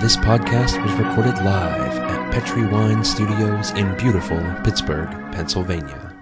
This 0.00 0.16
podcast 0.16 0.82
was 0.82 0.94
recorded 0.94 1.44
live 1.44 1.98
at 1.98 2.32
Petri 2.32 2.66
Wine 2.66 3.04
Studios 3.04 3.70
in 3.72 3.94
beautiful 3.98 4.40
Pittsburgh, 4.64 5.10
Pennsylvania. 5.30 6.16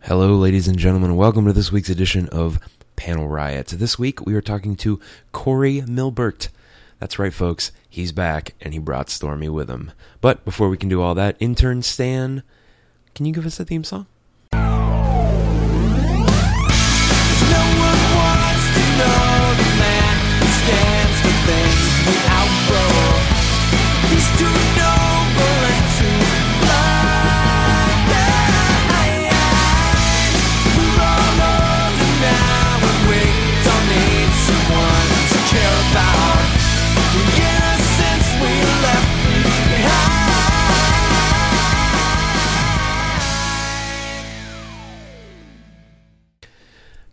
Hello, 0.00 0.34
ladies 0.34 0.66
and 0.66 0.76
gentlemen. 0.76 1.14
Welcome 1.14 1.46
to 1.46 1.52
this 1.52 1.70
week's 1.70 1.88
edition 1.88 2.28
of 2.30 2.58
Panel 2.96 3.28
Riot. 3.28 3.68
This 3.68 3.96
week 3.96 4.26
we 4.26 4.34
are 4.34 4.40
talking 4.40 4.74
to 4.74 4.98
Corey 5.30 5.82
Milbert. 5.82 6.48
That's 6.98 7.20
right, 7.20 7.32
folks. 7.32 7.70
He's 7.88 8.10
back 8.10 8.54
and 8.60 8.72
he 8.72 8.80
brought 8.80 9.08
Stormy 9.08 9.48
with 9.48 9.70
him. 9.70 9.92
But 10.20 10.44
before 10.44 10.68
we 10.68 10.76
can 10.76 10.88
do 10.88 11.00
all 11.00 11.14
that, 11.14 11.36
intern 11.38 11.82
Stan, 11.82 12.42
can 13.14 13.24
you 13.24 13.32
give 13.32 13.46
us 13.46 13.60
a 13.60 13.64
theme 13.64 13.84
song? 13.84 14.08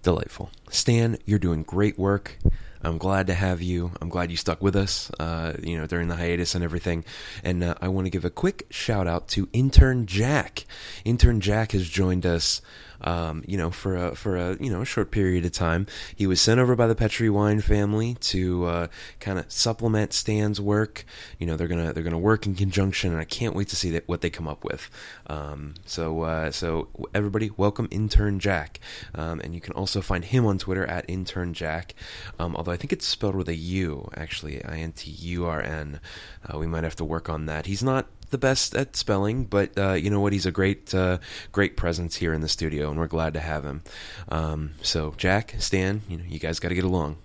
Delightful. 0.03 0.49
Stan, 0.69 1.17
you're 1.25 1.39
doing 1.39 1.63
great 1.63 1.97
work. 1.99 2.37
I'm 2.83 2.97
glad 2.97 3.27
to 3.27 3.35
have 3.35 3.61
you. 3.61 3.91
I'm 4.01 4.09
glad 4.09 4.31
you 4.31 4.37
stuck 4.37 4.61
with 4.61 4.75
us, 4.75 5.11
uh, 5.19 5.53
you 5.61 5.77
know, 5.77 5.85
during 5.85 6.07
the 6.07 6.15
hiatus 6.15 6.55
and 6.55 6.63
everything. 6.63 7.05
And 7.43 7.63
uh, 7.63 7.75
I 7.79 7.89
want 7.89 8.05
to 8.07 8.09
give 8.09 8.25
a 8.25 8.31
quick 8.31 8.66
shout 8.71 9.08
out 9.08 9.27
to 9.30 9.47
intern 9.53 10.08
Jack. 10.08 10.66
Intern 11.05 11.39
Jack 11.39 11.73
has 11.73 11.88
joined 11.88 12.25
us, 12.25 12.61
um, 13.02 13.44
you 13.47 13.57
know, 13.57 13.71
for 13.71 13.95
a 13.95 14.16
for 14.16 14.38
a 14.38 14.57
you 14.59 14.69
know 14.71 14.83
short 14.83 15.11
period 15.11 15.45
of 15.45 15.52
time. 15.52 15.88
He 16.16 16.27
was 16.27 16.41
sent 16.41 16.59
over 16.59 16.75
by 16.75 16.88
the 16.88 16.95
Petri 16.95 17.30
Wine 17.30 17.61
family 17.61 18.16
to 18.21 18.66
uh, 18.66 18.88
kind 19.19 19.39
of 19.39 19.52
supplement 19.52 20.13
Stan's 20.13 20.61
work. 20.61 21.05
You 21.39 21.47
know, 21.47 21.55
they're 21.55 21.67
gonna 21.67 21.93
they're 21.93 22.03
gonna 22.03 22.19
work 22.19 22.45
in 22.45 22.55
conjunction, 22.55 23.11
and 23.11 23.19
I 23.19 23.25
can't 23.25 23.55
wait 23.55 23.67
to 23.69 23.75
see 23.75 23.91
that, 23.91 24.08
what 24.08 24.21
they 24.21 24.30
come 24.30 24.47
up 24.47 24.63
with. 24.63 24.89
Um, 25.27 25.75
so 25.85 26.21
uh, 26.21 26.52
so 26.52 26.89
everybody, 27.13 27.49
welcome 27.58 27.88
intern 27.91 28.39
Jack, 28.39 28.80
um, 29.15 29.39
and 29.41 29.53
you 29.53 29.61
can 29.61 29.73
also 29.73 30.02
find 30.02 30.25
him 30.25 30.45
on 30.45 30.58
Twitter 30.58 30.86
at 30.86 31.05
intern 31.08 31.53
Jack. 31.53 31.95
Um, 32.39 32.55
although 32.55 32.71
I 32.71 32.77
think 32.77 32.93
it's 32.93 33.05
spelled 33.05 33.36
with 33.36 33.49
a 33.49 33.55
U, 33.55 34.09
actually, 34.15 34.63
I 34.63 34.77
N 34.77 34.91
T 34.91 35.11
U 35.11 35.45
R 35.45 35.61
N. 35.61 35.99
Uh, 36.47 36.58
we 36.58 36.67
might 36.67 36.83
have 36.83 36.95
to 36.97 37.05
work 37.05 37.30
on 37.30 37.45
that. 37.45 37.65
He's 37.65 37.83
not 37.83 38.08
the 38.31 38.37
best 38.37 38.75
at 38.75 38.95
spelling, 38.95 39.45
but 39.45 39.77
uh, 39.77 39.93
you 39.93 40.09
know 40.09 40.19
what? 40.19 40.33
He's 40.33 40.45
a 40.45 40.51
great, 40.51 40.93
uh, 40.93 41.19
great 41.51 41.77
presence 41.77 42.15
here 42.15 42.33
in 42.33 42.41
the 42.41 42.47
studio, 42.47 42.89
and 42.89 42.99
we're 42.99 43.07
glad 43.07 43.33
to 43.35 43.39
have 43.39 43.63
him. 43.63 43.83
Um, 44.29 44.71
so, 44.81 45.13
Jack, 45.17 45.55
Stan, 45.59 46.01
you 46.09 46.17
know, 46.17 46.23
you 46.27 46.39
guys 46.39 46.59
got 46.59 46.69
to 46.69 46.75
get 46.75 46.83
along. 46.83 47.17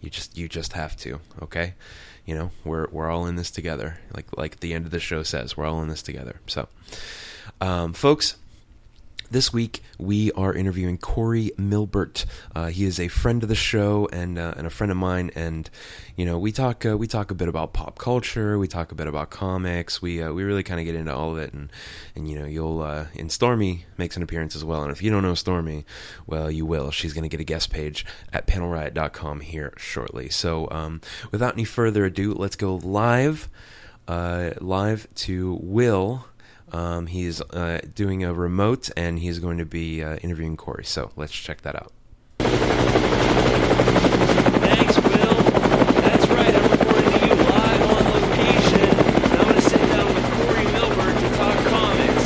You 0.00 0.10
just, 0.10 0.36
you 0.36 0.48
just 0.48 0.74
have 0.74 0.96
to. 0.98 1.20
Okay, 1.42 1.74
you 2.26 2.34
know, 2.34 2.50
we're 2.64 2.88
we're 2.90 3.10
all 3.10 3.26
in 3.26 3.36
this 3.36 3.50
together. 3.50 3.98
Like 4.14 4.26
like 4.36 4.60
the 4.60 4.74
end 4.74 4.84
of 4.84 4.90
the 4.90 5.00
show 5.00 5.22
says, 5.22 5.56
we're 5.56 5.66
all 5.66 5.82
in 5.82 5.88
this 5.88 6.02
together. 6.02 6.40
So, 6.46 6.68
um, 7.60 7.94
folks. 7.94 8.36
This 9.30 9.52
week 9.52 9.82
we 9.98 10.32
are 10.32 10.54
interviewing 10.54 10.96
Corey 10.96 11.52
Milbert. 11.58 12.24
Uh, 12.54 12.68
he 12.68 12.86
is 12.86 12.98
a 12.98 13.08
friend 13.08 13.42
of 13.42 13.50
the 13.50 13.54
show 13.54 14.08
and 14.10 14.38
uh, 14.38 14.54
and 14.56 14.66
a 14.66 14.70
friend 14.70 14.90
of 14.90 14.96
mine, 14.96 15.30
and 15.34 15.68
you 16.16 16.24
know 16.24 16.38
we 16.38 16.50
talk 16.50 16.86
uh, 16.86 16.96
we 16.96 17.06
talk 17.06 17.30
a 17.30 17.34
bit 17.34 17.46
about 17.46 17.74
pop 17.74 17.98
culture, 17.98 18.58
we 18.58 18.66
talk 18.66 18.90
a 18.90 18.94
bit 18.94 19.06
about 19.06 19.28
comics, 19.28 20.00
we 20.00 20.22
uh, 20.22 20.32
we 20.32 20.44
really 20.44 20.62
kind 20.62 20.80
of 20.80 20.86
get 20.86 20.94
into 20.94 21.14
all 21.14 21.30
of 21.30 21.36
it, 21.36 21.52
and 21.52 21.70
and 22.16 22.30
you 22.30 22.38
know 22.38 22.46
you'll 22.46 22.80
uh, 22.80 23.04
and 23.18 23.30
Stormy 23.30 23.84
makes 23.98 24.16
an 24.16 24.22
appearance 24.22 24.56
as 24.56 24.64
well, 24.64 24.82
and 24.82 24.90
if 24.90 25.02
you 25.02 25.10
don't 25.10 25.22
know 25.22 25.34
Stormy, 25.34 25.84
well 26.26 26.50
you 26.50 26.64
will. 26.64 26.90
She's 26.90 27.12
going 27.12 27.24
to 27.24 27.28
get 27.28 27.40
a 27.40 27.44
guest 27.44 27.70
page 27.70 28.06
at 28.32 28.46
panelriot.com 28.46 29.40
here 29.40 29.74
shortly. 29.76 30.30
So 30.30 30.68
um, 30.70 31.02
without 31.32 31.52
any 31.52 31.64
further 31.64 32.06
ado, 32.06 32.32
let's 32.32 32.56
go 32.56 32.76
live 32.76 33.50
uh, 34.08 34.52
live 34.60 35.06
to 35.14 35.58
Will. 35.60 36.24
Um, 36.72 37.06
he's 37.06 37.40
uh, 37.40 37.80
doing 37.94 38.24
a 38.24 38.32
remote 38.34 38.90
and 38.96 39.18
he's 39.18 39.38
going 39.38 39.58
to 39.58 39.64
be 39.64 40.02
uh, 40.02 40.16
interviewing 40.16 40.56
Corey. 40.56 40.84
So 40.84 41.10
let's 41.16 41.32
check 41.32 41.62
that 41.62 41.76
out. 41.76 41.92
Thanks, 44.60 44.96
Will. 44.98 45.34
That's 46.02 46.26
right, 46.28 46.54
I'm 46.54 46.70
reporting 46.70 47.10
to 47.10 47.26
you 47.26 47.34
live 47.34 47.82
on 47.90 48.04
location. 48.20 48.90
I'm 49.32 49.42
going 49.44 49.54
to 49.54 49.60
sit 49.62 49.80
down 49.88 50.06
with 50.14 50.24
Corey 50.36 50.64
Milbert 50.72 51.16
to 51.18 51.28
talk 51.36 51.56
comics. 51.66 52.24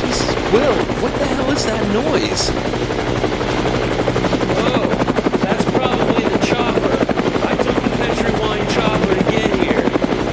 Jesus, 0.00 0.34
Will, 0.52 0.74
what 1.02 1.12
the 1.18 1.26
hell 1.26 1.50
is 1.52 1.64
that 1.66 1.82
noise? 1.92 2.50
Whoa, 4.56 4.88
that's 5.38 5.64
probably 5.76 6.24
the 6.28 6.38
chopper. 6.46 6.96
I 7.46 7.54
took 7.56 7.76
the 7.82 7.90
Petri 7.96 8.32
Wine 8.40 8.66
chopper 8.70 9.14
to 9.14 9.24
get 9.30 9.50
here. 9.62 9.82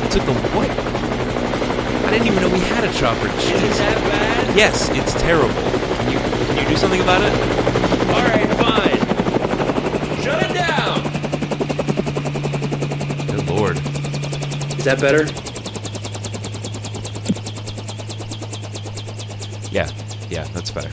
took 0.09 0.25
the 0.25 0.33
what? 0.55 0.69
I 2.07 2.09
didn't 2.11 2.27
even 2.27 2.41
know 2.41 2.49
we 2.49 2.59
had 2.59 2.83
a 2.83 2.91
chopper. 2.93 3.27
Is 3.27 3.33
it 3.33 3.55
Jeez. 3.55 3.77
that 3.77 3.97
bad? 4.09 4.40
Yes, 4.53 4.89
it's 4.89 5.13
terrible. 5.21 5.53
Can 5.53 6.11
you 6.11 6.19
can 6.19 6.57
you 6.57 6.67
do 6.67 6.75
something 6.75 6.99
about 7.01 7.21
it? 7.21 7.31
All 8.09 8.21
right, 8.21 8.49
fine. 8.59 8.99
Shut 10.21 10.43
it 10.43 10.53
down. 10.53 11.01
Good 13.27 13.47
lord. 13.47 13.77
Is 14.77 14.83
that 14.83 14.99
better? 14.99 15.23
Yeah, 19.71 19.89
yeah, 20.29 20.43
that's 20.53 20.69
better. 20.69 20.91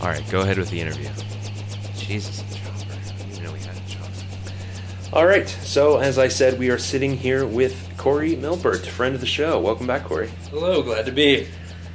All 0.00 0.08
right, 0.08 0.22
go 0.30 0.42
ahead 0.42 0.56
with 0.56 0.70
the 0.70 0.80
interview. 0.80 1.08
Jesus, 1.96 2.44
chopper. 2.56 2.92
I 2.92 3.16
didn't 3.16 3.32
even 3.32 3.44
know 3.44 3.52
we 3.52 3.58
had 3.58 3.76
a 3.76 3.88
chopper. 3.88 4.12
All 5.12 5.26
right, 5.26 5.48
so 5.48 5.98
as 5.98 6.16
I 6.18 6.28
said, 6.28 6.60
we 6.60 6.70
are 6.70 6.78
sitting 6.78 7.16
here 7.16 7.44
with 7.44 7.92
Corey 7.98 8.36
Milbert, 8.36 8.86
friend 8.86 9.16
of 9.16 9.20
the 9.20 9.26
show. 9.26 9.58
Welcome 9.58 9.88
back, 9.88 10.04
Corey. 10.04 10.30
Hello, 10.50 10.80
glad 10.80 11.06
to 11.06 11.12
be. 11.12 11.48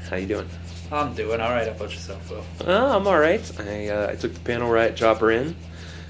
How 0.09 0.15
you 0.15 0.25
doing? 0.25 0.49
I'm 0.91 1.13
doing 1.13 1.39
all 1.39 1.51
right. 1.51 1.67
How 1.67 1.73
about 1.73 1.91
yourself, 1.91 2.31
Will? 2.31 2.43
Uh, 2.67 2.97
I'm 2.97 3.05
all 3.05 3.19
right. 3.19 3.59
I 3.59 3.89
uh, 3.89 4.11
I 4.11 4.15
took 4.15 4.33
the 4.33 4.39
Panel 4.39 4.67
Riot 4.67 4.95
chopper 4.95 5.29
in, 5.29 5.55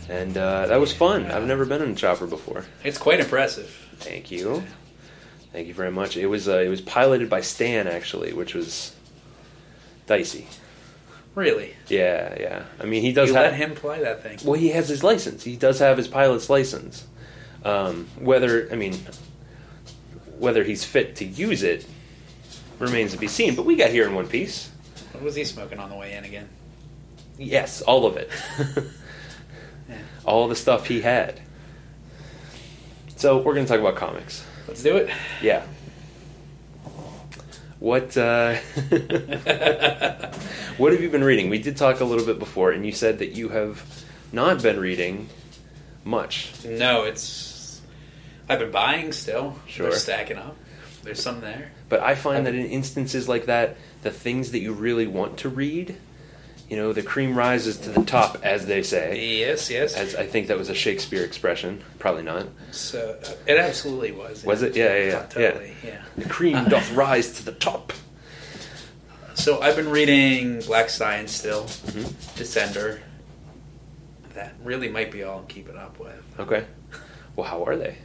and 0.08 0.38
uh, 0.38 0.68
that 0.68 0.78
was 0.78 0.94
fun. 0.94 1.26
I've 1.30 1.46
never 1.46 1.66
been 1.66 1.82
in 1.82 1.92
a 1.92 1.96
chopper 1.96 2.26
before. 2.26 2.66
It's 2.86 2.98
quite 2.98 3.20
impressive. 3.20 3.68
Thank 3.98 4.32
you, 4.32 4.64
thank 5.52 5.68
you 5.68 5.74
very 5.74 5.92
much. 5.92 6.16
It 6.16 6.28
was 6.28 6.48
uh, 6.48 6.60
it 6.60 6.70
was 6.70 6.80
piloted 6.80 7.30
by 7.30 7.42
Stan 7.42 7.88
actually, 7.88 8.32
which 8.32 8.54
was 8.54 8.96
dicey. 10.08 10.48
Really? 11.36 11.76
Yeah, 11.90 12.36
yeah. 12.40 12.64
I 12.80 12.86
mean, 12.86 13.02
he 13.02 13.12
does 13.12 13.30
you 13.30 13.36
have 13.36 13.52
let 13.52 13.56
him 13.56 13.76
fly 13.76 14.00
that 14.00 14.24
thing. 14.24 14.40
well, 14.46 14.58
he 14.60 14.70
has 14.70 14.88
his 14.88 15.04
license. 15.04 15.44
He 15.44 15.58
does 15.58 15.80
have 15.80 15.98
his 15.98 16.08
pilot's 16.08 16.50
license. 16.50 17.06
Um, 17.66 18.08
whether 18.18 18.72
I 18.72 18.76
mean, 18.76 18.98
whether 20.38 20.64
he's 20.64 20.86
fit 20.86 21.18
to 21.18 21.26
use 21.26 21.64
it 21.64 21.86
remains 22.80 23.12
to 23.12 23.18
be 23.18 23.28
seen. 23.28 23.56
But 23.56 23.66
we 23.66 23.76
got 23.76 23.92
here 23.92 24.08
in 24.08 24.14
one 24.16 24.28
piece. 24.28 24.70
What 25.14 25.24
was 25.24 25.36
he 25.36 25.44
smoking 25.44 25.80
on 25.80 25.90
the 25.90 25.96
way 25.96 26.14
in 26.14 26.24
again? 26.24 26.50
Yes, 27.38 27.82
all 27.82 28.06
of 28.06 28.18
it. 28.18 28.30
Yeah. 29.90 29.98
all 30.24 30.48
the 30.48 30.56
stuff 30.56 30.86
he 30.86 31.02
had. 31.02 31.42
So 33.16 33.38
we're 33.40 33.56
going 33.56 33.66
to 33.66 33.72
talk 33.72 33.80
about 33.82 33.96
comics. 33.96 34.46
Let's 34.68 34.84
do 34.84 34.98
it. 34.98 35.10
Yeah. 35.42 35.64
What 37.80 38.16
uh, 38.16 38.56
what 40.78 40.92
have 40.92 41.02
you 41.02 41.10
been 41.10 41.24
reading? 41.24 41.50
We 41.50 41.58
did 41.58 41.76
talk 41.76 42.02
a 42.02 42.06
little 42.06 42.26
bit 42.26 42.38
before, 42.38 42.72
and 42.72 42.86
you 42.86 42.92
said 42.92 43.18
that 43.20 43.32
you 43.32 43.50
have 43.50 43.84
not 44.32 44.62
been 44.62 44.80
reading 44.80 45.28
much. 46.04 46.52
No, 46.66 47.06
it's. 47.06 47.82
I've 48.48 48.60
been 48.60 48.70
buying 48.72 49.12
still. 49.12 49.56
Sure. 49.66 49.90
They're 49.90 49.98
stacking 49.98 50.38
up. 50.38 50.56
There's 51.04 51.24
some 51.24 51.42
there. 51.42 51.72
But 51.90 52.02
I 52.02 52.16
find 52.16 52.46
that 52.46 52.54
in 52.56 52.66
instances 52.68 53.28
like 53.28 53.48
that, 53.48 53.76
the 54.04 54.12
things 54.12 54.52
that 54.52 54.60
you 54.60 54.74
really 54.74 55.08
want 55.08 55.38
to 55.40 55.50
read, 55.50 55.96
you 56.70 56.78
know, 56.78 56.94
the 56.94 57.02
cream 57.02 57.36
rises 57.36 57.78
to 57.80 57.90
the 57.90 58.04
top, 58.06 58.38
as 58.44 58.68
they 58.68 58.84
say. 58.84 59.40
Yes, 59.40 59.72
yes. 59.72 59.96
As 59.96 60.14
I 60.16 60.28
think 60.28 60.48
that 60.50 60.58
was 60.58 60.70
a 60.70 60.76
Shakespeare 60.76 61.24
expression. 61.24 61.84
Probably 61.98 62.22
not. 62.22 62.46
so 62.72 63.18
uh, 63.26 63.32
it 63.48 63.58
absolutely 63.58 64.12
was. 64.12 64.46
Was 64.46 64.62
it? 64.62 64.76
Yeah, 64.76 64.96
yeah, 64.96 65.06
yeah. 65.06 65.26
Totally. 65.26 65.74
Yeah. 65.84 66.02
The 66.16 66.30
cream 66.30 66.56
Uh, 66.58 66.66
doth 66.66 66.92
rise 66.94 67.34
to 67.40 67.44
the 67.46 67.54
top. 67.54 67.92
So 69.34 69.60
I've 69.62 69.76
been 69.76 69.90
reading 69.90 70.60
Black 70.62 70.90
Science 70.90 71.32
still. 71.34 71.64
Mhm. 71.64 72.04
Descender. 72.38 73.00
That 74.36 74.54
really 74.64 74.90
might 74.90 75.12
be 75.12 75.24
all 75.24 75.40
I'm 75.40 75.48
keeping 75.48 75.76
up 75.78 76.00
with. 76.00 76.22
Okay. 76.40 76.66
Well, 77.36 77.48
how 77.48 77.64
are 77.66 77.76
they? 77.78 77.98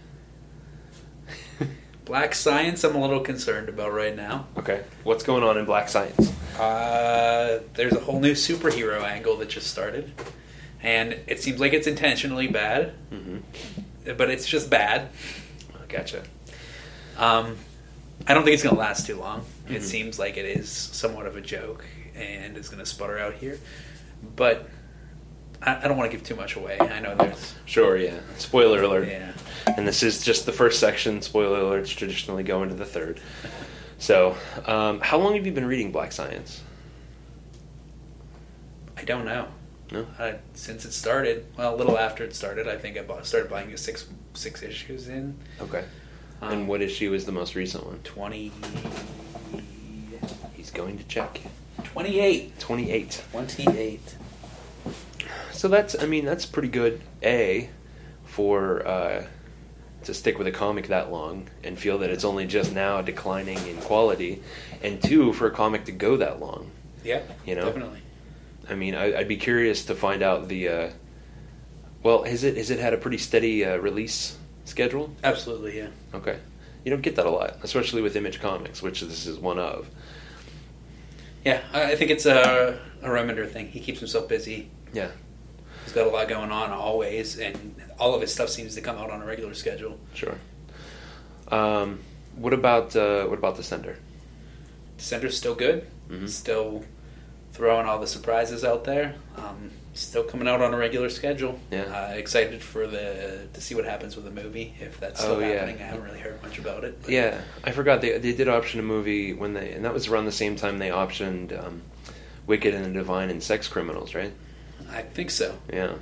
Black 2.04 2.34
Science, 2.34 2.84
I'm 2.84 2.94
a 2.94 3.00
little 3.00 3.20
concerned 3.20 3.68
about 3.68 3.92
right 3.92 4.14
now. 4.14 4.46
Okay. 4.58 4.82
What's 5.04 5.24
going 5.24 5.42
on 5.42 5.56
in 5.56 5.64
Black 5.64 5.88
Science? 5.88 6.32
Uh, 6.58 7.60
there's 7.74 7.94
a 7.94 8.00
whole 8.00 8.20
new 8.20 8.32
superhero 8.32 9.02
angle 9.02 9.36
that 9.38 9.48
just 9.48 9.68
started, 9.68 10.12
and 10.82 11.18
it 11.26 11.40
seems 11.42 11.60
like 11.60 11.72
it's 11.72 11.86
intentionally 11.86 12.46
bad. 12.48 12.92
Mm-hmm. 13.12 13.38
but 14.18 14.28
it's 14.28 14.46
just 14.46 14.68
bad. 14.68 15.08
Gotcha. 15.88 16.22
Um, 17.16 17.56
I 18.26 18.34
don't 18.34 18.44
think 18.44 18.52
it's 18.54 18.62
going 18.62 18.74
to 18.74 18.80
last 18.80 19.06
too 19.06 19.16
long. 19.18 19.46
It 19.68 19.80
Mhm. 19.80 19.82
seems 19.82 20.18
like 20.18 20.36
it 20.36 20.44
is 20.44 20.68
somewhat 20.70 21.24
of 21.26 21.36
a 21.36 21.40
joke 21.40 21.84
and 22.14 22.56
it's 22.58 22.68
going 22.68 22.80
to 22.80 22.86
sputter 22.86 23.18
out 23.18 23.34
here. 23.34 23.58
But 24.36 24.68
I, 25.64 25.80
I 25.84 25.88
don't 25.88 25.96
want 25.96 26.10
to 26.10 26.16
give 26.16 26.24
too 26.24 26.36
much 26.36 26.56
away. 26.56 26.78
I 26.78 27.00
know 27.00 27.14
there's. 27.14 27.54
Sure, 27.66 27.96
yeah. 27.96 28.20
Spoiler 28.38 28.82
alert. 28.82 29.08
Yeah. 29.08 29.32
And 29.76 29.88
this 29.88 30.02
is 30.02 30.22
just 30.22 30.46
the 30.46 30.52
first 30.52 30.78
section. 30.78 31.22
Spoiler 31.22 31.60
alerts 31.60 31.96
traditionally 31.96 32.42
go 32.42 32.62
into 32.62 32.74
the 32.74 32.84
third. 32.84 33.20
So, 33.98 34.36
um, 34.66 35.00
how 35.00 35.18
long 35.18 35.34
have 35.34 35.46
you 35.46 35.52
been 35.52 35.64
reading 35.66 35.90
Black 35.90 36.12
Science? 36.12 36.62
I 38.96 39.04
don't 39.04 39.24
know. 39.24 39.48
No? 39.90 40.06
Uh, 40.18 40.32
since 40.54 40.84
it 40.84 40.92
started, 40.92 41.46
well, 41.56 41.74
a 41.74 41.76
little 41.76 41.98
after 41.98 42.24
it 42.24 42.34
started, 42.34 42.68
I 42.68 42.76
think 42.76 42.98
I 42.98 43.02
bought, 43.02 43.26
started 43.26 43.50
buying 43.50 43.70
the 43.70 43.78
six 43.78 44.06
six 44.34 44.62
issues 44.62 45.08
in 45.08 45.36
Okay. 45.60 45.84
Um, 46.42 46.52
and 46.52 46.68
what 46.68 46.82
issue 46.82 47.14
is 47.14 47.24
the 47.24 47.32
most 47.32 47.54
recent 47.54 47.86
one? 47.86 48.00
20, 48.02 48.50
He's 50.54 50.70
going 50.70 50.98
to 50.98 51.04
check. 51.04 51.40
28. 51.84 52.58
28. 52.58 53.22
28. 53.30 54.16
So 55.52 55.68
that's, 55.68 56.00
I 56.00 56.06
mean, 56.06 56.24
that's 56.24 56.46
pretty 56.46 56.68
good. 56.68 57.00
A, 57.22 57.70
for 58.24 58.86
uh, 58.86 59.26
to 60.04 60.14
stick 60.14 60.38
with 60.38 60.46
a 60.46 60.52
comic 60.52 60.88
that 60.88 61.10
long 61.10 61.48
and 61.62 61.78
feel 61.78 61.98
that 61.98 62.10
it's 62.10 62.24
only 62.24 62.46
just 62.46 62.72
now 62.72 63.00
declining 63.02 63.58
in 63.66 63.76
quality, 63.78 64.42
and 64.82 65.02
two, 65.02 65.32
for 65.32 65.46
a 65.46 65.50
comic 65.50 65.84
to 65.86 65.92
go 65.92 66.16
that 66.16 66.40
long. 66.40 66.70
Yeah, 67.02 67.22
You 67.46 67.54
know? 67.54 67.66
definitely. 67.66 68.00
I 68.68 68.74
mean, 68.74 68.94
I, 68.94 69.18
I'd 69.18 69.28
be 69.28 69.36
curious 69.36 69.84
to 69.86 69.94
find 69.94 70.22
out 70.22 70.48
the. 70.48 70.68
Uh, 70.68 70.90
well, 72.02 72.24
has 72.24 72.44
it 72.44 72.56
has 72.56 72.70
it 72.70 72.78
had 72.78 72.94
a 72.94 72.96
pretty 72.96 73.18
steady 73.18 73.64
uh, 73.64 73.76
release 73.76 74.38
schedule? 74.64 75.10
Absolutely, 75.22 75.76
yeah. 75.76 75.88
Okay, 76.14 76.38
you 76.84 76.90
don't 76.90 77.02
get 77.02 77.16
that 77.16 77.26
a 77.26 77.30
lot, 77.30 77.58
especially 77.62 78.00
with 78.00 78.16
Image 78.16 78.40
Comics, 78.40 78.82
which 78.82 79.02
this 79.02 79.26
is 79.26 79.38
one 79.38 79.58
of. 79.58 79.88
Yeah, 81.44 81.60
I 81.74 81.92
I 81.92 81.96
think 81.96 82.10
it's 82.10 82.24
a, 82.26 82.78
a 83.02 83.08
Remender 83.08 83.48
thing. 83.50 83.68
He 83.68 83.80
keeps 83.80 83.98
himself 84.00 84.28
busy. 84.28 84.70
Yeah. 84.94 85.10
He's 85.84 85.92
got 85.92 86.06
a 86.06 86.10
lot 86.10 86.28
going 86.28 86.50
on 86.50 86.70
always, 86.70 87.38
and 87.38 87.74
all 87.98 88.14
of 88.14 88.20
his 88.22 88.32
stuff 88.32 88.48
seems 88.48 88.74
to 88.76 88.80
come 88.80 88.96
out 88.96 89.10
on 89.10 89.20
a 89.20 89.26
regular 89.26 89.52
schedule. 89.54 89.98
Sure. 90.14 90.38
Um, 91.48 92.00
what 92.36 92.52
about 92.52 92.96
uh, 92.96 93.26
what 93.26 93.38
about 93.38 93.56
Descender? 93.56 93.96
Sender's 94.98 95.36
still 95.36 95.54
good. 95.54 95.86
Mhm. 96.08 96.28
Still 96.28 96.84
throwing 97.52 97.86
all 97.86 97.98
the 98.00 98.06
surprises 98.06 98.64
out 98.64 98.84
there. 98.84 99.14
Um, 99.36 99.70
still 99.92 100.24
coming 100.24 100.48
out 100.48 100.60
on 100.60 100.72
a 100.74 100.76
regular 100.76 101.08
schedule. 101.10 101.58
Yeah. 101.70 101.82
Uh, 101.82 102.14
excited 102.14 102.62
for 102.62 102.86
the 102.86 103.46
to 103.52 103.60
see 103.60 103.74
what 103.74 103.84
happens 103.84 104.16
with 104.16 104.24
the 104.24 104.30
movie 104.30 104.74
if 104.80 104.98
that's 104.98 105.20
still 105.20 105.36
Oh, 105.36 105.40
yeah. 105.40 105.48
happening. 105.60 105.76
I 105.76 105.82
haven't 105.82 106.02
really 106.04 106.18
heard 106.20 106.42
much 106.42 106.58
about 106.58 106.84
it. 106.84 107.00
but- 107.02 107.10
Yeah, 107.10 107.40
I 107.62 107.72
forgot 107.72 108.00
they 108.00 108.16
they 108.18 108.32
did 108.32 108.48
option 108.48 108.80
a 108.80 108.82
movie 108.82 109.32
when 109.34 109.52
they 109.52 109.72
and 109.72 109.84
that 109.84 109.92
was 109.92 110.08
around 110.08 110.24
the 110.24 110.32
same 110.32 110.56
time 110.56 110.78
they 110.78 110.88
optioned 110.88 111.52
um, 111.62 111.82
Wicked 112.46 112.74
and 112.74 112.84
the 112.86 112.90
Divine 112.90 113.30
and 113.30 113.42
Sex 113.42 113.68
Criminals, 113.68 114.14
right? 114.14 114.32
I 114.90 115.02
think 115.02 115.30
so. 115.30 115.56
Yeah. 115.72 115.94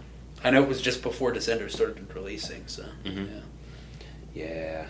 I 0.44 0.50
know 0.50 0.62
it 0.62 0.68
was 0.68 0.80
just 0.82 1.02
before 1.02 1.32
Descender 1.32 1.70
started 1.70 2.06
releasing. 2.14 2.64
So 2.66 2.84
Mhm. 3.04 3.28
yeah. 4.34 4.44
Yeah. 4.44 4.86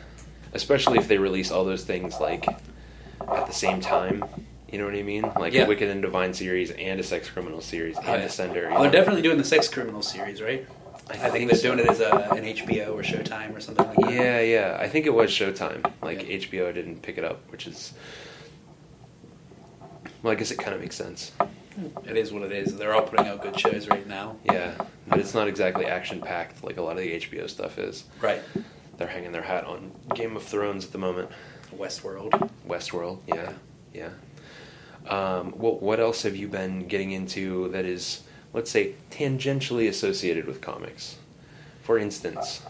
Especially 0.55 0.99
if 0.99 1.09
they 1.09 1.19
release 1.19 1.51
all 1.51 1.65
those 1.65 1.85
things 1.85 2.19
like 2.21 2.47
at 2.49 3.47
the 3.47 3.53
same 3.53 3.81
time. 3.81 4.25
You 4.71 4.79
know 4.79 4.87
what 4.87 4.95
I 4.95 5.03
mean? 5.03 5.31
Like 5.39 5.53
Yeah. 5.53 5.65
a 5.65 5.69
Wicked 5.69 5.89
and 5.91 6.01
Divine 6.03 6.33
series 6.35 6.71
and 6.71 6.99
a 6.99 7.03
Sex 7.03 7.29
Criminal 7.29 7.61
series 7.61 7.97
and 7.99 8.07
Oh, 8.09 8.15
yeah. 8.15 8.27
Sender. 8.29 8.63
you 8.69 8.71
Well, 8.71 8.83
they're 8.83 8.91
definitely 8.91 9.23
doing 9.23 9.37
the 9.39 9.45
Sex 9.45 9.69
Criminal 9.69 10.01
series, 10.03 10.41
right? 10.41 10.67
I 11.11 11.15
I, 11.15 11.17
think, 11.17 11.33
think 11.33 11.51
they're 11.51 11.61
so. 11.61 11.75
doing 11.75 11.79
it 11.81 11.91
as 11.91 12.01
a, 12.01 12.11
an 12.35 12.45
HBO 12.45 12.95
or 12.95 13.03
Showtime 13.03 13.55
or 13.57 13.61
something 13.61 13.87
like 13.87 13.97
that. 13.99 14.13
Yeah, 14.15 14.41
yeah. 14.41 14.79
I 14.81 14.89
think 14.89 15.05
it 15.05 15.13
was 15.13 15.31
Showtime. 15.31 15.85
Like 16.01 16.27
Yeah. 16.27 16.37
HBO 16.39 16.73
didn't 16.73 17.03
pick 17.03 17.19
it 17.19 17.25
up, 17.25 17.41
which 17.51 17.67
is 17.67 17.93
well, 20.23 20.33
I 20.33 20.37
guess 20.37 20.51
it 20.51 20.59
kind 20.59 20.75
of 20.75 20.81
makes 20.81 20.97
sense. 20.97 21.33
It 22.07 22.17
is 22.17 22.33
what 22.33 22.43
it 22.43 22.53
is. 22.53 22.77
They're 22.77 22.95
all 22.95 23.03
putting 23.03 23.27
out 23.27 23.43
good 23.43 23.59
shows 23.59 23.89
right 23.89 24.07
now. 24.07 24.37
Yeah, 24.45 24.75
but 25.07 25.19
it's 25.19 25.35
not 25.35 25.49
exactly 25.49 25.87
action 25.87 26.21
packed 26.21 26.63
like 26.65 26.77
a 26.77 26.83
lot 26.83 26.93
of 26.93 26.99
the 26.99 27.19
HBO 27.21 27.49
stuff 27.49 27.79
is. 27.79 28.05
Right. 28.21 28.43
They're 28.99 29.09
hanging 29.09 29.33
their 29.33 29.43
hat 29.43 29.65
on 29.65 29.93
Game 30.15 30.37
of 30.37 30.43
Thrones 30.43 30.85
at 30.85 30.93
the 30.93 30.99
moment. 30.99 31.31
Westworld. 31.77 32.51
Westworld, 32.69 33.21
yeah, 33.27 33.53
yeah. 33.95 34.11
Um, 35.09 35.53
what 35.53 35.83
what 35.83 35.99
else 35.99 36.23
have 36.23 36.37
you 36.37 36.49
been 36.49 36.87
getting 36.87 37.13
into 37.13 37.69
that 37.71 37.85
is, 37.85 38.23
let's 38.53 38.71
say, 38.71 38.95
tangentially 39.11 39.89
associated 39.89 40.47
with 40.47 40.61
comics? 40.61 41.17
For 41.83 41.99
instance, 41.99 42.63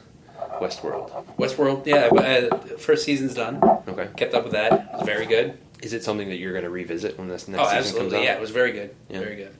Westworld. 0.60 1.26
Westworld, 1.36 1.86
yeah. 1.86 2.06
Uh, 2.06 2.56
first 2.78 3.04
season's 3.04 3.34
done. 3.34 3.62
Okay. 3.88 4.08
Kept 4.16 4.34
up 4.34 4.44
with 4.44 4.52
that. 4.52 4.72
It 4.72 4.98
was 4.98 5.06
very 5.06 5.26
good. 5.26 5.58
Is 5.82 5.92
it 5.92 6.04
something 6.04 6.28
that 6.28 6.36
you're 6.36 6.52
going 6.52 6.64
to 6.64 6.70
revisit 6.70 7.18
when 7.18 7.28
this 7.28 7.48
next 7.48 7.60
oh, 7.60 7.64
season 7.64 7.78
absolutely. 7.78 8.10
comes 8.10 8.14
out? 8.14 8.24
Yeah, 8.24 8.34
it 8.36 8.40
was 8.40 8.50
very 8.50 8.72
good. 8.72 8.94
Yeah. 9.08 9.18
Very 9.18 9.36
good. 9.36 9.54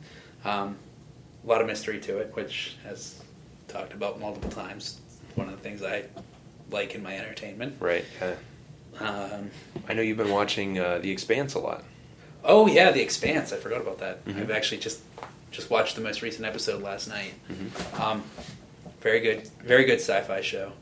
Um, 0.45 0.77
a 1.45 1.49
lot 1.49 1.61
of 1.61 1.67
mystery 1.67 1.99
to 2.01 2.19
it, 2.19 2.35
which, 2.35 2.77
as 2.85 3.21
talked 3.69 3.93
about 3.93 4.21
multiple 4.21 4.51
times, 4.51 5.01
one 5.35 5.49
of 5.49 5.57
the 5.57 5.61
things 5.61 5.83
I 5.83 6.05
like 6.71 6.95
in 6.95 7.03
my 7.03 7.17
entertainment. 7.17 7.77
Right. 7.81 8.05
Yeah. 8.21 8.35
Um, 9.01 9.51
I 9.89 9.95
know 9.95 10.03
you've 10.03 10.19
been 10.19 10.31
watching 10.31 10.79
uh, 10.79 10.99
The 10.99 11.11
Expanse 11.11 11.55
a 11.55 11.59
lot. 11.59 11.83
oh 12.45 12.67
yeah, 12.67 12.91
The 12.93 13.01
Expanse. 13.03 13.53
I 13.53 13.57
forgot 13.57 13.81
about 13.81 13.99
that. 13.99 14.25
Mhm. 14.25 14.41
I've 14.41 14.51
actually 14.51 14.79
just 14.79 15.01
just 15.51 15.71
watched 15.71 15.97
the 15.97 16.03
most 16.03 16.23
recent 16.23 16.47
episode 16.47 16.83
last 16.83 17.09
night. 17.09 17.35
Mhm. 17.51 18.01
Um, 18.01 18.25
very 19.01 19.21
good, 19.21 19.49
very 19.65 19.85
good 19.85 20.01
sci-fi 20.01 20.41
show. 20.41 20.73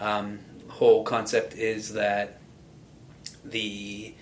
Um, 0.00 0.38
whole 0.68 1.04
concept 1.04 1.54
is 1.54 1.92
that 1.94 2.38
the 3.44 4.14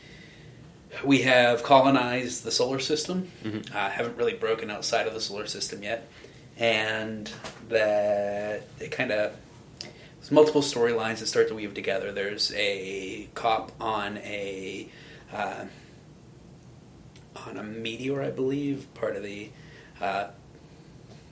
we 1.05 1.23
have 1.23 1.62
colonized 1.62 2.44
the 2.44 2.50
solar 2.50 2.79
system. 2.79 3.31
Mhm. 3.44 3.75
Uh, 3.75 3.91
haven't 3.91 4.17
really 4.17 4.35
broken 4.35 4.71
outside 4.71 5.06
of 5.06 5.15
the 5.15 5.21
solar 5.21 5.47
system 5.47 5.83
yet, 5.83 6.09
and 6.59 7.31
that 7.69 8.62
it 8.79 8.91
kind 8.93 9.11
of 9.12 9.35
there's 10.19 10.31
multiple 10.31 10.62
storylines 10.62 11.19
that 11.19 11.27
start 11.27 11.49
to 11.49 11.55
weave 11.55 11.75
together. 11.75 12.12
There's 12.12 12.53
a 12.55 13.29
cop 13.35 13.73
on 13.81 14.19
a 14.19 14.89
uh, 15.33 15.65
on 17.47 17.56
a 17.56 17.62
meteor, 17.62 18.23
I 18.23 18.31
believe, 18.31 18.87
part 18.94 19.17
of 19.17 19.23
the. 19.23 19.50
Uh, 20.00 20.29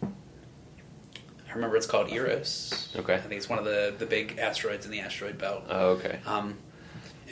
I 0.02 1.54
remember 1.54 1.76
it's 1.76 1.86
called 1.86 2.12
Eros. 2.12 2.88
Okay. 2.96 3.14
I 3.14 3.18
think 3.20 3.34
it's 3.34 3.48
one 3.48 3.58
of 3.58 3.64
the, 3.64 3.92
the 3.98 4.06
big 4.06 4.38
asteroids 4.38 4.86
in 4.86 4.92
the 4.92 5.00
asteroid 5.00 5.36
belt. 5.36 5.64
Oh, 5.68 5.90
okay. 5.90 6.20
Um, 6.24 6.56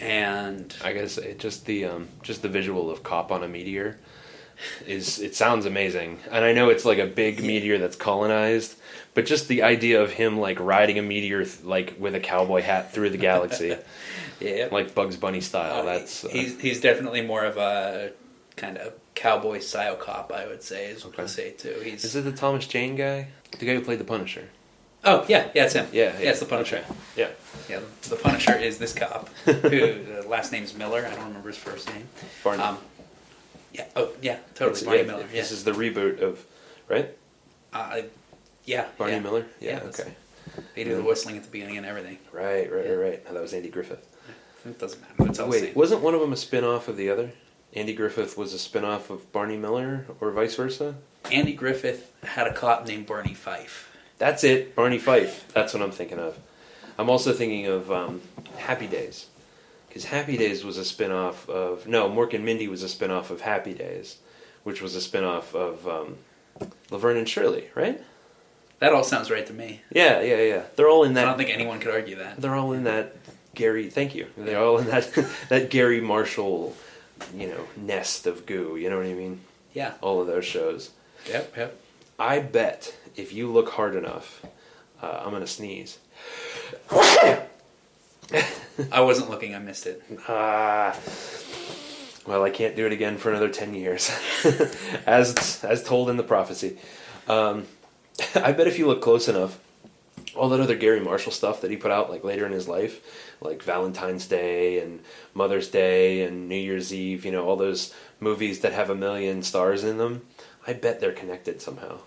and 0.00 0.74
I 0.82 0.92
gotta 0.92 1.08
say, 1.08 1.34
just 1.34 1.66
the 1.66 1.84
um, 1.86 2.08
just 2.22 2.42
the 2.42 2.48
visual 2.48 2.90
of 2.90 3.02
cop 3.02 3.30
on 3.32 3.42
a 3.42 3.48
meteor 3.48 3.98
is 4.86 5.20
it 5.20 5.36
sounds 5.36 5.66
amazing, 5.66 6.18
and 6.30 6.44
I 6.44 6.52
know 6.52 6.68
it's 6.68 6.84
like 6.84 6.98
a 6.98 7.06
big 7.06 7.42
meteor 7.42 7.78
that's 7.78 7.94
colonized, 7.96 8.76
but 9.14 9.24
just 9.26 9.46
the 9.48 9.62
idea 9.62 10.02
of 10.02 10.10
him 10.12 10.38
like 10.38 10.58
riding 10.58 10.98
a 10.98 11.02
meteor 11.02 11.44
th- 11.44 11.62
like 11.62 11.94
with 11.98 12.14
a 12.16 12.20
cowboy 12.20 12.62
hat 12.62 12.92
through 12.92 13.10
the 13.10 13.18
galaxy, 13.18 13.76
yeah, 14.40 14.68
like 14.72 14.94
Bugs 14.94 15.16
Bunny 15.16 15.40
style. 15.40 15.82
Uh, 15.82 15.84
That's 15.84 16.24
uh, 16.24 16.28
he's 16.30 16.60
he's 16.60 16.80
definitely 16.80 17.22
more 17.22 17.44
of 17.44 17.56
a 17.56 18.10
kind 18.56 18.78
of 18.78 18.94
cowboy 19.14 19.60
style 19.60 19.94
cop, 19.96 20.32
I 20.32 20.46
would 20.48 20.62
say, 20.64 20.86
is 20.86 21.04
what 21.04 21.14
Okay. 21.14 21.22
I 21.22 21.26
say 21.26 21.50
too. 21.52 21.80
He's 21.84 22.04
is 22.04 22.16
it 22.16 22.22
the 22.24 22.32
Thomas 22.32 22.66
Jane 22.66 22.96
guy, 22.96 23.28
the 23.58 23.64
guy 23.64 23.74
who 23.74 23.80
played 23.80 24.00
the 24.00 24.04
Punisher? 24.04 24.48
Oh 25.04 25.24
yeah, 25.28 25.48
yeah, 25.54 25.64
it's 25.64 25.74
him. 25.74 25.86
Yeah, 25.92 26.18
yeah, 26.18 26.30
it's 26.30 26.40
the 26.40 26.46
Punisher. 26.46 26.78
Okay. 26.78 26.94
Yeah, 27.16 27.28
Yeah, 27.68 27.80
the 28.08 28.16
Punisher 28.16 28.56
is 28.56 28.78
this 28.78 28.92
cop 28.92 29.28
who 29.44 29.50
the 29.60 30.24
last 30.28 30.52
name's 30.52 30.74
Miller. 30.74 31.06
I 31.06 31.14
don't 31.14 31.26
remember 31.26 31.48
his 31.48 31.58
first 31.58 31.88
name. 31.92 32.08
Barney. 32.44 32.62
Um, 32.62 32.78
yeah. 33.72 33.86
Oh 33.96 34.10
yeah, 34.22 34.38
totally. 34.54 34.70
It's- 34.70 34.82
Barney 34.82 35.00
yeah, 35.00 35.06
Miller. 35.06 35.26
Yeah. 35.32 35.40
This 35.40 35.52
is 35.52 35.64
the 35.64 35.72
reboot 35.72 36.20
of 36.20 36.44
right 36.88 37.10
uh, 37.72 38.02
yeah. 38.64 38.86
Barney 38.96 39.14
yeah. 39.14 39.20
Miller. 39.20 39.46
Yeah. 39.60 39.70
Yeah, 39.82 39.88
okay. 39.88 40.14
They 40.74 40.84
do 40.84 40.96
the 40.96 41.02
whistling 41.02 41.36
at 41.36 41.44
the 41.44 41.50
beginning 41.50 41.76
and 41.76 41.86
everything. 41.86 42.18
Right. 42.32 42.70
Right. 42.72 42.84
Yeah. 42.84 42.92
Right. 42.92 43.10
Right. 43.10 43.26
Oh, 43.28 43.34
that 43.34 43.42
was 43.42 43.52
Andy 43.52 43.68
Griffith. 43.68 44.04
It 44.64 44.78
doesn't 44.78 45.00
matter. 45.00 45.30
It's 45.30 45.38
all 45.38 45.48
Wait, 45.48 45.76
wasn't 45.76 46.02
one 46.02 46.14
of 46.14 46.20
them 46.20 46.32
a 46.32 46.36
spin 46.36 46.64
off 46.64 46.88
of 46.88 46.96
the 46.96 47.10
other? 47.10 47.30
Andy 47.74 47.92
Griffith 47.94 48.36
was 48.36 48.54
a 48.54 48.58
spin 48.58 48.84
off 48.84 49.10
of 49.10 49.30
Barney 49.32 49.56
Miller, 49.56 50.06
or 50.20 50.30
vice 50.32 50.54
versa? 50.54 50.96
Andy 51.30 51.52
Griffith 51.52 52.12
had 52.24 52.46
a 52.46 52.52
cop 52.54 52.86
named 52.86 53.06
Barney 53.06 53.34
Fife. 53.34 53.87
That's 54.18 54.44
it, 54.44 54.74
Barney 54.74 54.98
Fife. 54.98 55.52
That's 55.52 55.72
what 55.72 55.82
I'm 55.82 55.92
thinking 55.92 56.18
of. 56.18 56.38
I'm 56.98 57.08
also 57.08 57.32
thinking 57.32 57.66
of 57.66 57.90
um, 57.92 58.20
Happy 58.56 58.86
Days. 58.86 59.26
Because 59.88 60.04
Happy 60.04 60.36
Days 60.36 60.64
was 60.64 60.76
a 60.76 60.84
spin 60.84 61.12
off 61.12 61.48
of. 61.48 61.86
No, 61.86 62.10
Mork 62.10 62.34
and 62.34 62.44
Mindy 62.44 62.68
was 62.68 62.82
a 62.82 62.88
spin 62.88 63.10
off 63.10 63.30
of 63.30 63.40
Happy 63.40 63.72
Days, 63.72 64.18
which 64.64 64.82
was 64.82 64.94
a 64.94 65.00
spin 65.00 65.24
off 65.24 65.54
of 65.54 65.86
um, 65.88 66.16
Laverne 66.90 67.16
and 67.16 67.28
Shirley, 67.28 67.68
right? 67.74 68.00
That 68.80 68.92
all 68.92 69.04
sounds 69.04 69.30
right 69.30 69.46
to 69.46 69.52
me. 69.52 69.82
Yeah, 69.92 70.20
yeah, 70.20 70.40
yeah. 70.42 70.62
They're 70.76 70.88
all 70.88 71.04
in 71.04 71.14
that. 71.14 71.24
I 71.24 71.28
don't 71.28 71.38
think 71.38 71.50
anyone 71.50 71.80
could 71.80 71.92
argue 71.92 72.16
that. 72.16 72.40
They're 72.40 72.54
all 72.54 72.72
in 72.72 72.84
that 72.84 73.16
Garry. 73.54 73.90
Thank 73.90 74.14
you. 74.14 74.26
They're 74.36 74.62
all 74.62 74.78
in 74.78 74.86
that 74.86 75.12
that 75.48 75.70
Garry 75.70 76.00
Marshall, 76.00 76.76
you 77.34 77.48
know, 77.48 77.64
nest 77.76 78.26
of 78.26 78.46
goo. 78.46 78.76
You 78.76 78.90
know 78.90 78.98
what 78.98 79.06
I 79.06 79.14
mean? 79.14 79.40
Yeah. 79.72 79.94
All 80.00 80.20
of 80.20 80.26
those 80.26 80.44
shows. 80.44 80.90
Yep. 81.28 81.56
Yep. 81.56 81.80
I 82.20 82.40
bet 82.40 82.96
if 83.18 83.32
you 83.32 83.50
look 83.50 83.70
hard 83.70 83.96
enough, 83.96 84.44
uh, 85.02 85.22
I'm 85.24 85.32
gonna 85.32 85.46
sneeze. 85.46 85.98
I 86.90 87.40
wasn't 89.00 89.30
looking. 89.30 89.54
I 89.54 89.58
missed 89.58 89.86
it. 89.86 90.02
Ah. 90.28 90.96
Well, 92.26 92.44
I 92.44 92.50
can't 92.50 92.76
do 92.76 92.84
it 92.84 92.92
again 92.92 93.16
for 93.16 93.30
another 93.30 93.48
ten 93.48 93.74
years, 93.74 94.10
as 95.06 95.64
as 95.64 95.82
told 95.82 96.10
in 96.10 96.18
the 96.18 96.22
prophecy. 96.22 96.76
Um, 97.26 97.64
I 98.34 98.52
bet 98.52 98.66
if 98.66 98.78
you 98.78 98.86
look 98.86 99.00
close 99.00 99.28
enough, 99.28 99.58
all 100.36 100.50
that 100.50 100.60
other 100.60 100.76
Garry 100.76 101.00
Marshall 101.00 101.32
stuff 101.32 101.62
that 101.62 101.70
he 101.70 101.78
put 101.78 101.90
out 101.90 102.10
like 102.10 102.24
later 102.24 102.44
in 102.44 102.52
his 102.52 102.68
life, 102.68 103.00
like 103.40 103.62
Valentine's 103.62 104.26
Day 104.26 104.78
and 104.80 105.00
Mother's 105.32 105.68
Day 105.68 106.22
and 106.22 106.50
New 106.50 106.56
Year's 106.56 106.92
Eve, 106.92 107.24
you 107.24 107.32
know, 107.32 107.46
all 107.46 107.56
those 107.56 107.94
movies 108.20 108.60
that 108.60 108.74
have 108.74 108.90
a 108.90 108.94
million 108.94 109.42
stars 109.42 109.82
in 109.82 109.96
them. 109.96 110.26
I 110.66 110.74
bet 110.74 111.00
they're 111.00 111.12
connected 111.12 111.62
somehow. 111.62 112.00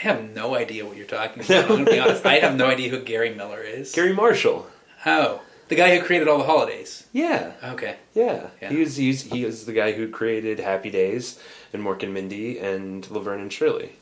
I 0.00 0.08
have 0.08 0.34
no 0.34 0.54
idea 0.54 0.86
what 0.86 0.96
you're 0.96 1.06
talking 1.06 1.42
about. 1.44 1.64
I'm 1.70 1.84
gonna 1.84 1.84
be 1.90 1.98
honest. 1.98 2.24
I 2.24 2.38
have 2.38 2.56
no 2.56 2.66
idea 2.66 2.88
who 2.90 3.00
Gary 3.00 3.34
Miller 3.34 3.60
is. 3.60 3.92
Garry 3.92 4.12
Marshall. 4.14 4.66
Oh, 5.06 5.42
the 5.68 5.74
guy 5.76 5.96
who 5.96 6.04
created 6.04 6.26
all 6.28 6.38
the 6.38 6.44
holidays. 6.44 7.06
Yeah. 7.12 7.52
Okay. 7.62 7.96
Yeah, 8.14 8.48
Yeah. 8.60 8.70
he 8.70 8.76
was 8.80 8.96
he's, 8.96 9.22
he 9.22 9.44
was 9.44 9.66
the 9.66 9.72
guy 9.72 9.92
who 9.92 10.08
created 10.08 10.58
Happy 10.58 10.90
Days 10.90 11.38
and 11.72 11.82
Mork 11.82 12.02
and 12.02 12.12
Mindy 12.14 12.58
and 12.58 13.08
Laverne 13.10 13.40
and 13.40 13.52
Shirley, 13.52 13.92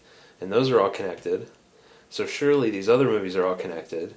and 0.41 0.51
those 0.53 0.71
are 0.71 0.81
all 0.81 0.91
connected. 0.91 1.49
So 2.11 2.27
surely 2.27 2.71
these 2.71 2.89
other 2.89 3.05
movies 3.05 3.37
are 3.37 3.47
all 3.47 3.55
connected, 3.55 4.15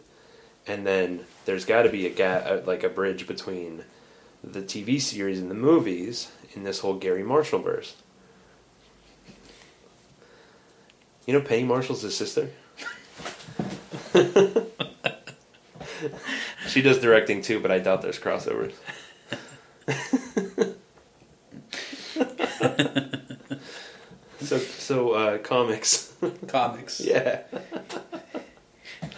and 0.66 0.86
then 0.88 1.26
there's 1.46 1.66
got 1.66 1.84
to 1.84 1.90
be 1.90 2.06
a 2.06 2.10
gap, 2.10 2.66
like 2.66 2.84
a 2.84 2.90
bridge 2.90 3.28
between 3.28 3.84
the 4.44 4.62
TV 4.62 5.00
series 5.02 5.40
and 5.40 5.52
the 5.52 5.56
movies 5.56 6.32
in 6.56 6.64
this 6.64 6.80
whole 6.80 6.96
Garry 6.96 7.24
Marshall 7.24 7.60
verse. 7.60 7.96
You 11.32 11.40
know, 11.40 11.46
Penny 11.46 11.64
Marshall's 11.64 12.02
his 12.02 12.18
sister. 12.18 12.50
she 16.68 16.82
does 16.82 17.00
directing 17.00 17.42
too, 17.42 17.62
but 17.62 17.72
I 17.72 17.80
doubt 17.80 18.02
there's 18.02 18.20
crossovers. 18.20 18.74
so 24.42 24.58
so 24.58 25.12
uh, 25.14 25.38
comics, 25.38 26.14
Comics. 26.50 27.00
yeah. 27.06 27.44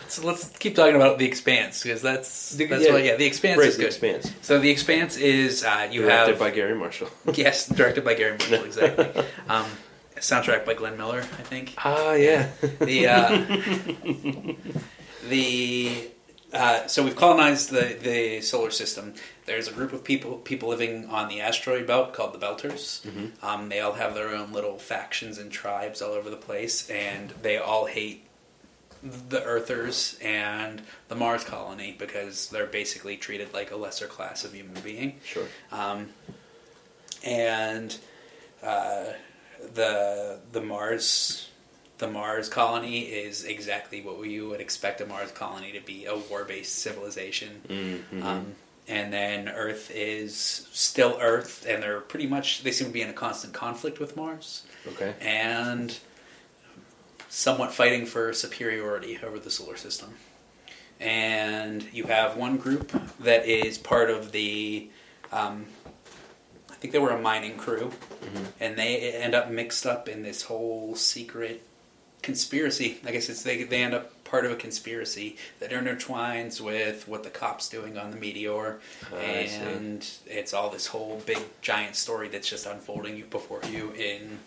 So 0.08 0.28
let's 0.28 0.56
keep 0.60 0.76
talking 0.76 0.96
about 0.96 1.18
the 1.18 1.26
Expanse 1.26 1.82
because 1.82 2.04
that's 2.04 2.52
The- 2.52 2.68
that's 2.68 2.86
yeah. 2.86 2.92
what 2.94 3.04
yeah 3.04 3.16
the 3.16 3.26
Expanse 3.26 3.58
Right, 3.58 3.70
is 3.70 3.78
The 3.78 3.82
good. 3.84 3.88
Expanse. 3.88 4.32
So 4.44 4.60
the 4.60 4.70
Expanse 4.70 5.18
is 5.18 5.64
uh, 5.64 5.88
you 5.90 6.02
Directed 6.04 6.32
have 6.34 6.40
by 6.40 6.52
Garry 6.52 6.76
Marshall. 6.76 7.10
yes 7.34 7.68
directed 7.68 8.06
by 8.06 8.14
Garry 8.14 8.38
Marshall 8.38 8.66
exactly. 8.66 9.24
um, 9.50 9.66
soundtrack 10.18 10.66
by 10.66 10.74
Glenn 10.74 10.98
Miller 10.98 11.20
I 11.20 11.44
think. 11.44 11.74
Ah, 11.78 12.14
yeah. 12.14 12.50
The 12.80 13.08
uh, 13.08 14.56
the 15.30 16.10
uh, 16.54 16.88
so 16.88 17.04
we've 17.04 17.16
colonized 17.16 17.72
the 17.72 17.98
the 18.02 18.42
solar 18.42 18.72
system. 18.72 19.16
There's 19.46 19.68
a 19.68 19.72
group 19.72 19.92
of 19.92 20.04
people 20.04 20.38
people 20.38 20.70
living 20.70 21.06
on 21.10 21.28
the 21.28 21.42
asteroid 21.42 21.88
belt 21.88 22.14
called 22.14 22.34
the 22.34 22.46
Belters. 22.46 23.06
Um, 23.44 23.70
they 23.70 23.80
all 23.80 23.94
have 23.94 24.14
their 24.14 24.30
own 24.30 24.54
little 24.54 24.78
factions 24.78 25.38
and 25.38 25.52
tribes 25.52 26.02
all 26.02 26.12
over 26.14 26.30
the 26.30 26.38
place, 26.38 26.90
and 26.90 27.32
they 27.42 27.58
all 27.58 27.86
hate 27.86 28.26
the 29.04 29.44
Earthers 29.44 30.18
and 30.22 30.82
the 31.10 31.16
Mars 31.16 31.44
colony 31.44 31.96
because 31.98 32.48
they're 32.50 32.66
basically 32.66 33.18
treated 33.18 33.54
like 33.54 33.72
a 33.72 33.76
lesser 33.76 34.08
class 34.08 34.46
of 34.46 34.54
human 34.54 34.82
being. 34.82 35.20
Sure. 35.26 35.46
Um, 35.72 36.10
and 37.26 37.98
uh, 38.62 39.06
the 39.74 40.40
the 40.52 40.62
Mars 40.62 41.50
the 42.00 42.08
Mars 42.08 42.50
colony 42.50 43.02
is 43.02 43.46
exactly 43.46 44.02
what 44.02 44.28
you 44.28 44.50
would 44.50 44.60
expect 44.60 45.00
a 45.02 45.06
Mars 45.06 45.32
colony 45.32 45.72
to 45.72 45.80
be 45.80 46.06
a 46.06 46.18
war 46.18 46.44
based 46.44 46.80
civilization. 46.80 47.62
Mm-hmm. 47.68 48.24
Um, 48.24 48.56
and 48.88 49.14
then 49.14 49.48
Earth 49.48 49.92
is 49.94 50.36
still 50.74 51.18
Earth, 51.22 51.66
and 51.68 51.82
they're 51.82 52.02
pretty 52.02 52.28
much 52.28 52.64
they 52.64 52.72
seem 52.72 52.88
to 52.88 52.94
be 52.94 53.02
in 53.02 53.10
a 53.10 53.14
constant 53.14 53.54
conflict 53.54 54.00
with 54.00 54.18
Mars, 54.18 54.64
Okay. 54.88 55.14
and 55.22 55.98
somewhat 57.30 57.72
fighting 57.72 58.06
for 58.06 58.34
superiority 58.34 59.18
over 59.24 59.40
the 59.40 59.50
solar 59.50 59.78
system. 59.78 60.14
And 61.00 61.88
you 61.94 62.06
have 62.06 62.38
one 62.38 62.58
group 62.58 62.92
that 63.20 63.46
is 63.48 63.78
part 63.78 64.10
of 64.10 64.32
the, 64.32 64.90
um, 65.32 65.66
think 66.84 66.92
they 66.92 67.00
were 67.00 67.12
a 67.12 67.22
mining 67.22 67.56
crew, 67.56 67.94
and 68.60 68.76
they 68.78 69.14
end 69.14 69.34
up 69.34 69.50
mixed 69.50 69.86
up 69.86 70.10
in 70.10 70.22
this 70.22 70.42
whole 70.44 70.96
secret 70.96 71.64
conspiracy. 72.22 72.98
I 73.06 73.12
guess 73.14 73.30
it's 73.30 73.42
they 73.44 73.64
they 73.64 73.82
end 73.82 73.94
up 73.94 74.22
part 74.26 74.46
of 74.46 74.52
a 74.52 74.56
conspiracy 74.58 75.38
that 75.62 75.72
intertwines 75.72 76.60
with 76.60 77.08
what 77.08 77.24
the 77.24 77.30
cops 77.30 77.70
doing 77.70 77.98
on 77.98 78.12
the 78.12 78.18
meteor, 78.18 78.82
see. 79.10 79.16
and 79.56 80.06
it's 80.26 80.54
all 80.54 80.70
this 80.70 80.88
whole 80.88 81.22
big 81.26 81.40
giant 81.62 81.96
story 81.96 82.28
that's 82.28 82.50
just 82.50 82.66
unfolding 82.66 83.16
you 83.16 83.24
before 83.26 83.62
you 83.72 83.92
in 83.94 84.40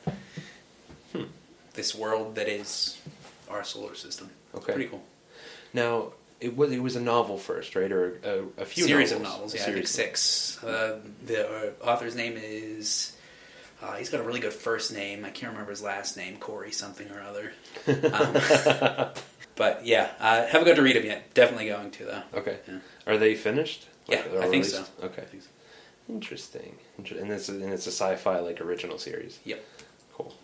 Hmm. 1.13 1.23
this 1.73 1.95
world 1.95 2.35
that 2.35 2.49
is 2.49 2.99
our 3.49 3.65
solar 3.65 3.95
system. 3.95 4.29
It's 4.53 4.63
Okay. 4.63 4.75
pretty 4.75 4.91
cool. 4.91 5.05
Now 5.73 6.13
it 6.41 6.57
was 6.57 6.73
it 6.73 6.83
was 6.83 6.97
a 6.97 7.01
novel 7.01 7.39
first, 7.39 7.75
right, 7.77 7.91
or 7.91 8.19
a, 8.25 8.63
a 8.63 8.65
few 8.65 8.85
series 8.85 9.13
novels. 9.13 9.29
of 9.29 9.33
novels. 9.35 9.55
Yeah, 9.55 9.63
I 9.63 9.73
think 9.73 9.87
six. 9.87 10.63
Uh, 10.63 11.01
the 11.25 11.49
uh, 11.49 11.71
author's 11.85 12.15
name 12.15 12.35
is. 12.37 13.17
Uh, 13.83 13.93
he's 13.97 14.09
got 14.09 14.21
a 14.21 14.23
really 14.23 14.41
good 14.41 14.55
first 14.55 14.93
name. 14.93 15.25
I 15.25 15.31
can't 15.31 15.53
remember 15.53 15.71
his 15.71 15.83
last 15.83 16.17
name. 16.17 16.39
Corey 16.39 16.73
something 16.73 17.11
or 17.11 17.21
other. 17.21 17.53
Um, 17.87 19.11
but 19.55 19.85
yeah, 19.85 20.11
uh, 20.19 20.47
haven't 20.47 20.67
got 20.67 20.77
to 20.77 20.83
read 20.83 20.97
them 20.97 21.05
yet. 21.05 21.35
Definitely 21.35 21.69
going 21.69 21.91
to 21.93 22.05
though. 22.05 22.23
Okay. 22.35 22.59
Yeah. 22.67 22.79
Are 23.07 23.19
they 23.19 23.35
finished? 23.35 23.87
Yeah, 24.09 24.23
I 24.41 24.49
think 24.49 24.65
so. 24.65 24.85
Okay. 25.03 25.23
I 25.23 25.25
think 25.25 25.43
so. 25.43 25.49
Interesting. 26.09 26.77
And 26.99 27.31
it's 27.31 27.49
a, 27.49 27.53
and 27.53 27.73
it's 27.73 27.87
a 27.87 27.91
sci-fi 27.91 28.39
like 28.39 28.61
original 28.61 28.99
series. 28.99 29.41
Yep. 29.45 29.65
Cool. 30.15 30.35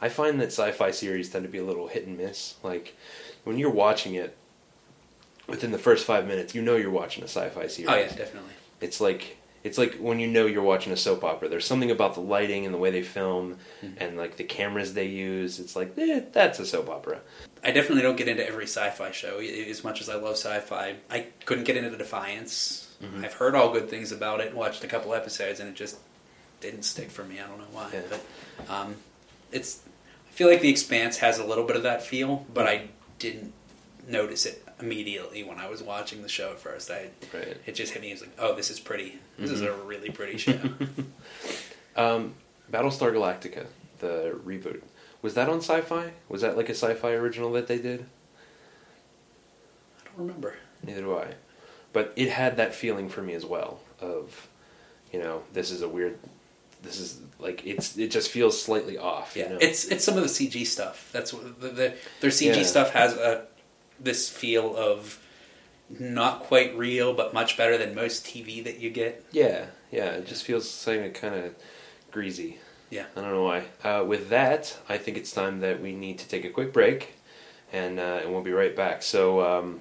I 0.00 0.08
find 0.08 0.40
that 0.40 0.46
sci-fi 0.46 0.92
series 0.92 1.28
tend 1.28 1.44
to 1.44 1.50
be 1.50 1.58
a 1.58 1.64
little 1.64 1.88
hit 1.88 2.06
and 2.06 2.16
miss. 2.16 2.54
Like 2.62 2.96
when 3.44 3.58
you're 3.58 3.70
watching 3.70 4.14
it, 4.14 4.36
within 5.50 5.70
the 5.72 5.78
first 5.78 6.06
five 6.06 6.26
minutes, 6.26 6.54
you 6.54 6.62
know 6.62 6.76
you're 6.76 6.90
watching 6.90 7.22
a 7.22 7.28
sci-fi 7.28 7.66
series. 7.66 7.90
Oh 7.90 7.96
yeah, 7.96 8.08
definitely. 8.08 8.52
It's 8.80 9.00
like 9.00 9.36
it's 9.62 9.76
like 9.76 9.96
when 9.96 10.18
you 10.18 10.26
know 10.26 10.46
you're 10.46 10.62
watching 10.62 10.90
a 10.92 10.96
soap 10.96 11.22
opera. 11.22 11.48
There's 11.50 11.66
something 11.66 11.90
about 11.90 12.14
the 12.14 12.20
lighting 12.20 12.64
and 12.64 12.72
the 12.74 12.78
way 12.78 12.90
they 12.90 13.02
film, 13.02 13.58
Mm-hmm. 13.84 14.02
and 14.02 14.16
like 14.16 14.36
the 14.38 14.44
cameras 14.44 14.94
they 14.94 15.06
use. 15.06 15.60
It's 15.60 15.76
like 15.76 15.92
eh, 15.98 16.20
that's 16.32 16.58
a 16.60 16.64
soap 16.66 16.88
opera. 16.88 17.20
I 17.62 17.72
definitely 17.72 18.02
don't 18.02 18.16
get 18.16 18.28
into 18.28 18.46
every 18.46 18.64
sci-fi 18.64 19.10
show 19.10 19.38
as 19.38 19.84
much 19.84 20.00
as 20.00 20.08
I 20.08 20.14
love 20.14 20.36
sci-fi. 20.38 20.96
I 21.10 21.26
couldn't 21.44 21.64
get 21.64 21.76
into 21.76 21.94
Defiance. 21.96 22.86
Mhm. 23.02 23.24
I've 23.24 23.34
heard 23.34 23.54
all 23.54 23.70
good 23.72 23.90
things 23.90 24.12
about 24.12 24.40
it. 24.40 24.54
Watched 24.54 24.82
a 24.84 24.86
couple 24.86 25.12
episodes, 25.14 25.60
and 25.60 25.68
it 25.68 25.74
just 25.74 25.96
didn't 26.60 26.82
stick 26.84 27.10
for 27.10 27.24
me. 27.24 27.38
I 27.40 27.46
don't 27.46 27.58
know 27.58 27.64
why, 27.72 27.90
Yeah. 27.92 28.00
but 28.08 28.20
um, 28.72 28.96
it's. 29.52 29.80
I 30.28 30.32
feel 30.32 30.48
like 30.48 30.60
The 30.62 30.70
Expanse 30.70 31.18
has 31.18 31.38
a 31.38 31.44
little 31.44 31.64
bit 31.64 31.76
of 31.76 31.82
that 31.82 32.02
feel, 32.02 32.46
but 32.54 32.66
I 32.66 32.88
didn't 33.18 33.52
notice 34.08 34.46
it 34.46 34.62
immediately 34.82 35.42
when 35.42 35.58
I 35.58 35.68
was 35.68 35.82
watching 35.82 36.22
the 36.22 36.28
show 36.28 36.50
at 36.50 36.60
first. 36.60 36.90
I 36.90 37.10
Right. 37.32 37.56
it 37.66 37.74
just 37.74 37.92
hit 37.92 38.02
me 38.02 38.12
as 38.12 38.20
like, 38.20 38.30
oh, 38.38 38.54
this 38.54 38.70
is 38.70 38.80
pretty. 38.80 39.18
This 39.38 39.50
is 39.50 39.60
Mhm. 39.62 39.68
a 39.68 39.72
really 39.84 40.10
pretty 40.10 40.36
show. 40.38 40.58
Um, 41.96 42.34
Battlestar 42.70 43.12
Galactica, 43.12 43.66
the 43.98 44.38
reboot, 44.46 44.80
was 45.22 45.34
that 45.34 45.48
on 45.48 45.58
Sci-Fi? 45.58 46.12
Was 46.28 46.40
that 46.42 46.56
like 46.56 46.68
a 46.68 46.74
Sci-Fi 46.74 47.10
original 47.10 47.52
that 47.52 47.66
they 47.66 47.78
did? 47.78 48.06
I 50.00 50.04
don't 50.08 50.18
remember. 50.18 50.54
Neither 50.84 51.00
do 51.02 51.16
I. 51.18 51.34
But 51.92 52.12
it 52.16 52.28
had 52.30 52.56
that 52.58 52.74
feeling 52.74 53.08
for 53.08 53.22
me 53.22 53.34
as 53.34 53.44
well 53.44 53.80
of, 54.00 54.48
you 55.12 55.18
know, 55.18 55.42
this 55.52 55.70
is 55.70 55.82
a 55.82 55.88
weird. 55.88 56.18
This 56.82 56.98
is 57.00 57.20
like 57.38 57.66
it's. 57.66 57.98
It 57.98 58.10
just 58.10 58.30
feels 58.30 58.60
slightly 58.62 58.96
off. 58.96 59.36
Yeah, 59.36 59.44
you 59.44 59.50
know? 59.50 59.58
it's 59.60 59.84
it's 59.86 60.04
some 60.04 60.16
of 60.16 60.22
the 60.22 60.28
CG 60.28 60.64
stuff. 60.66 61.10
That's 61.12 61.32
what 61.34 61.60
the, 61.60 61.68
the 61.68 61.94
their 62.20 62.30
CG 62.30 62.56
Yeah. 62.56 62.62
stuff 62.62 62.92
has 62.92 63.12
a 63.14 63.46
this 64.00 64.28
feel 64.28 64.76
of 64.76 65.20
not 65.88 66.40
quite 66.40 66.76
real, 66.76 67.12
but 67.12 67.34
much 67.34 67.56
better 67.56 67.76
than 67.76 67.94
most 67.94 68.24
TV 68.24 68.62
that 68.64 68.78
you 68.78 68.90
get. 68.90 69.24
yeah, 69.32 69.66
yeah. 69.90 70.10
It 70.12 70.26
just 70.26 70.44
feels 70.44 70.86
like 70.86 71.14
kind 71.14 71.34
of 71.34 71.54
greasy. 72.10 72.58
Yeah. 72.90 73.06
I 73.16 73.20
don't 73.20 73.30
know 73.30 73.44
why. 73.44 73.64
Uh, 73.84 74.04
with 74.04 74.28
that, 74.30 74.76
I 74.88 74.98
think 74.98 75.16
it's 75.16 75.32
time 75.32 75.60
that 75.60 75.80
we 75.80 75.92
need 75.92 76.18
to 76.18 76.28
take 76.28 76.44
a 76.44 76.50
quick 76.50 76.72
break, 76.72 77.14
and 77.72 77.98
uh, 77.98 78.20
and 78.22 78.32
we'll 78.32 78.42
be 78.42 78.52
right 78.52 78.74
back. 78.74 79.02
So. 79.02 79.40
Um, 79.40 79.80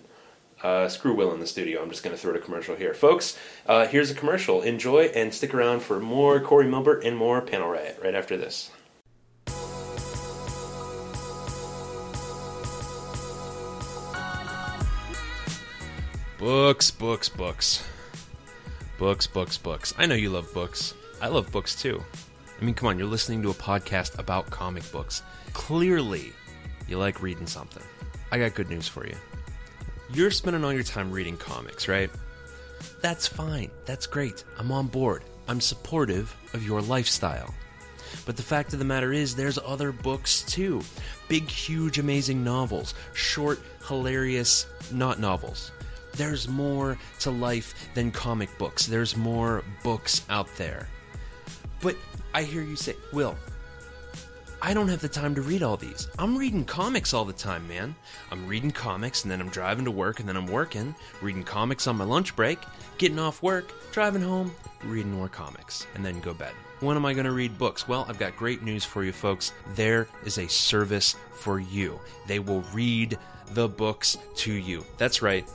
uh, 0.61 0.89
screw 0.89 1.13
Will 1.13 1.33
in 1.33 1.39
the 1.39 1.47
studio. 1.47 1.81
I'm 1.81 1.89
just 1.89 2.03
going 2.03 2.13
to 2.13 2.21
throw 2.21 2.31
it 2.31 2.35
a 2.35 2.41
commercial 2.41 2.75
here. 2.75 2.93
Folks, 2.93 3.37
uh, 3.65 3.87
here's 3.87 4.11
a 4.11 4.13
commercial. 4.13 4.61
Enjoy 4.61 5.05
and 5.05 5.33
stick 5.33 5.53
around 5.53 5.81
for 5.81 6.01
more 6.01 6.41
Corey 6.41 6.67
Milbert 6.67 7.05
and 7.05 7.15
more 7.15 7.39
Panel 7.39 7.69
Riot 7.69 7.97
right 8.03 8.13
after 8.13 8.35
this. 8.35 8.69
Books, 16.39 16.89
books, 16.89 17.27
books. 17.27 17.85
Books, 18.97 19.27
books, 19.27 19.57
books. 19.57 19.93
I 19.97 20.05
know 20.05 20.15
you 20.15 20.29
love 20.29 20.53
books. 20.53 20.93
I 21.21 21.27
love 21.27 21.51
books 21.51 21.75
too. 21.75 22.01
I 22.57 22.63
mean, 22.63 22.73
come 22.75 22.87
on, 22.87 22.97
you're 22.97 23.09
listening 23.09 23.41
to 23.41 23.49
a 23.49 23.53
podcast 23.53 24.17
about 24.17 24.49
comic 24.49 24.89
books. 24.89 25.21
Clearly, 25.51 26.31
you 26.87 26.97
like 26.97 27.21
reading 27.21 27.45
something. 27.45 27.83
I 28.31 28.39
got 28.39 28.55
good 28.55 28.69
news 28.69 28.87
for 28.87 29.05
you. 29.05 29.17
You're 30.13 30.31
spending 30.31 30.63
all 30.63 30.71
your 30.71 30.83
time 30.83 31.11
reading 31.11 31.35
comics, 31.35 31.89
right? 31.89 32.09
That's 33.01 33.27
fine. 33.27 33.69
That's 33.83 34.07
great. 34.07 34.45
I'm 34.57 34.71
on 34.71 34.87
board. 34.87 35.25
I'm 35.49 35.59
supportive 35.59 36.33
of 36.53 36.65
your 36.65 36.81
lifestyle. 36.81 37.53
But 38.25 38.37
the 38.37 38.43
fact 38.43 38.71
of 38.71 38.79
the 38.79 38.85
matter 38.85 39.11
is, 39.11 39.35
there's 39.35 39.59
other 39.59 39.91
books 39.91 40.43
too. 40.43 40.83
Big, 41.27 41.49
huge, 41.49 41.99
amazing 41.99 42.45
novels. 42.45 42.93
Short, 43.11 43.59
hilarious, 43.85 44.67
not 44.93 45.19
novels. 45.19 45.73
There's 46.19 46.49
more 46.49 46.97
to 47.19 47.31
life 47.31 47.73
than 47.93 48.11
comic 48.11 48.49
books. 48.57 48.85
There's 48.85 49.15
more 49.15 49.63
books 49.83 50.25
out 50.29 50.53
there. 50.57 50.89
But 51.79 51.95
I 52.33 52.43
hear 52.43 52.61
you 52.61 52.75
say, 52.75 52.95
Will, 53.13 53.37
I 54.61 54.73
don't 54.73 54.89
have 54.89 54.99
the 54.99 55.07
time 55.07 55.33
to 55.35 55.41
read 55.41 55.63
all 55.63 55.77
these. 55.77 56.09
I'm 56.19 56.37
reading 56.37 56.65
comics 56.65 57.13
all 57.13 57.23
the 57.23 57.31
time, 57.31 57.65
man. 57.69 57.95
I'm 58.31 58.45
reading 58.47 58.69
comics 58.69 59.23
and 59.23 59.31
then 59.31 59.39
I'm 59.39 59.47
driving 59.47 59.85
to 59.85 59.91
work 59.91 60.19
and 60.19 60.27
then 60.27 60.35
I'm 60.35 60.47
working, 60.47 60.93
reading 61.21 61.45
comics 61.45 61.87
on 61.87 61.95
my 61.95 62.03
lunch 62.03 62.35
break, 62.35 62.59
getting 62.97 63.17
off 63.17 63.41
work, 63.41 63.71
driving 63.93 64.21
home, 64.21 64.53
reading 64.83 65.13
more 65.13 65.29
comics, 65.29 65.87
and 65.95 66.05
then 66.05 66.19
go 66.19 66.33
bed. 66.33 66.51
When 66.81 66.97
am 66.97 67.05
I 67.05 67.13
going 67.13 67.27
to 67.27 67.31
read 67.31 67.57
books? 67.57 67.87
Well, 67.87 68.05
I've 68.09 68.19
got 68.19 68.35
great 68.35 68.61
news 68.61 68.83
for 68.83 69.05
you 69.05 69.13
folks. 69.13 69.53
There 69.73 70.09
is 70.25 70.37
a 70.37 70.49
service 70.49 71.15
for 71.31 71.61
you. 71.61 71.97
They 72.27 72.39
will 72.39 72.65
read 72.73 73.17
the 73.51 73.69
books 73.69 74.17
to 74.35 74.51
you. 74.51 74.83
That's 74.97 75.21
right. 75.21 75.47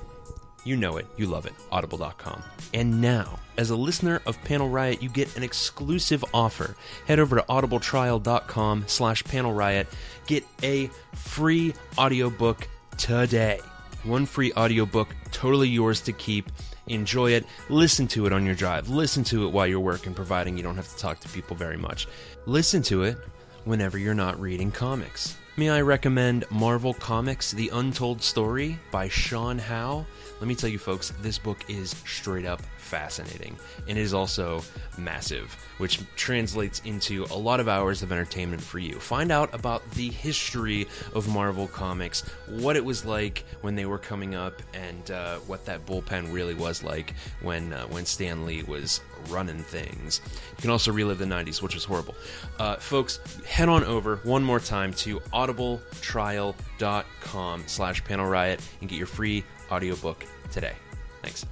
You 0.65 0.77
know 0.77 0.97
it, 0.97 1.07
you 1.17 1.27
love 1.27 1.47
it, 1.47 1.53
audible.com. 1.71 2.43
And 2.73 3.01
now, 3.01 3.39
as 3.57 3.71
a 3.71 3.77
listener 3.77 4.21
of 4.27 4.43
Panel 4.45 4.69
Riot, 4.69 5.03
you 5.03 5.09
get 5.09 5.37
an 5.37 5.43
exclusive 5.43 6.25
offer. 6.33 6.75
Head 7.07 7.19
over 7.19 7.37
to 7.37 7.43
audibletrial.com 7.43 8.85
slash 8.87 9.23
panel 9.25 9.53
riot. 9.53 9.87
Get 10.27 10.45
a 10.63 10.91
free 11.13 11.75
audiobook 11.99 12.67
today. 12.97 13.61
One 14.03 14.27
free 14.27 14.53
audiobook, 14.55 15.15
totally 15.31 15.69
yours 15.69 16.01
to 16.03 16.13
keep. 16.13 16.51
Enjoy 16.87 17.33
it. 17.33 17.47
Listen 17.69 18.07
to 18.09 18.27
it 18.27 18.33
on 18.33 18.45
your 18.45 18.55
drive. 18.55 18.89
Listen 18.89 19.25
to 19.25 19.47
it 19.47 19.53
while 19.53 19.67
you're 19.67 19.81
working, 19.81 20.13
providing 20.15 20.57
you 20.57 20.63
don't 20.63 20.77
have 20.77 20.89
to 20.89 20.97
talk 20.97 21.21
to 21.21 21.29
people 21.29 21.57
very 21.57 21.79
much. 21.79 22.07
Listen 22.47 22.83
to 22.83 23.05
it 23.05 23.17
whenever 23.65 23.97
you're 23.97 24.15
not 24.15 24.39
reading 24.41 24.71
comics. 24.71 25.37
May 25.57 25.71
I 25.71 25.83
recommend 25.83 26.45
Marvel 26.51 26.93
Comics 26.95 27.53
The 27.53 27.71
Untold 27.73 28.21
Story 28.23 28.79
by 28.91 29.09
Sean 29.09 29.59
Howe? 29.59 30.05
Let 30.45 30.49
me 30.49 30.55
tell 30.55 30.69
you, 30.69 30.79
folks, 30.79 31.11
this 31.23 31.39
book 31.39 31.65
is 31.69 31.97
straight 32.05 32.45
up 32.45 32.61
fascinating 32.77 33.57
and 33.89 33.97
it 33.97 34.03
is 34.03 34.13
also 34.13 34.63
massive, 34.99 35.55
which 35.79 36.01
translates 36.17 36.83
into 36.85 37.25
a 37.31 37.35
lot 37.35 37.61
of 37.61 37.69
hours 37.69 38.03
of 38.03 38.13
entertainment 38.13 38.61
for 38.61 38.79
you. 38.79 39.01
Find 39.01 39.33
out 39.33 39.55
about 39.55 39.91
the 39.93 40.11
history 40.11 40.87
of 41.15 41.27
Marvel 41.29 41.67
Comics, 41.67 42.29
what 42.47 42.77
it 42.77 42.85
was 42.85 43.07
like 43.07 43.47
when 43.63 43.75
they 43.75 43.87
were 43.87 43.97
coming 43.97 44.35
up, 44.35 44.61
and 44.75 45.11
uh, 45.11 45.37
what 45.47 45.65
that 45.65 45.87
bullpen 45.87 46.31
really 46.31 46.53
was 46.53 46.85
like 46.85 47.15
when 47.41 47.73
uh, 47.73 47.87
when 47.87 48.05
Stan 48.05 48.45
Lee 48.45 48.65
was 48.65 49.01
running 49.31 49.63
things. 49.63 50.21
You 50.59 50.61
can 50.61 50.69
also 50.69 50.93
relive 50.93 51.17
the 51.17 51.25
90s, 51.25 51.63
which 51.63 51.75
was 51.75 51.85
horrible. 51.85 52.17
Uh, 52.59 52.77
folks, 52.77 53.19
head 53.47 53.71
on 53.71 53.83
over 53.85 54.17
one 54.25 54.45
more 54.45 54.61
time 54.61 54.93
to 54.93 55.21
audibletrial.com 55.21 57.63
slash 57.67 58.05
panel 58.05 58.27
riot 58.27 58.61
and 58.83 58.91
get 58.91 58.99
your 58.99 59.07
free 59.07 59.43
audiobook 59.71 60.27
today. 60.51 60.73
Thanks. 61.23 61.47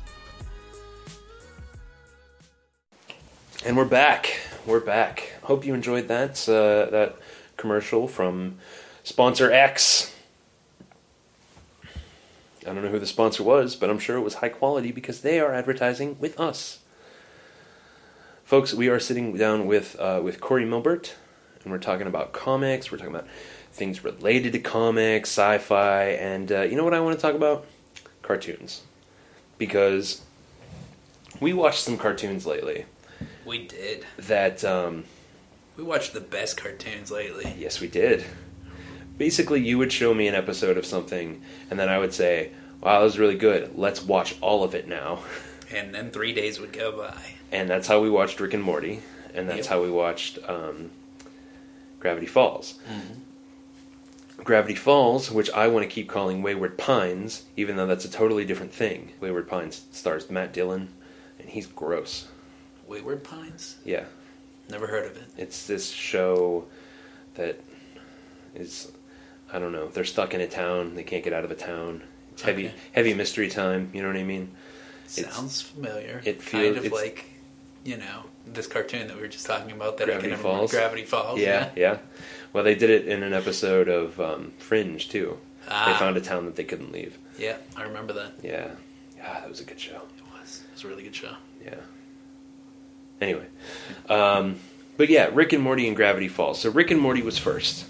And 3.64 3.76
we're 3.76 3.84
back. 3.84 4.40
We're 4.66 4.80
back. 4.80 5.34
Hope 5.44 5.64
you 5.64 5.74
enjoyed 5.74 6.08
that 6.08 6.48
uh, 6.48 6.90
that 6.90 7.16
commercial 7.56 8.08
from 8.08 8.58
sponsor 9.04 9.52
X. 9.52 10.14
I 12.62 12.66
don't 12.66 12.82
know 12.82 12.90
who 12.90 12.98
the 12.98 13.06
sponsor 13.06 13.42
was, 13.42 13.74
but 13.74 13.90
I'm 13.90 13.98
sure 13.98 14.16
it 14.16 14.22
was 14.22 14.34
high 14.34 14.48
quality 14.48 14.92
because 14.92 15.20
they 15.20 15.40
are 15.40 15.52
advertising 15.52 16.16
with 16.20 16.38
us. 16.38 16.78
Folks, 18.44 18.72
we 18.74 18.88
are 18.88 19.00
sitting 19.00 19.36
down 19.36 19.66
with 19.66 19.98
uh, 19.98 20.20
with 20.22 20.40
Corey 20.40 20.64
Milbert, 20.64 21.14
and 21.64 21.72
we're 21.72 21.78
talking 21.78 22.06
about 22.06 22.32
comics. 22.32 22.92
We're 22.92 22.98
talking 22.98 23.14
about 23.14 23.26
things 23.72 24.04
related 24.04 24.52
to 24.52 24.58
comics, 24.58 25.30
sci-fi, 25.30 26.04
and 26.10 26.52
uh, 26.52 26.62
you 26.62 26.76
know 26.76 26.84
what 26.84 26.94
I 26.94 27.00
want 27.00 27.16
to 27.16 27.22
talk 27.22 27.34
about? 27.34 27.64
Cartoons, 28.32 28.80
because 29.58 30.22
we 31.38 31.52
watched 31.52 31.80
some 31.80 31.98
cartoons 31.98 32.46
lately 32.46 32.86
We 33.44 33.66
did. 33.66 34.06
that 34.16 34.64
um, 34.64 35.04
We 35.76 35.84
watched 35.84 36.14
the 36.14 36.20
best 36.20 36.56
cartoons 36.56 37.10
lately. 37.10 37.52
Yes, 37.58 37.78
we 37.78 37.88
did. 37.88 38.24
Basically, 39.18 39.60
you 39.60 39.76
would 39.76 39.92
show 39.92 40.14
me 40.14 40.28
an 40.28 40.34
episode 40.34 40.78
of 40.78 40.86
something, 40.86 41.42
and 41.70 41.78
then 41.78 41.90
I 41.90 41.98
would 41.98 42.14
say, 42.14 42.52
"Wow, 42.80 42.98
that 43.00 43.04
was 43.04 43.18
really 43.18 43.36
good. 43.36 43.76
Let's 43.76 44.02
watch 44.02 44.34
all 44.40 44.64
of 44.64 44.74
it 44.74 44.88
now." 44.88 45.18
And 45.74 45.94
then 45.94 46.10
three 46.10 46.34
days 46.34 46.60
would 46.60 46.72
go 46.74 46.92
by. 46.98 47.16
And 47.50 47.66
that's 47.68 47.86
how 47.86 48.00
we 48.02 48.10
watched 48.10 48.38
Rick 48.40 48.52
and 48.52 48.62
Morty, 48.62 49.00
and 49.34 49.48
that's 49.48 49.60
Yep. 49.60 49.66
how 49.68 49.82
we 49.82 49.90
watched 49.90 50.38
um, 50.46 50.90
Gravity 51.98 52.26
Falls. 52.26 52.74
Gravity 54.44 54.74
Falls, 54.74 55.30
which 55.30 55.50
I 55.50 55.68
want 55.68 55.84
to 55.84 55.88
keep 55.94 56.08
calling 56.08 56.42
Wayward 56.42 56.76
Pines, 56.78 57.44
even 57.56 57.76
though 57.76 57.86
that's 57.86 58.04
a 58.04 58.10
totally 58.10 58.44
different 58.44 58.72
thing. 58.72 59.12
Wayward 59.20 59.46
Pines 59.48 59.86
stars 59.92 60.28
Matt 60.30 60.52
Dillon, 60.52 60.88
and 61.38 61.48
he's 61.48 61.66
gross. 61.66 62.28
Wayward 62.88 63.22
Pines? 63.24 63.76
Yeah, 63.84 64.04
Never 64.68 64.86
heard 64.86 65.06
of 65.06 65.16
it. 65.16 65.24
it's 65.36 65.66
this 65.66 65.90
show 65.90 66.64
that 67.34 67.60
is 68.54 68.90
I 69.52 69.58
don't 69.58 69.72
know. 69.72 69.88
They're 69.88 70.04
stuck 70.04 70.32
in 70.34 70.40
a 70.40 70.46
town. 70.48 70.94
They 70.94 71.02
can't 71.04 71.22
get 71.22 71.34
out 71.34 71.44
of 71.44 71.50
a 71.50 71.54
town. 71.54 72.02
It's 72.32 72.40
heavy, 72.42 72.66
Okay. 72.68 72.74
heavy 72.92 73.12
mystery 73.14 73.50
time. 73.50 73.90
You 73.92 74.00
know 74.02 74.08
what 74.08 74.16
I 74.16 74.22
mean? 74.24 74.50
It's- 75.16 75.34
Sounds 75.34 75.60
familiar. 75.60 76.22
it 76.24 76.44
kind 76.46 76.76
of 76.78 76.86
it's- 76.86 76.92
like, 76.92 77.26
you 77.84 77.98
know, 77.98 78.24
this 78.46 78.66
cartoon 78.66 79.08
that 79.08 79.16
we 79.16 79.20
were 79.22 79.28
just 79.28 79.44
talking 79.44 79.70
about 79.72 79.98
that 79.98 80.04
I 80.04 80.06
Gravity 80.12 80.22
can 80.28 80.30
never 80.30 80.42
remember. 80.42 80.58
Falls? 80.60 80.70
Gravity 80.70 81.04
Falls. 81.04 81.38
yeah, 81.38 81.68
yeah. 81.76 81.98
Well, 82.52 82.64
they 82.64 82.74
did 82.74 82.90
it 82.90 83.08
in 83.08 83.22
an 83.22 83.32
episode 83.32 83.88
of 83.88 84.20
um, 84.20 84.52
Fringe 84.58 85.08
too. 85.08 85.38
Ah. 85.68 85.86
They 85.86 85.98
found 85.98 86.16
a 86.16 86.20
town 86.20 86.44
that 86.46 86.56
they 86.56 86.64
couldn't 86.64 86.92
leave. 86.92 87.18
Yeah, 87.38 87.56
I 87.76 87.82
remember 87.82 88.12
that. 88.14 88.32
Yeah, 88.42 88.70
yeah, 89.16 89.40
that 89.40 89.48
was 89.48 89.60
a 89.60 89.64
good 89.64 89.80
show. 89.80 90.02
It 90.18 90.24
was. 90.32 90.62
It 90.68 90.74
was 90.74 90.84
a 90.84 90.88
really 90.88 91.02
good 91.02 91.14
show. 91.14 91.34
Yeah. 91.64 91.76
Anyway, 93.20 93.46
um, 94.08 94.56
but 94.96 95.08
yeah, 95.08 95.30
Rick 95.32 95.52
and 95.52 95.62
Morty 95.62 95.86
and 95.86 95.96
Gravity 95.96 96.28
Falls. 96.28 96.60
So 96.60 96.70
Rick 96.70 96.90
and 96.90 97.00
Morty 97.00 97.22
was 97.22 97.38
first. 97.38 97.86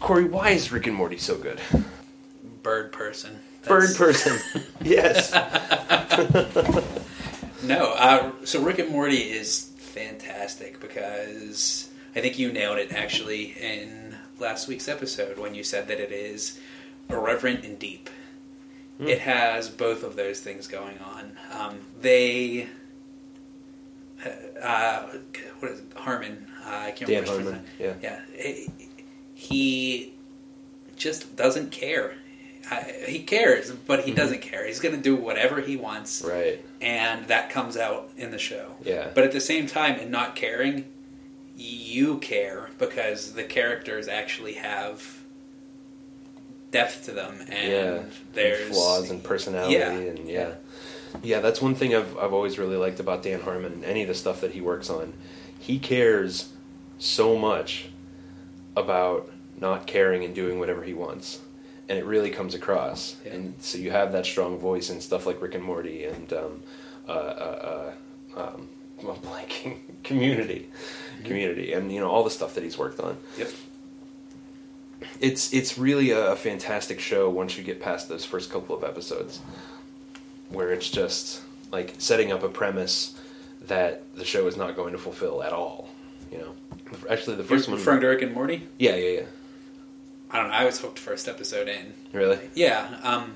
Corey, 0.00 0.24
why 0.24 0.50
is 0.50 0.72
Rick 0.72 0.86
and 0.86 0.96
Morty 0.96 1.18
so 1.18 1.36
good? 1.36 1.60
Bird 2.62 2.92
person. 2.92 3.40
Bird 3.66 3.96
person. 3.96 4.38
yes. 4.82 5.32
No, 7.64 7.92
uh, 7.92 8.30
so 8.44 8.62
Rick 8.62 8.78
and 8.78 8.90
Morty 8.90 9.16
is 9.16 9.70
fantastic 9.78 10.80
because 10.80 11.88
I 12.16 12.20
think 12.20 12.38
you 12.38 12.52
nailed 12.52 12.78
it 12.78 12.92
actually 12.92 13.52
in 13.60 14.16
last 14.38 14.68
week's 14.68 14.88
episode 14.88 15.38
when 15.38 15.54
you 15.54 15.62
said 15.64 15.88
that 15.88 16.00
it 16.00 16.12
is 16.12 16.58
irreverent 17.08 17.64
and 17.64 17.78
deep. 17.78 18.08
It 19.00 19.18
has 19.20 19.68
both 19.68 20.04
of 20.04 20.14
those 20.14 20.38
things 20.40 20.68
going 20.68 20.98
on. 21.00 21.36
Um, 21.52 21.80
they, 22.00 22.68
uh, 24.62 25.06
what 25.58 25.72
is 25.72 25.80
it? 25.80 25.86
Harmon? 25.96 26.46
Uh, 26.64 26.68
I 26.70 26.90
can't 26.92 27.10
Dan 27.10 27.22
remember. 27.24 27.42
his 27.42 27.50
Harmon, 27.52 27.66
yeah. 27.78 27.94
yeah. 28.02 28.20
He- 28.36 28.70
He 29.34 30.12
just 30.96 31.34
doesn't 31.34 31.72
care. 31.72 32.14
I, 32.70 32.94
he 33.08 33.24
cares, 33.24 33.72
but 33.72 34.04
he 34.04 34.12
doesn't 34.12 34.40
care. 34.42 34.64
He's 34.66 34.78
going 34.80 34.94
to 34.94 35.00
do 35.02 35.16
whatever 35.16 35.60
he 35.60 35.76
wants 35.76 36.22
Right. 36.24 36.64
and 36.80 37.26
that 37.26 37.50
comes 37.50 37.76
out 37.76 38.10
in 38.16 38.30
the 38.30 38.38
show. 38.38 38.76
Yeah. 38.84 39.10
But 39.12 39.24
at 39.24 39.32
the 39.32 39.40
same 39.40 39.66
time, 39.66 39.98
in 39.98 40.10
not 40.12 40.36
caring, 40.36 40.86
you 41.56 42.18
care 42.18 42.70
because 42.78 43.32
the 43.32 43.44
characters 43.44 44.08
actually 44.08 44.54
have 44.54 45.22
depth 46.70 47.04
to 47.04 47.12
them, 47.12 47.40
and 47.48 47.72
yeah. 47.72 48.02
there's 48.32 48.66
and 48.66 48.74
flaws 48.74 49.10
and 49.10 49.22
personality 49.22 49.74
Yeah. 49.74 49.90
and 49.92 50.28
yeah. 50.28 50.54
Yeah, 51.22 51.38
that's 51.40 51.62
one 51.62 51.76
thing 51.76 51.94
I've 51.94 52.18
I've 52.18 52.32
always 52.32 52.58
really 52.58 52.76
liked 52.76 52.98
about 52.98 53.22
Dan 53.22 53.40
Harmon. 53.40 53.72
And 53.72 53.84
any 53.84 54.02
of 54.02 54.08
the 54.08 54.14
stuff 54.14 54.40
that 54.40 54.50
he 54.52 54.60
works 54.60 54.90
on, 54.90 55.12
he 55.58 55.78
cares 55.78 56.52
so 56.98 57.36
much 57.38 57.86
about 58.76 59.30
not 59.60 59.86
caring 59.86 60.24
and 60.24 60.34
doing 60.34 60.58
whatever 60.58 60.82
he 60.82 60.92
wants, 60.92 61.40
and 61.88 61.96
it 61.96 62.04
really 62.04 62.30
comes 62.30 62.54
across. 62.54 63.16
Yeah. 63.24 63.34
And 63.34 63.54
so 63.60 63.78
you 63.78 63.92
have 63.92 64.10
that 64.12 64.26
strong 64.26 64.58
voice 64.58 64.90
in 64.90 65.00
stuff 65.00 65.26
like 65.26 65.40
Rick 65.40 65.54
and 65.54 65.62
Morty 65.64 66.04
and 66.04 66.32
um, 66.32 66.62
uh, 67.08 67.12
uh, 67.12 67.92
uh, 68.36 68.40
um, 68.40 68.68
I'm 69.00 69.06
blanking 69.16 69.78
Community, 70.02 70.68
Community, 71.24 71.72
and 71.72 71.92
you 71.92 72.00
know 72.00 72.08
all 72.10 72.22
the 72.24 72.30
stuff 72.30 72.54
that 72.54 72.64
he's 72.64 72.76
worked 72.78 73.00
on. 73.00 73.16
Yep. 73.38 73.50
It's 75.20 75.52
it's 75.52 75.76
really 75.78 76.10
a, 76.10 76.32
a 76.32 76.36
fantastic 76.36 77.00
show 77.00 77.28
once 77.28 77.56
you 77.58 77.64
get 77.64 77.80
past 77.80 78.08
those 78.08 78.24
first 78.24 78.50
couple 78.50 78.74
of 78.76 78.84
episodes, 78.84 79.40
where 80.48 80.72
it's 80.72 80.90
just 80.90 81.42
like 81.72 81.94
setting 81.98 82.32
up 82.32 82.42
a 82.42 82.48
premise 82.48 83.18
that 83.62 84.02
the 84.14 84.24
show 84.24 84.46
is 84.46 84.56
not 84.56 84.76
going 84.76 84.92
to 84.92 84.98
fulfill 84.98 85.42
at 85.42 85.52
all. 85.52 85.88
You 86.32 86.38
know, 86.38 86.54
actually 87.10 87.36
the 87.36 87.42
1st 87.42 87.48
You're 87.50 87.58
one. 87.68 87.78
referring 87.78 88.00
to 88.00 88.06
Rick 88.08 88.22
and 88.22 88.32
Morty. 88.34 88.66
Yeah, 88.78 88.96
yeah, 88.96 89.20
yeah. 89.20 89.26
I 90.30 90.38
don't 90.40 90.48
know. 90.48 90.54
I 90.54 90.64
was 90.64 90.80
hooked 90.80 90.98
first 90.98 91.28
episode 91.28 91.68
in. 91.68 91.94
Really? 92.12 92.38
Yeah. 92.54 92.98
Um, 93.02 93.34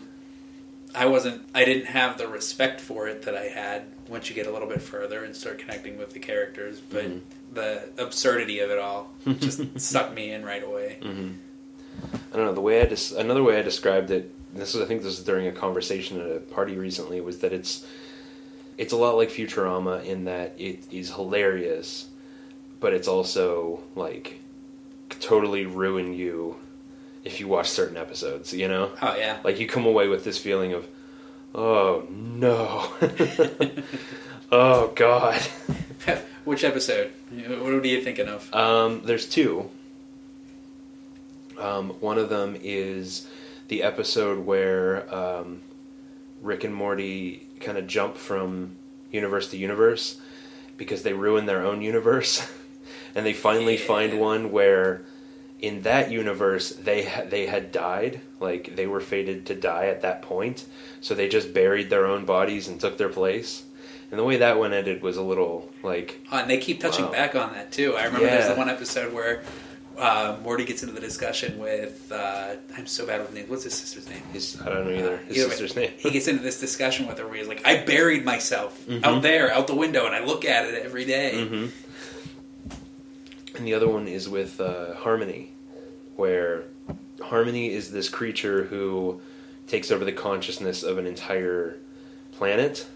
I 0.94 1.06
wasn't. 1.06 1.46
I 1.54 1.64
didn't 1.64 1.86
have 1.86 2.18
the 2.18 2.26
respect 2.28 2.80
for 2.80 3.06
it 3.08 3.22
that 3.22 3.36
I 3.36 3.44
had 3.44 3.84
once 4.08 4.28
you 4.28 4.34
get 4.34 4.46
a 4.46 4.50
little 4.50 4.68
bit 4.68 4.80
further 4.82 5.22
and 5.22 5.36
start 5.36 5.58
connecting 5.58 5.98
with 5.98 6.12
the 6.14 6.18
characters. 6.18 6.80
But 6.80 7.04
Mhm. 7.04 7.20
The 7.58 8.02
absurdity 8.02 8.60
of 8.60 8.70
it 8.70 8.78
all 8.78 9.10
just 9.38 9.60
sucked 9.80 10.14
me 10.14 10.30
in 10.32 10.44
right 10.44 10.62
away. 10.64 10.98
Mm-hmm. 11.02 11.32
I 12.32 12.36
don't 12.36 12.46
know 12.46 12.52
the 12.54 12.60
way 12.60 12.80
I 12.80 12.86
des- 12.86 13.16
another 13.16 13.42
way 13.42 13.58
I 13.58 13.62
described 13.62 14.10
it. 14.10 14.32
This 14.54 14.74
is 14.74 14.80
I 14.80 14.84
think 14.86 15.02
this 15.02 15.18
is 15.18 15.24
during 15.24 15.46
a 15.46 15.52
conversation 15.52 16.20
at 16.20 16.26
a 16.30 16.38
party 16.40 16.76
recently. 16.76 17.20
Was 17.20 17.40
that 17.40 17.52
it's 17.52 17.84
it's 18.76 18.92
a 18.92 18.96
lot 18.96 19.16
like 19.16 19.30
Futurama 19.30 20.04
in 20.04 20.24
that 20.24 20.54
it 20.58 20.84
is 20.92 21.12
hilarious, 21.14 22.08
but 22.80 22.92
it's 22.94 23.08
also 23.08 23.82
like 23.96 24.40
totally 25.20 25.66
ruin 25.66 26.14
you 26.14 26.56
if 27.24 27.40
you 27.40 27.48
watch 27.48 27.68
certain 27.68 27.96
episodes. 27.96 28.52
You 28.54 28.68
know, 28.68 28.92
Oh 29.02 29.16
yeah. 29.16 29.38
like 29.44 29.58
you 29.58 29.66
come 29.66 29.84
away 29.84 30.06
with 30.08 30.22
this 30.24 30.38
feeling 30.38 30.72
of, 30.72 30.86
oh 31.54 32.06
no, 32.10 32.92
oh 34.52 34.92
god. 34.94 35.42
Which 36.48 36.64
episode? 36.64 37.12
What 37.30 37.74
are 37.74 37.86
you 37.86 38.00
thinking 38.00 38.26
of? 38.26 38.54
Um, 38.54 39.02
there's 39.04 39.28
two. 39.28 39.68
Um, 41.58 41.90
one 42.00 42.16
of 42.16 42.30
them 42.30 42.56
is 42.62 43.28
the 43.68 43.82
episode 43.82 44.38
where 44.46 45.14
um, 45.14 45.60
Rick 46.40 46.64
and 46.64 46.74
Morty 46.74 47.46
kind 47.60 47.76
of 47.76 47.86
jump 47.86 48.16
from 48.16 48.76
universe 49.12 49.50
to 49.50 49.58
universe 49.58 50.22
because 50.78 51.02
they 51.02 51.12
ruin 51.12 51.44
their 51.44 51.62
own 51.62 51.82
universe, 51.82 52.50
and 53.14 53.26
they 53.26 53.34
finally 53.34 53.76
Yeah. 53.78 53.86
find 53.86 54.18
one 54.18 54.50
where 54.50 55.02
in 55.60 55.82
that 55.82 56.10
universe 56.10 56.70
they 56.70 57.04
ha- 57.04 57.24
they 57.28 57.44
had 57.44 57.70
died, 57.70 58.22
like 58.40 58.74
they 58.74 58.86
were 58.86 59.00
fated 59.02 59.44
to 59.44 59.54
die 59.54 59.88
at 59.88 60.00
that 60.00 60.22
point, 60.22 60.64
so 61.02 61.14
they 61.14 61.28
just 61.28 61.52
buried 61.52 61.90
their 61.90 62.06
own 62.06 62.24
bodies 62.24 62.68
and 62.68 62.80
took 62.80 62.96
their 62.96 63.10
place. 63.10 63.64
And 64.10 64.18
the 64.18 64.24
way 64.24 64.38
that 64.38 64.58
one 64.58 64.72
ended 64.72 65.02
was 65.02 65.16
a 65.18 65.22
little 65.22 65.70
like 65.82 66.20
Oh, 66.32 66.38
and 66.38 66.48
they 66.50 66.58
keep 66.58 66.80
touching 66.80 67.04
Wow. 67.06 67.12
back 67.12 67.34
on 67.34 67.52
that 67.52 67.70
too. 67.72 67.94
I 67.96 68.04
remember 68.04 68.26
there's 68.28 68.48
the 68.48 68.54
one 68.54 68.68
episode 68.70 69.12
where 69.12 69.42
uh, 69.98 70.36
Morty 70.44 70.64
gets 70.64 70.82
into 70.82 70.94
the 70.94 71.00
discussion 71.00 71.58
with 71.58 72.10
uh, 72.12 72.54
I'm 72.76 72.86
so 72.86 73.04
bad 73.04 73.20
with 73.20 73.34
names. 73.34 73.50
What's 73.50 73.64
his 73.64 73.74
sister's 73.74 74.08
name? 74.08 74.22
his 74.32 74.58
I 74.62 74.68
don't 74.70 74.84
know 74.86 74.92
either 74.98 75.16
his 75.18 75.36
Either 75.38 75.46
way, 75.46 75.50
sister's 75.50 75.76
name. 75.76 75.90
He 75.98 76.10
gets 76.10 76.28
into 76.28 76.42
this 76.42 76.58
discussion 76.60 77.06
with 77.06 77.18
her 77.18 77.26
where 77.26 77.36
he's 77.36 77.48
like, 77.48 77.66
"I 77.66 77.84
buried 77.84 78.24
myself 78.24 78.80
Mhm. 78.86 79.04
out 79.04 79.22
there, 79.22 79.52
out 79.52 79.66
the 79.66 79.74
window, 79.74 80.06
and 80.06 80.14
I 80.14 80.24
look 80.24 80.44
at 80.44 80.64
it 80.66 80.82
every 80.82 81.04
day." 81.04 81.44
hmm 81.44 81.66
And 83.56 83.66
the 83.66 83.74
other 83.74 83.88
one 83.88 84.06
is 84.08 84.28
with 84.28 84.60
uh, 84.60 84.94
Harmony, 84.94 85.52
where 86.16 86.64
Harmony 87.20 87.72
is 87.72 87.90
this 87.90 88.08
creature 88.08 88.64
who 88.64 89.20
takes 89.66 89.90
over 89.90 90.04
the 90.04 90.12
consciousness 90.12 90.82
of 90.82 90.96
an 90.98 91.06
entire 91.06 91.76
planet, 92.32 92.86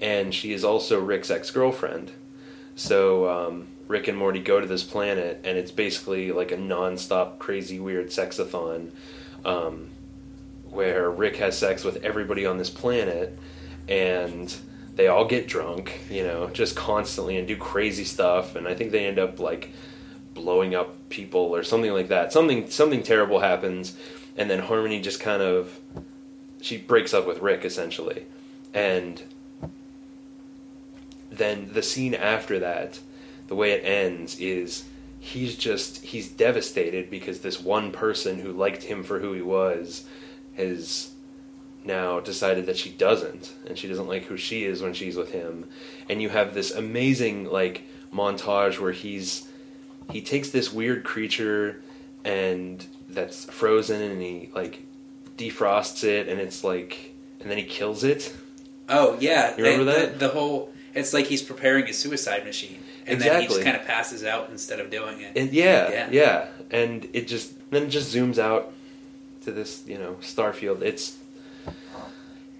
and 0.00 0.34
she 0.34 0.52
is 0.52 0.64
also 0.64 1.00
Rick's 1.00 1.30
ex 1.30 1.50
girlfriend. 1.50 2.12
So 2.74 3.28
um, 3.28 3.68
Rick 3.88 4.08
and 4.08 4.18
Morty 4.18 4.40
go 4.40 4.60
to 4.60 4.66
this 4.66 4.82
planet, 4.82 5.40
and 5.44 5.56
it's 5.56 5.70
basically 5.70 6.32
like 6.32 6.52
a 6.52 6.56
non-stop, 6.56 7.38
crazy, 7.38 7.80
weird 7.80 8.08
sexathon, 8.08 8.90
um, 9.44 9.90
where 10.70 11.10
Rick 11.10 11.36
has 11.36 11.56
sex 11.56 11.84
with 11.84 12.04
everybody 12.04 12.44
on 12.44 12.58
this 12.58 12.70
planet, 12.70 13.38
and 13.88 14.54
they 14.94 15.08
all 15.08 15.24
get 15.24 15.46
drunk, 15.46 16.00
you 16.10 16.22
know, 16.22 16.48
just 16.48 16.74
constantly 16.74 17.36
and 17.36 17.46
do 17.46 17.56
crazy 17.56 18.04
stuff. 18.04 18.56
And 18.56 18.66
I 18.66 18.74
think 18.74 18.92
they 18.92 19.06
end 19.06 19.18
up 19.18 19.40
like 19.40 19.70
blowing 20.34 20.74
up 20.74 21.08
people 21.08 21.54
or 21.54 21.62
something 21.62 21.92
like 21.92 22.08
that. 22.08 22.32
Something 22.32 22.68
something 22.68 23.02
terrible 23.02 23.40
happens, 23.40 23.96
and 24.36 24.50
then 24.50 24.58
Harmony 24.58 25.00
just 25.00 25.20
kind 25.20 25.42
of 25.42 25.80
she 26.60 26.76
breaks 26.76 27.14
up 27.14 27.26
with 27.26 27.40
Rick 27.40 27.64
essentially, 27.64 28.26
and 28.74 29.22
then 31.36 31.70
the 31.72 31.82
scene 31.82 32.14
after 32.14 32.58
that, 32.58 32.98
the 33.48 33.54
way 33.54 33.72
it 33.72 33.84
ends 33.84 34.38
is 34.38 34.84
he's 35.18 35.56
just 35.56 36.04
he's 36.04 36.28
devastated 36.28 37.10
because 37.10 37.40
this 37.40 37.60
one 37.60 37.90
person 37.90 38.38
who 38.40 38.52
liked 38.52 38.84
him 38.84 39.02
for 39.02 39.18
who 39.18 39.32
he 39.32 39.42
was 39.42 40.04
has 40.56 41.10
now 41.84 42.20
decided 42.20 42.66
that 42.66 42.76
she 42.76 42.90
doesn't. 42.90 43.52
And 43.66 43.78
she 43.78 43.88
doesn't 43.88 44.08
like 44.08 44.24
who 44.24 44.36
she 44.36 44.64
is 44.64 44.82
when 44.82 44.92
she's 44.92 45.16
with 45.16 45.32
him. 45.32 45.68
And 46.08 46.20
you 46.20 46.28
have 46.28 46.54
this 46.54 46.72
amazing 46.72 47.46
like 47.46 47.84
montage 48.12 48.78
where 48.78 48.92
he's 48.92 49.48
he 50.10 50.20
takes 50.20 50.50
this 50.50 50.72
weird 50.72 51.04
creature 51.04 51.82
and 52.24 52.84
that's 53.08 53.44
frozen 53.46 54.00
and 54.02 54.20
he 54.20 54.50
like 54.54 54.82
defrosts 55.36 56.04
it 56.04 56.28
and 56.28 56.40
it's 56.40 56.64
like 56.64 57.14
and 57.40 57.50
then 57.50 57.58
he 57.58 57.64
kills 57.64 58.04
it. 58.04 58.34
Oh 58.88 59.16
yeah, 59.20 59.56
You 59.56 59.64
remember 59.64 59.84
the, 59.84 59.92
that? 59.92 60.12
The, 60.14 60.26
the 60.26 60.28
whole 60.28 60.72
it's 60.96 61.12
like 61.12 61.26
he's 61.26 61.42
preparing 61.42 61.84
a 61.84 61.92
suicide 61.92 62.44
machine, 62.44 62.82
and 63.06 63.20
then 63.20 63.40
he 63.42 63.46
just 63.46 63.62
kind 63.62 63.76
of 63.76 63.84
passes 63.84 64.24
out 64.24 64.50
instead 64.50 64.80
of 64.80 64.90
doing 64.90 65.20
it. 65.20 65.36
And 65.36 65.52
yeah, 65.52 65.90
Yeah. 65.90 66.08
yeah, 66.10 66.46
and 66.70 67.08
it 67.12 67.28
just 67.28 67.52
then 67.70 67.84
it 67.84 67.88
just 67.90 68.14
zooms 68.14 68.38
out 68.38 68.72
to 69.42 69.52
this, 69.52 69.84
you 69.86 69.98
know, 69.98 70.14
starfield. 70.20 70.82
It's 70.82 71.16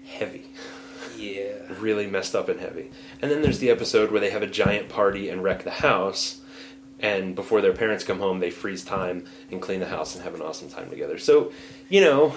heavy, 0.05 0.45
yeah, 1.17 1.53
really 1.79 2.07
messed 2.07 2.35
up 2.35 2.49
and 2.49 2.59
heavy. 2.59 2.89
And 3.21 3.29
then 3.31 3.41
there's 3.41 3.59
the 3.59 3.69
episode 3.69 4.11
where 4.11 4.21
they 4.21 4.29
have 4.29 4.41
a 4.43 4.47
giant 4.47 4.89
party 4.89 5.29
and 5.29 5.43
wreck 5.43 5.63
the 5.63 5.71
house, 5.71 6.39
and 6.99 7.35
before 7.35 7.61
their 7.61 7.73
parents 7.73 8.03
come 8.03 8.19
home, 8.19 8.39
they 8.39 8.49
freeze 8.49 8.83
time 8.83 9.25
and 9.51 9.61
clean 9.61 9.79
the 9.79 9.85
house 9.87 10.15
and 10.15 10.23
have 10.23 10.33
an 10.35 10.41
awesome 10.41 10.69
time 10.69 10.89
together. 10.89 11.17
So, 11.17 11.51
you 11.89 12.01
know, 12.01 12.35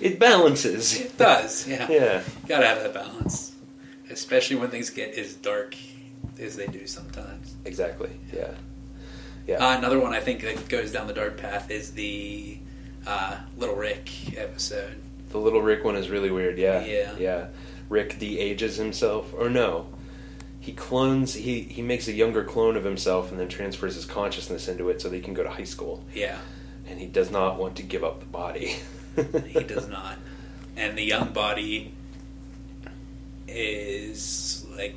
it 0.00 0.18
balances. 0.18 1.00
it 1.00 1.16
does. 1.18 1.66
Yeah, 1.66 1.88
Yeah, 1.90 2.22
gotta 2.46 2.66
have 2.66 2.82
that 2.82 2.94
balance, 2.94 3.47
especially 4.18 4.56
when 4.56 4.70
things 4.70 4.90
get 4.90 5.14
as 5.18 5.34
dark 5.34 5.74
as 6.40 6.56
they 6.56 6.66
do 6.66 6.86
sometimes. 6.86 7.54
exactly. 7.64 8.10
Yeah, 8.32 8.54
yeah. 9.46 9.56
Uh, 9.64 9.78
another 9.78 9.98
one 9.98 10.12
I 10.12 10.20
think 10.20 10.42
that 10.42 10.68
goes 10.68 10.92
down 10.92 11.06
the 11.06 11.12
dark 11.14 11.36
path 11.36 11.70
is 11.70 11.92
the 11.92 12.58
uh, 13.06 13.36
Little 13.56 13.76
Rick 13.76 14.36
episode. 14.38 15.00
The 15.30 15.38
little 15.38 15.62
Rick 15.62 15.84
one 15.84 15.96
is 15.96 16.10
really 16.10 16.30
weird. 16.30 16.58
Yeah, 16.58 16.84
Yeah. 16.84 17.14
yeah. 17.18 17.46
Rick 17.88 18.18
de-ages 18.18 18.76
himself, 18.76 19.32
or 19.36 19.48
no, 19.48 19.86
he 20.60 20.72
clones. 20.72 21.32
He 21.34 21.62
he 21.62 21.80
makes 21.82 22.06
a 22.08 22.12
younger 22.12 22.44
clone 22.44 22.76
of 22.76 22.84
himself 22.84 23.30
and 23.30 23.40
then 23.40 23.48
transfers 23.48 23.94
his 23.94 24.04
consciousness 24.04 24.68
into 24.68 24.88
it 24.90 25.00
so 25.00 25.08
that 25.08 25.16
he 25.16 25.22
can 25.22 25.32
go 25.34 25.42
to 25.42 25.48
high 25.50 25.64
school. 25.64 26.04
Yeah, 26.14 26.38
And 26.86 26.98
he 27.00 27.06
does 27.06 27.30
not 27.30 27.58
want 27.58 27.76
to 27.76 27.82
give 27.82 28.04
up 28.04 28.20
the 28.20 28.26
body. 28.26 28.76
he 29.46 29.62
does 29.64 29.88
not. 29.88 30.18
And 30.76 30.96
the 30.98 31.02
young 31.04 31.32
body 31.32 31.94
is 33.48 34.64
like 34.76 34.96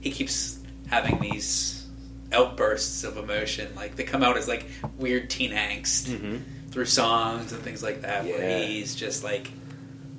he 0.00 0.10
keeps 0.10 0.58
having 0.88 1.18
these 1.20 1.86
outbursts 2.32 3.04
of 3.04 3.16
emotion. 3.16 3.74
Like 3.74 3.96
they 3.96 4.04
come 4.04 4.22
out 4.22 4.36
as 4.36 4.48
like 4.48 4.66
weird 4.98 5.30
teen 5.30 5.50
angst 5.52 6.16
hmm 6.16 6.36
through 6.70 6.86
songs 6.86 7.52
and 7.52 7.62
things 7.62 7.84
like 7.84 8.00
that, 8.02 8.24
where 8.24 8.66
he's 8.66 8.96
just 8.96 9.22
like, 9.22 9.48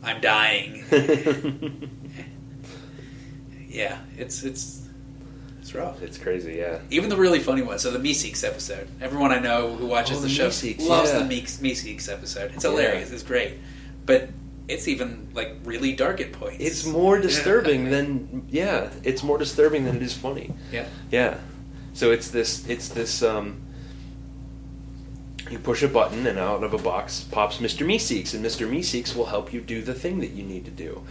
"I'm 0.01 0.21
dying." 0.21 0.85
yeah, 3.67 3.99
it's 4.17 4.43
it's 4.43 4.87
it's 5.59 5.73
rough. 5.75 6.01
it's 6.01 6.17
crazy. 6.17 6.53
Yeah. 6.53 6.79
Even 6.91 7.09
the 7.09 7.17
really 7.17 7.39
funny 7.39 7.61
one. 7.61 7.79
So 7.79 7.91
the 7.91 7.99
Meeseeks 7.99 8.43
episode. 8.47 8.87
Everyone 9.01 9.31
I 9.31 9.39
know 9.39 9.75
who 9.75 9.85
watches 9.87 10.17
Oh, 10.19 10.21
the, 10.21 10.27
the 10.27 10.33
show 10.33 10.45
loves 10.85 11.11
yeah. 11.11 11.19
the 11.19 11.25
Meeks, 11.25 11.57
Meeseeks 11.57 12.07
episode. 12.11 12.51
It's 12.53 12.63
Yeah. 12.63 12.69
hilarious. 12.71 13.11
It's 13.11 13.23
great, 13.23 13.55
but 14.05 14.29
it's 14.67 14.87
even 14.87 15.27
like 15.33 15.55
really 15.63 15.93
dark 15.93 16.19
at 16.21 16.31
points. 16.31 16.57
It's 16.59 16.85
more 16.85 17.19
disturbing 17.19 17.89
than 17.91 18.45
yeah. 18.49 18.89
It's 19.03 19.23
more 19.23 19.37
disturbing 19.37 19.85
than 19.85 19.97
it 19.97 20.01
is 20.03 20.13
funny. 20.13 20.53
yeah. 20.71 20.85
Yeah. 21.11 21.37
So 21.93 22.11
it's 22.11 22.29
this 22.29 22.67
it's 22.67 22.89
this 22.89 23.23
um 23.23 23.61
you 25.49 25.59
push 25.59 25.83
a 25.83 25.87
button 25.87 26.25
and 26.25 26.39
out 26.39 26.63
of 26.63 26.73
a 26.73 26.77
box 26.79 27.21
pops 27.31 27.57
Mr. 27.57 27.85
Meeseeks 27.85 28.33
and 28.33 28.43
Mr. 28.43 28.67
Meeseeks 28.67 29.15
will 29.15 29.27
help 29.27 29.53
you 29.53 29.61
do 29.61 29.81
the 29.83 29.93
thing 29.93 30.19
that 30.19 30.31
you 30.31 30.43
need 30.43 30.65
to 30.65 30.71
do. 30.71 31.03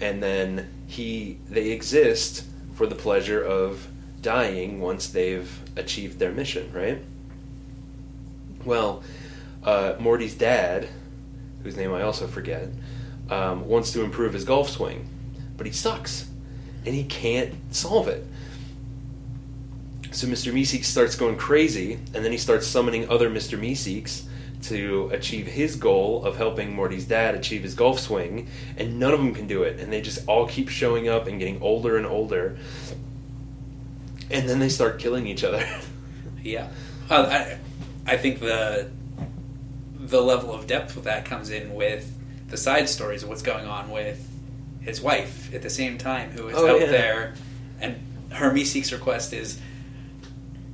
And 0.00 0.22
then 0.22 0.68
he 0.86 1.38
they 1.50 1.70
exist 1.70 2.44
for 2.74 2.86
the 2.86 2.94
pleasure 2.94 3.42
of 3.42 3.88
dying 4.22 4.80
once 4.80 5.08
they've 5.08 5.50
achieved 5.76 6.18
their 6.20 6.30
mission, 6.30 6.72
right? 6.72 7.02
Well, 8.64 9.02
uh, 9.64 9.94
Morty's 9.98 10.34
dad, 10.36 10.88
whose 11.62 11.76
name 11.76 11.92
I 11.92 12.02
also 12.02 12.26
forget, 12.26 12.68
um, 13.30 13.66
wants 13.68 13.92
to 13.92 14.02
improve 14.02 14.32
his 14.32 14.44
golf 14.44 14.68
swing, 14.68 15.08
but 15.56 15.66
he 15.66 15.72
sucks, 15.72 16.28
and 16.84 16.94
he 16.94 17.04
can't 17.04 17.54
solve 17.74 18.08
it. 18.08 18.26
So 20.10 20.26
Mr. 20.26 20.52
Meeseeks 20.52 20.84
starts 20.84 21.14
going 21.14 21.36
crazy, 21.36 21.94
and 22.14 22.24
then 22.24 22.32
he 22.32 22.38
starts 22.38 22.66
summoning 22.66 23.08
other 23.08 23.30
Mr. 23.30 23.58
Meeseeks 23.58 24.24
to 24.64 25.08
achieve 25.12 25.46
his 25.46 25.76
goal 25.76 26.24
of 26.24 26.36
helping 26.36 26.74
Morty's 26.74 27.06
dad 27.06 27.34
achieve 27.34 27.62
his 27.62 27.74
golf 27.74 27.98
swing, 27.98 28.48
and 28.76 28.98
none 28.98 29.12
of 29.12 29.18
them 29.18 29.34
can 29.34 29.46
do 29.46 29.62
it, 29.62 29.80
and 29.80 29.92
they 29.92 30.00
just 30.00 30.26
all 30.28 30.46
keep 30.46 30.68
showing 30.68 31.08
up 31.08 31.26
and 31.26 31.38
getting 31.38 31.60
older 31.62 31.96
and 31.96 32.06
older, 32.06 32.58
and 34.30 34.48
then 34.48 34.58
they 34.58 34.68
start 34.68 34.98
killing 34.98 35.26
each 35.26 35.44
other. 35.44 35.66
Yeah. 36.44 36.70
Uh, 37.08 37.56
I, 38.06 38.14
I 38.14 38.16
think 38.16 38.40
the 38.40 38.90
the 40.08 40.20
level 40.20 40.52
of 40.52 40.66
depth 40.66 40.94
with 40.96 41.04
that 41.04 41.24
comes 41.24 41.50
in 41.50 41.74
with 41.74 42.12
the 42.48 42.56
side 42.56 42.88
stories 42.88 43.22
of 43.22 43.28
what's 43.28 43.42
going 43.42 43.66
on 43.66 43.90
with 43.90 44.28
his 44.82 45.00
wife 45.00 45.54
at 45.54 45.62
the 45.62 45.70
same 45.70 45.96
time, 45.96 46.30
who 46.30 46.48
is 46.48 46.56
Oh, 46.56 46.68
out 46.74 46.80
yeah. 46.80 46.86
there, 46.86 47.34
and 47.80 47.96
her 48.32 48.50
Meeseek's 48.50 48.92
request 48.92 49.32
is, 49.32 49.58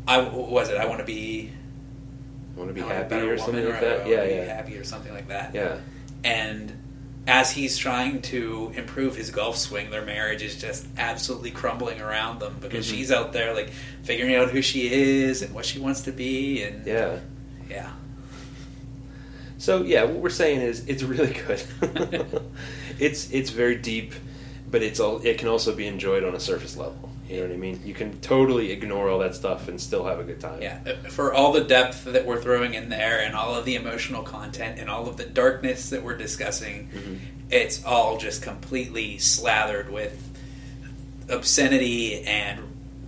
"I 0.06 0.18
was 0.20 0.70
it? 0.70 0.76
I 0.78 0.86
want 0.86 1.00
to 1.00 1.04
be 1.06 1.52
I 2.56 2.60
Want 2.60 2.70
to 2.70 2.74
be 2.74 2.80
happy 2.80 3.14
or 3.16 3.38
something 3.38 3.64
like 3.64 3.76
or, 3.76 3.80
that? 3.84 4.00
"I 4.06 4.08
Yeah, 4.10 4.24
yeah, 4.24 4.44
happy 4.44 4.76
or 4.78 4.82
something 4.84 5.12
like 5.12 5.28
that. 5.28 5.54
yeah. 5.54 5.76
And 6.24 6.72
as 7.28 7.52
he's 7.52 7.78
trying 7.78 8.20
to 8.22 8.72
improve 8.74 9.14
his 9.14 9.30
golf 9.30 9.56
swing, 9.56 9.90
their 9.90 10.04
marriage 10.04 10.42
is 10.42 10.56
just 10.56 10.86
absolutely 10.96 11.50
crumbling 11.52 12.00
around 12.00 12.40
them 12.40 12.56
because 12.60 12.86
Mhm. 12.86 12.90
she's 12.90 13.12
out 13.12 13.32
there 13.32 13.54
like 13.54 13.70
figuring 14.02 14.34
out 14.34 14.50
who 14.50 14.60
she 14.62 14.90
is 14.92 15.42
and 15.42 15.54
what 15.54 15.66
she 15.66 15.78
wants 15.78 16.00
to 16.02 16.10
be, 16.12 16.62
and 16.64 16.84
Yeah. 16.86 17.18
yeah. 17.70 17.90
So 19.58 19.82
yeah, 19.82 20.04
what 20.04 20.16
we're 20.20 20.30
saying 20.30 20.60
is 20.60 20.86
it's 20.86 21.02
really 21.02 21.32
good. 21.46 21.62
it's 22.98 23.30
it's 23.30 23.50
very 23.50 23.76
deep, 23.76 24.14
but 24.70 24.82
it's 24.82 25.00
all 25.00 25.20
it 25.24 25.38
can 25.38 25.48
also 25.48 25.74
be 25.74 25.86
enjoyed 25.86 26.24
on 26.24 26.34
a 26.34 26.40
surface 26.40 26.76
level. 26.76 27.10
You 27.28 27.40
know 27.40 27.42
what 27.48 27.52
I 27.52 27.56
mean? 27.56 27.80
You 27.84 27.92
can 27.92 28.18
totally 28.20 28.70
ignore 28.72 29.10
all 29.10 29.18
that 29.18 29.34
stuff 29.34 29.68
and 29.68 29.78
still 29.78 30.06
have 30.06 30.18
a 30.18 30.24
good 30.24 30.40
time. 30.40 30.62
Yeah, 30.62 30.78
uh, 30.86 31.08
for 31.10 31.34
all 31.34 31.52
the 31.52 31.60
depth 31.64 32.04
that 32.04 32.24
we're 32.24 32.40
throwing 32.40 32.72
in 32.74 32.88
there, 32.88 33.20
and 33.20 33.34
all 33.34 33.54
of 33.54 33.64
the 33.66 33.74
emotional 33.74 34.22
content, 34.22 34.78
and 34.78 34.88
all 34.88 35.08
of 35.08 35.18
the 35.18 35.26
darkness 35.26 35.90
that 35.90 36.02
we're 36.02 36.16
discussing, 36.16 36.88
Mhm. 36.94 37.18
it's 37.50 37.84
all 37.84 38.16
just 38.16 38.40
completely 38.42 39.18
slathered 39.18 39.90
with 39.92 40.16
obscenity 41.28 42.22
and 42.22 42.60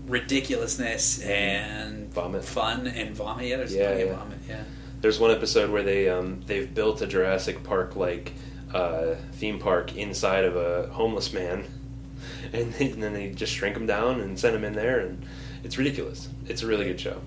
ridiculousness 0.06 1.20
and 1.22 2.12
Vomit. 2.12 2.44
fun 2.44 2.86
and 2.88 3.14
vomit. 3.14 3.46
Yeah, 3.46 3.56
there's 3.58 3.74
Yeah, 3.74 3.86
plenty 3.86 4.04
yeah. 4.04 4.10
of 4.10 4.18
vomit. 4.18 4.38
Yeah, 4.48 4.62
There's 5.00 5.18
one 5.18 5.30
episode 5.30 5.70
where 5.70 5.82
they 5.82 6.08
um, 6.08 6.42
they've 6.46 6.72
built 6.72 7.00
a 7.00 7.06
Jurassic 7.06 7.62
Park 7.62 7.96
like 7.96 8.32
uh, 8.72 9.14
theme 9.32 9.58
park 9.58 9.96
inside 9.96 10.44
of 10.44 10.56
a 10.56 10.88
homeless 10.92 11.32
man, 11.32 11.64
and, 12.52 12.72
they, 12.74 12.90
and 12.90 13.02
then 13.02 13.14
they 13.14 13.30
just 13.30 13.52
shrink 13.52 13.76
him 13.76 13.86
down 13.86 14.20
and 14.20 14.38
send 14.38 14.54
him 14.54 14.64
in 14.64 14.74
there, 14.74 15.00
and 15.00 15.24
it's 15.64 15.78
ridiculous. 15.78 16.28
It's 16.46 16.62
a 16.62 16.66
really 16.66 16.84
good 16.84 17.00
show. 17.00 17.20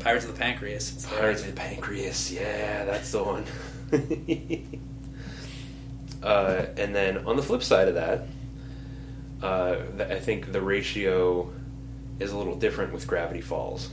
Pirates 0.00 0.26
of 0.26 0.34
the 0.34 0.38
Pancreas. 0.38 1.06
Pirates 1.06 1.40
of 1.40 1.46
the 1.46 1.54
Pancreas, 1.54 2.30
yeah, 2.30 2.84
that's 2.84 3.10
the 3.10 3.22
one. 3.22 3.44
uh, 6.22 6.66
and 6.76 6.94
then 6.94 7.26
on 7.26 7.36
the 7.36 7.42
flip 7.42 7.62
side 7.62 7.88
of 7.88 7.94
that, 7.94 8.26
uh, 9.42 9.76
I 9.98 10.18
think 10.18 10.52
the 10.52 10.60
ratio 10.60 11.50
is 12.20 12.32
a 12.32 12.36
little 12.36 12.56
different 12.56 12.92
with 12.92 13.06
Gravity 13.06 13.40
Falls. 13.40 13.88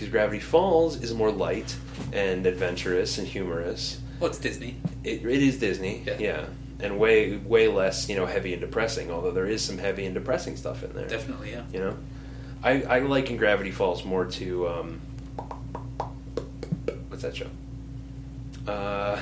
Because 0.00 0.10
Gravity 0.12 0.40
Falls 0.40 1.02
is 1.02 1.12
more 1.12 1.30
light 1.30 1.76
and 2.10 2.46
adventurous 2.46 3.18
and 3.18 3.28
humorous. 3.28 4.00
Well, 4.18 4.30
it's 4.30 4.38
Disney. 4.38 4.76
It, 5.04 5.26
it 5.26 5.42
is 5.42 5.58
Disney, 5.58 6.02
Yeah. 6.06 6.16
yeah. 6.18 6.46
And 6.78 6.98
way 6.98 7.36
way 7.36 7.68
less, 7.68 8.08
you 8.08 8.16
know, 8.16 8.24
heavy 8.24 8.54
and 8.54 8.62
depressing. 8.62 9.10
Although 9.10 9.32
there 9.32 9.44
is 9.44 9.62
some 9.62 9.76
heavy 9.76 10.06
and 10.06 10.14
depressing 10.14 10.56
stuff 10.56 10.82
in 10.82 10.94
there. 10.94 11.06
Definitely, 11.06 11.50
yeah. 11.50 11.64
You 11.70 11.80
know, 11.80 11.96
I, 12.62 12.80
I 12.84 12.98
liken 13.00 13.36
Gravity 13.36 13.70
Falls 13.70 14.02
more 14.06 14.24
to 14.24 14.68
um, 14.68 15.00
what's 17.08 17.22
that 17.22 17.36
show? 17.36 17.48
Uh, 18.66 19.20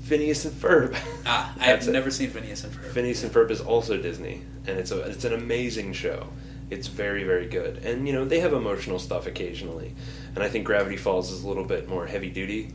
Phineas 0.00 0.46
and 0.46 0.54
Ferb. 0.54 0.96
Ah, 1.26 1.54
I 1.60 1.64
have 1.66 1.86
it. 1.86 1.90
never 1.92 2.10
seen 2.10 2.30
Phineas 2.30 2.64
and 2.64 2.72
Ferb. 2.72 2.92
Phineas 2.92 3.22
and 3.22 3.30
Ferb 3.30 3.50
is 3.50 3.60
also 3.60 3.98
Disney, 3.98 4.40
and 4.66 4.78
it's 4.78 4.90
a 4.90 5.00
it's 5.00 5.26
an 5.26 5.34
amazing 5.34 5.92
show. 5.92 6.28
It's 6.70 6.86
very 6.86 7.24
very 7.24 7.46
good, 7.46 7.78
and 7.78 8.06
you 8.06 8.12
know 8.12 8.24
they 8.24 8.40
have 8.40 8.52
emotional 8.52 8.98
stuff 8.98 9.26
occasionally, 9.26 9.94
and 10.34 10.44
I 10.44 10.48
think 10.48 10.66
Gravity 10.66 10.96
Falls 10.96 11.30
is 11.32 11.42
a 11.44 11.48
little 11.48 11.64
bit 11.64 11.88
more 11.88 12.06
heavy 12.06 12.30
duty. 12.30 12.72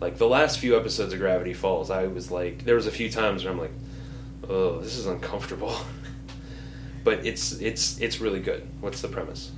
Like 0.00 0.18
the 0.18 0.28
last 0.28 0.58
few 0.58 0.76
episodes 0.76 1.12
of 1.12 1.20
Gravity 1.20 1.54
Falls, 1.54 1.90
I 1.90 2.06
was 2.08 2.30
like, 2.30 2.64
there 2.64 2.74
was 2.74 2.86
a 2.86 2.90
few 2.90 3.08
times 3.10 3.44
where 3.44 3.52
I'm 3.52 3.58
like, 3.58 3.72
oh, 4.48 4.80
this 4.80 4.96
is 4.96 5.06
uncomfortable. 5.06 5.74
but 7.04 7.24
it's 7.24 7.52
it's 7.52 7.98
it's 8.00 8.20
really 8.20 8.40
good. 8.40 8.66
What's 8.80 9.00
the 9.00 9.08
premise? 9.08 9.52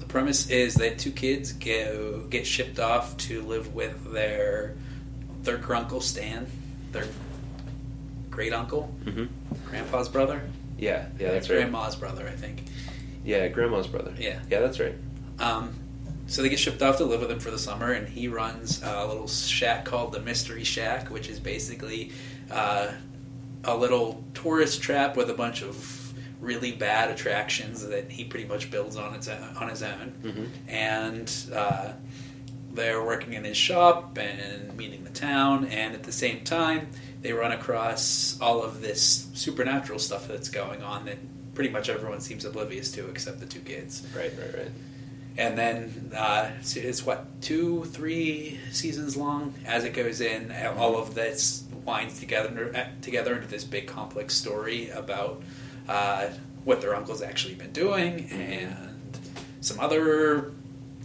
The 0.00 0.06
premise 0.06 0.48
is 0.48 0.74
that 0.76 0.98
two 0.98 1.10
kids 1.12 1.52
go 1.52 2.20
get 2.30 2.46
shipped 2.46 2.78
off 2.80 3.16
to 3.18 3.42
live 3.42 3.74
with 3.74 4.12
their 4.12 4.74
their 5.42 5.58
grunkle 5.58 6.02
Stan, 6.02 6.46
their 6.92 7.04
great 8.30 8.52
uncle, 8.52 8.92
Mm-hmm. 9.04 9.26
grandpa's 9.68 10.08
brother, 10.08 10.40
Yeah, 10.78 11.06
yeah, 11.18 11.32
that's 11.32 11.48
right. 11.50 11.56
grandma's 11.56 11.96
brother, 11.96 12.26
I 12.26 12.32
think. 12.36 12.64
Yeah, 13.24 13.48
grandma's 13.48 13.86
brother. 13.86 14.14
Yeah. 14.18 14.40
yeah, 14.50 14.60
that's 14.60 14.80
right. 14.80 14.94
Um, 15.38 15.74
so 16.26 16.42
they 16.42 16.48
get 16.48 16.58
shipped 16.58 16.82
off 16.82 16.98
to 16.98 17.04
live 17.04 17.20
with 17.20 17.30
him 17.30 17.40
for 17.40 17.50
the 17.50 17.58
summer, 17.58 17.92
and 17.92 18.08
he 18.08 18.28
runs 18.28 18.82
a 18.82 19.06
little 19.06 19.26
shack 19.28 19.84
called 19.84 20.12
the 20.12 20.20
Mystery 20.20 20.64
Shack, 20.64 21.10
which 21.10 21.28
is 21.28 21.40
basically 21.40 22.12
uh, 22.50 22.92
a 23.64 23.76
little 23.76 24.22
tourist 24.34 24.82
trap 24.82 25.16
with 25.16 25.30
a 25.30 25.34
bunch 25.34 25.62
of 25.62 26.12
really 26.40 26.70
bad 26.72 27.10
attractions 27.10 27.86
that 27.86 28.10
he 28.12 28.24
pretty 28.24 28.46
much 28.46 28.70
builds 28.70 28.96
on 28.96 29.14
its 29.14 29.26
own, 29.28 29.56
on 29.56 29.68
his 29.68 29.82
own. 29.82 30.12
Mhm. 30.22 30.48
And 30.68 31.32
uh, 31.54 31.92
they're 32.72 33.02
working 33.02 33.32
in 33.32 33.44
his 33.44 33.56
shop 33.56 34.16
and 34.18 34.76
meeting 34.76 35.04
the 35.04 35.10
town, 35.10 35.64
and 35.66 35.94
at 35.94 36.04
the 36.04 36.12
same 36.12 36.44
time, 36.44 36.88
they 37.22 37.32
run 37.32 37.50
across 37.52 38.38
all 38.40 38.62
of 38.62 38.80
this 38.80 39.28
supernatural 39.34 39.98
stuff 39.98 40.28
that's 40.28 40.48
going 40.50 40.82
on 40.82 41.06
that 41.06 41.18
pretty 41.58 41.70
much 41.70 41.88
everyone 41.88 42.20
seems 42.20 42.44
oblivious 42.44 42.92
to 42.92 43.08
except 43.08 43.40
the 43.40 43.46
two 43.46 43.58
kids. 43.58 44.06
Right, 44.16 44.30
right, 44.38 44.58
right. 44.58 44.70
And 45.36 45.58
then 45.58 46.12
uh, 46.16 46.52
it's, 46.62 47.04
what 47.04 47.42
two, 47.42 47.84
three 47.86 48.60
seasons 48.70 49.16
long 49.16 49.54
as 49.66 49.82
it 49.84 49.92
goes 49.92 50.20
in. 50.20 50.52
All 50.76 50.96
of 50.96 51.16
this 51.16 51.64
winds 51.84 52.20
together 52.20 52.70
uh, 52.76 52.84
together 53.02 53.34
into 53.34 53.48
this 53.48 53.64
big 53.64 53.88
complex 53.88 54.36
story 54.36 54.90
about 54.90 55.42
uh, 55.88 56.28
what 56.62 56.80
their 56.80 56.94
uncle's 56.94 57.22
actually 57.22 57.56
been 57.56 57.72
doing 57.72 58.30
and 58.30 58.76
some 59.60 59.80
other 59.80 60.52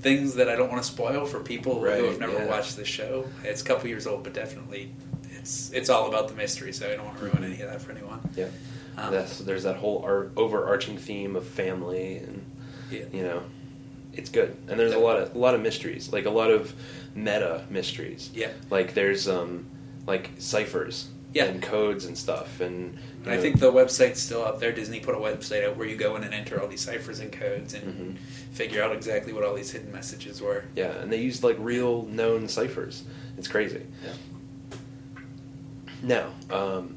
things 0.01 0.35
that 0.35 0.49
I 0.49 0.55
don't 0.55 0.69
want 0.69 0.83
to 0.83 0.87
spoil 0.87 1.25
for 1.25 1.39
people 1.39 1.81
Right, 1.81 1.97
who 1.97 2.05
have 2.05 2.19
never 2.19 2.33
yeah. 2.33 2.45
watched 2.45 2.77
the 2.77 2.85
show. 2.85 3.27
It's 3.43 3.63
a 3.63 3.65
couple 3.65 3.89
years 3.89 4.05
old, 4.05 4.23
but 4.23 4.35
definitely 4.35 4.93
it's 5.31 5.71
it's 5.71 5.89
all 5.89 6.07
about 6.07 6.27
the 6.27 6.35
mystery. 6.35 6.73
So 6.73 6.91
I 6.91 6.95
don't 6.95 7.07
want 7.07 7.17
to 7.17 7.25
ruin 7.25 7.43
any 7.43 7.59
of 7.59 7.71
that 7.71 7.81
for 7.81 7.91
anyone. 7.91 8.19
Yeah. 8.35 8.49
Um, 8.97 9.11
That's, 9.11 9.39
there's 9.39 9.63
that 9.63 9.77
whole 9.77 10.03
ar- 10.05 10.29
overarching 10.37 10.97
theme 10.97 11.35
of 11.35 11.45
family 11.47 12.17
and 12.17 12.45
yeah. 12.91 13.05
you 13.11 13.23
know 13.23 13.43
it's 14.13 14.29
good 14.29 14.55
and 14.67 14.79
there's 14.79 14.93
a 14.93 14.99
lot 14.99 15.17
of 15.17 15.33
a 15.35 15.37
lot 15.39 15.55
of 15.55 15.61
mysteries 15.61 16.13
like 16.13 16.25
a 16.25 16.29
lot 16.29 16.51
of 16.51 16.73
meta 17.15 17.65
mysteries 17.71 18.29
Yeah. 18.35 18.51
like 18.69 18.93
there's 18.93 19.27
um 19.27 19.65
like 20.05 20.29
ciphers 20.37 21.09
Yeah. 21.33 21.45
and 21.45 21.59
codes 21.63 22.05
and 22.05 22.15
stuff 22.15 22.59
and 22.61 22.99
I 23.25 23.35
know, 23.37 23.41
think 23.41 23.59
the 23.59 23.71
website's 23.71 24.19
still 24.21 24.43
up 24.43 24.59
there. 24.59 24.71
Disney 24.73 24.99
put 24.99 25.15
a 25.15 25.17
website 25.17 25.65
out 25.67 25.77
where 25.77 25.87
you 25.87 25.95
go 25.95 26.15
in 26.17 26.23
and 26.23 26.33
enter 26.33 26.61
all 26.61 26.67
these 26.67 26.81
ciphers 26.81 27.19
and 27.19 27.31
codes 27.31 27.73
and 27.73 28.17
Mhm. 28.17 28.17
figure 28.53 28.83
out 28.83 28.91
exactly 28.95 29.33
what 29.33 29.43
all 29.43 29.55
these 29.55 29.71
hidden 29.71 29.91
messages 29.91 30.39
were. 30.41 30.65
yeah 30.75 30.91
and 31.01 31.11
they 31.11 31.19
used 31.19 31.41
like 31.43 31.55
real 31.59 32.03
known 32.03 32.47
ciphers 32.47 33.03
it's 33.39 33.47
crazy 33.47 33.81
Yeah. 34.05 34.13
now 36.03 36.27
um 36.51 36.95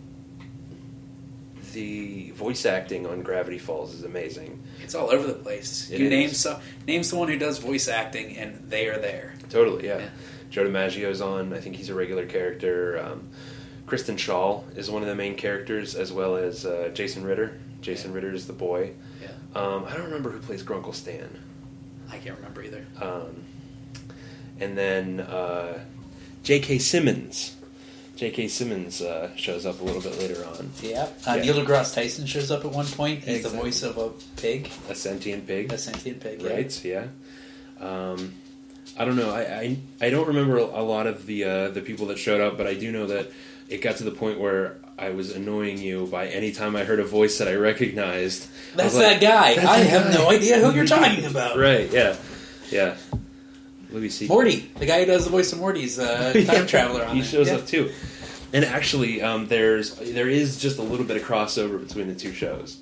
the 1.77 2.31
voice 2.31 2.65
acting 2.65 3.07
on 3.07 3.21
Gravity 3.21 3.59
Falls 3.59 3.93
is 3.95 4.03
amazing. 4.03 4.63
It's 4.83 4.95
all 4.95 5.11
over 5.13 5.27
the 5.27 5.35
place. 5.35 5.91
It 5.91 5.99
you 6.01 6.07
is. 6.07 6.11
name 6.11 6.31
so 6.31 6.59
name 6.87 7.03
someone 7.03 7.29
who 7.29 7.39
does 7.39 7.59
voice 7.59 7.87
acting, 7.87 8.37
and 8.39 8.71
they 8.71 8.89
are 8.89 8.99
there. 8.99 9.35
Totally, 9.51 9.87
yeah. 9.87 9.99
Yeah. 9.99 10.09
John 10.51 10.67
DiMaggio's 10.67 11.21
on. 11.21 11.53
I 11.53 11.61
think 11.61 11.77
he's 11.77 11.91
a 11.91 11.95
regular 11.95 12.25
character. 12.25 12.99
Um, 12.99 13.29
Kristen 13.85 14.17
Schaal 14.17 14.65
is 14.77 14.91
one 14.91 15.03
of 15.03 15.09
the 15.09 15.15
main 15.15 15.35
characters, 15.37 15.95
as 15.95 16.11
well 16.13 16.37
as 16.37 16.65
uh, 16.65 16.91
Jason 16.95 17.25
Ritter. 17.25 17.59
Jason 17.83 18.11
Yeah. 18.11 18.15
Ritter 18.17 18.33
is 18.33 18.47
the 18.47 18.53
boy. 18.55 18.93
Yeah, 19.21 19.29
Um, 19.55 19.85
I 19.85 19.93
don't 19.93 20.05
remember 20.07 20.31
who 20.31 20.39
plays 20.39 20.63
Grunkle 20.63 20.95
Stan. 20.95 21.29
I 22.11 22.17
can't 22.19 22.37
remember 22.39 22.63
either. 22.63 22.87
Um, 23.03 23.45
and 24.61 24.79
then 24.79 25.21
uh, 25.21 25.81
J.K. 26.43 26.79
Simmons. 26.79 27.56
J.K. 28.17 28.49
Simmons 28.49 29.03
uh, 29.03 29.31
shows 29.37 29.67
up 29.67 29.81
a 29.81 29.85
little 29.85 30.01
bit 30.01 30.19
later 30.19 30.45
on. 30.47 30.71
Yeah, 30.83 31.09
uh, 31.27 31.35
Yeah. 31.35 31.43
Neil 31.53 31.55
deGrasse 31.65 31.95
Tyson 31.95 32.27
shows 32.27 32.51
up 32.51 32.65
at 32.65 32.73
one 32.73 32.87
point. 32.87 33.21
He's 33.25 33.37
Exactly. 33.39 33.59
the 33.59 33.65
voice 33.65 33.83
of 33.83 33.99
a 33.99 34.11
pig, 34.41 34.71
A 34.89 34.95
sentient 34.95 35.47
pig. 35.47 35.73
a 35.73 35.79
sentient 35.79 36.21
pig. 36.21 36.41
yeah. 36.43 36.51
right? 36.51 36.85
Yeah. 36.85 37.07
Um, 37.81 38.33
I 38.99 39.05
don't 39.05 39.17
know. 39.17 39.31
I, 39.31 39.41
I 39.43 39.77
I 40.01 40.11
don't 40.11 40.29
remember 40.29 40.57
a 40.57 40.83
lot 40.83 41.07
of 41.07 41.27
the 41.27 41.45
uh, 41.45 41.69
the 41.69 41.83
people 41.83 42.07
that 42.07 42.19
showed 42.19 42.41
up, 42.41 42.57
but 42.57 42.67
I 42.67 42.75
do 42.75 42.91
know 42.91 43.07
that 43.07 43.31
it 43.69 43.83
got 43.83 43.97
to 43.97 44.05
the 44.05 44.11
point 44.13 44.41
where 44.41 44.77
I 44.99 45.11
was 45.11 45.35
annoying 45.37 45.77
you 45.79 46.07
by 46.07 46.29
any 46.29 46.53
time 46.53 46.75
I 46.77 46.85
heard 46.85 47.01
a 47.01 47.05
voice 47.05 47.37
that 47.39 47.49
I 47.49 47.55
recognized. 47.55 48.47
I 48.73 48.77
That's 48.79 48.95
like, 48.95 49.21
that 49.21 49.21
guy. 49.21 49.55
"That's 49.57 49.67
I 49.69 49.79
have 49.81 50.05
guy." 50.05 50.15
no 50.15 50.31
idea 50.31 50.59
who 50.61 50.75
you're 50.75 50.87
talking 50.87 51.27
about. 51.27 51.59
Right? 51.59 51.93
Yeah. 51.93 52.17
Yeah. 52.71 52.97
C. 54.09 54.27
Morty, 54.29 54.71
the 54.79 54.87
guy 54.87 55.01
who 55.01 55.07
does 55.07 55.25
the 55.25 55.31
voice 55.31 55.53
of 55.53 55.59
Morty's 55.59 55.99
uh, 55.99 56.33
time 56.33 56.43
Yeah. 56.45 56.67
traveler 56.67 57.05
on 57.05 57.15
He 57.17 57.23
there. 57.23 57.31
shows 57.31 57.49
Yeah. 57.49 57.55
up 57.57 57.67
too. 57.67 57.91
And 58.53 58.65
actually, 58.65 59.21
um, 59.23 59.49
there's 59.49 59.95
there 59.97 60.29
is 60.29 60.59
just 60.59 60.79
a 60.79 60.83
little 60.83 61.05
bit 61.05 61.17
of 61.17 61.23
crossover 61.25 61.79
between 61.85 62.07
the 62.09 62.15
two 62.15 62.33
shows, 62.33 62.79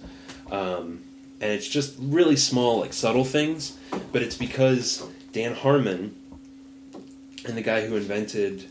um, 0.50 1.02
and 1.40 1.50
it's 1.52 1.66
just 1.68 1.94
really 1.98 2.36
small, 2.36 2.80
like 2.80 2.92
subtle 2.92 3.24
things. 3.24 3.76
But 4.12 4.22
it's 4.22 4.36
because 4.36 5.02
Dan 5.32 5.54
Harmon 5.54 6.14
and 7.46 7.56
the 7.56 7.62
guy 7.62 7.86
who 7.86 7.96
invented 7.96 8.64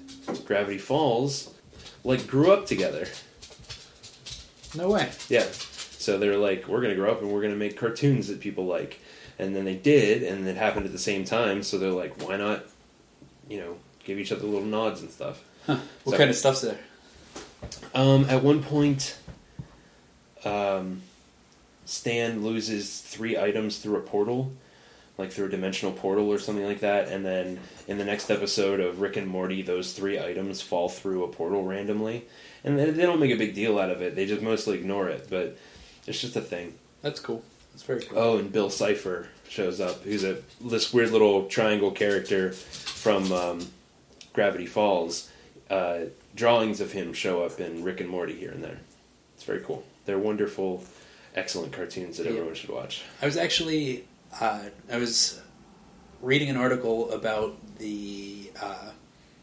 Gravity 0.45 0.77
Falls 0.77 1.53
like 2.03 2.27
grew 2.27 2.51
up 2.51 2.65
together. 2.67 3.07
No 4.75 4.89
way. 4.89 5.09
Yeah. 5.29 5.45
So 5.51 6.17
they're 6.17 6.37
like, 6.37 6.67
we're 6.67 6.81
gonna 6.81 6.95
grow 6.95 7.11
up 7.11 7.21
and 7.21 7.31
we're 7.31 7.41
gonna 7.41 7.55
make 7.55 7.77
cartoons 7.77 8.27
that 8.27 8.39
people 8.39 8.65
like, 8.65 8.99
and 9.39 9.55
then 9.55 9.65
they 9.65 9.75
did, 9.75 10.23
and 10.23 10.47
it 10.47 10.55
happened 10.57 10.85
at 10.85 10.91
the 10.91 10.99
same 10.99 11.25
time. 11.25 11.63
So 11.63 11.77
they're 11.77 11.91
like, 11.91 12.27
why 12.27 12.37
not, 12.37 12.63
you 13.49 13.57
know, 13.59 13.77
give 14.03 14.19
each 14.19 14.31
other 14.31 14.43
little 14.45 14.65
nods 14.67 15.01
and 15.01 15.09
stuff. 15.11 15.41
Huh. 15.65 15.77
What 16.03 16.13
So- 16.13 16.17
kind 16.17 16.29
of 16.29 16.35
stuff's 16.35 16.61
there? 16.61 16.77
Um, 17.95 18.25
at 18.29 18.43
one 18.43 18.61
point, 18.61 19.15
um, 20.45 21.01
Stan 21.85 22.43
loses 22.43 22.99
three 22.99 23.37
items 23.37 23.77
through 23.77 23.97
a 23.97 24.01
portal, 24.01 24.51
like 25.17 25.31
through 25.31 25.45
a 25.45 25.49
dimensional 25.49 25.93
portal 25.93 26.29
or 26.31 26.39
something 26.39 26.65
like 26.65 26.79
that, 26.81 27.07
and 27.07 27.25
then 27.25 27.59
in 27.87 27.97
the 27.97 28.05
next 28.05 28.29
episode 28.29 28.79
of 28.79 28.99
Rick 29.01 29.15
and 29.17 29.27
Morty, 29.27 29.61
those 29.61 29.93
three 29.93 30.19
items 30.19 30.61
fall 30.61 30.89
through 30.89 31.23
a 31.23 31.27
portal 31.27 31.63
randomly, 31.63 32.25
and 32.63 32.77
they 32.77 32.89
they 32.89 33.03
don't 33.03 33.19
make 33.19 33.31
a 33.31 33.37
big 33.37 33.53
deal 33.53 33.79
out 33.79 33.89
of 33.89 34.01
it. 34.01 34.15
They 34.15 34.25
just 34.25 34.41
mostly 34.41 34.77
ignore 34.77 35.07
it, 35.09 35.27
but 35.29 35.57
it's 36.07 36.19
just 36.19 36.35
a 36.35 36.41
thing. 36.41 36.73
That's 37.01 37.19
cool. 37.19 37.43
That's 37.73 37.83
very 37.83 38.01
cool. 38.03 38.17
Oh, 38.19 38.37
and 38.37 38.51
Bill 38.51 38.69
Cipher 38.69 39.27
shows 39.49 39.81
up, 39.81 40.03
who's 40.03 40.23
a 40.23 40.37
this 40.61 40.93
weird 40.93 41.11
little 41.11 41.45
triangle 41.47 41.91
character 41.91 42.51
from 42.53 43.31
um, 43.31 43.67
Gravity 44.33 44.65
Falls. 44.65 45.29
Uh, 45.69 46.05
drawings 46.35 46.81
of 46.81 46.91
him 46.91 47.13
show 47.13 47.43
up 47.43 47.59
in 47.59 47.83
Rick 47.83 47.99
and 48.01 48.09
Morty 48.09 48.35
here 48.35 48.51
and 48.51 48.63
there. 48.63 48.79
It's 49.35 49.43
very 49.43 49.59
cool. 49.61 49.83
They're 50.05 50.19
wonderful, 50.19 50.83
excellent 51.35 51.73
cartoons 51.73 52.17
that 52.17 52.25
Yeah. 52.25 52.31
everyone 52.33 52.55
should 52.55 52.69
watch. 52.69 53.01
I 53.21 53.25
was 53.25 53.37
actually 53.37 54.05
uh, 54.39 54.65
I 54.91 54.97
was 54.97 55.39
reading 56.21 56.49
an 56.49 56.57
article 56.57 57.11
about 57.11 57.55
the 57.79 58.51
uh, 58.61 58.91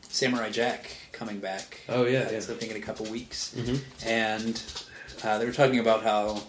Samurai 0.02 0.50
Jack 0.50 0.90
coming 1.12 1.38
back. 1.40 1.80
Oh, 1.88 2.04
yeah, 2.04 2.20
uh, 2.20 2.30
yeah. 2.30 2.38
I 2.38 2.40
think 2.40 2.70
in 2.72 2.76
a 2.76 2.80
couple 2.80 3.06
weeks, 3.06 3.54
Mm-hmm. 3.56 4.08
and 4.08 4.62
uh, 5.24 5.38
they 5.38 5.44
were 5.46 5.52
talking 5.52 5.78
about 5.78 6.02
how 6.02 6.42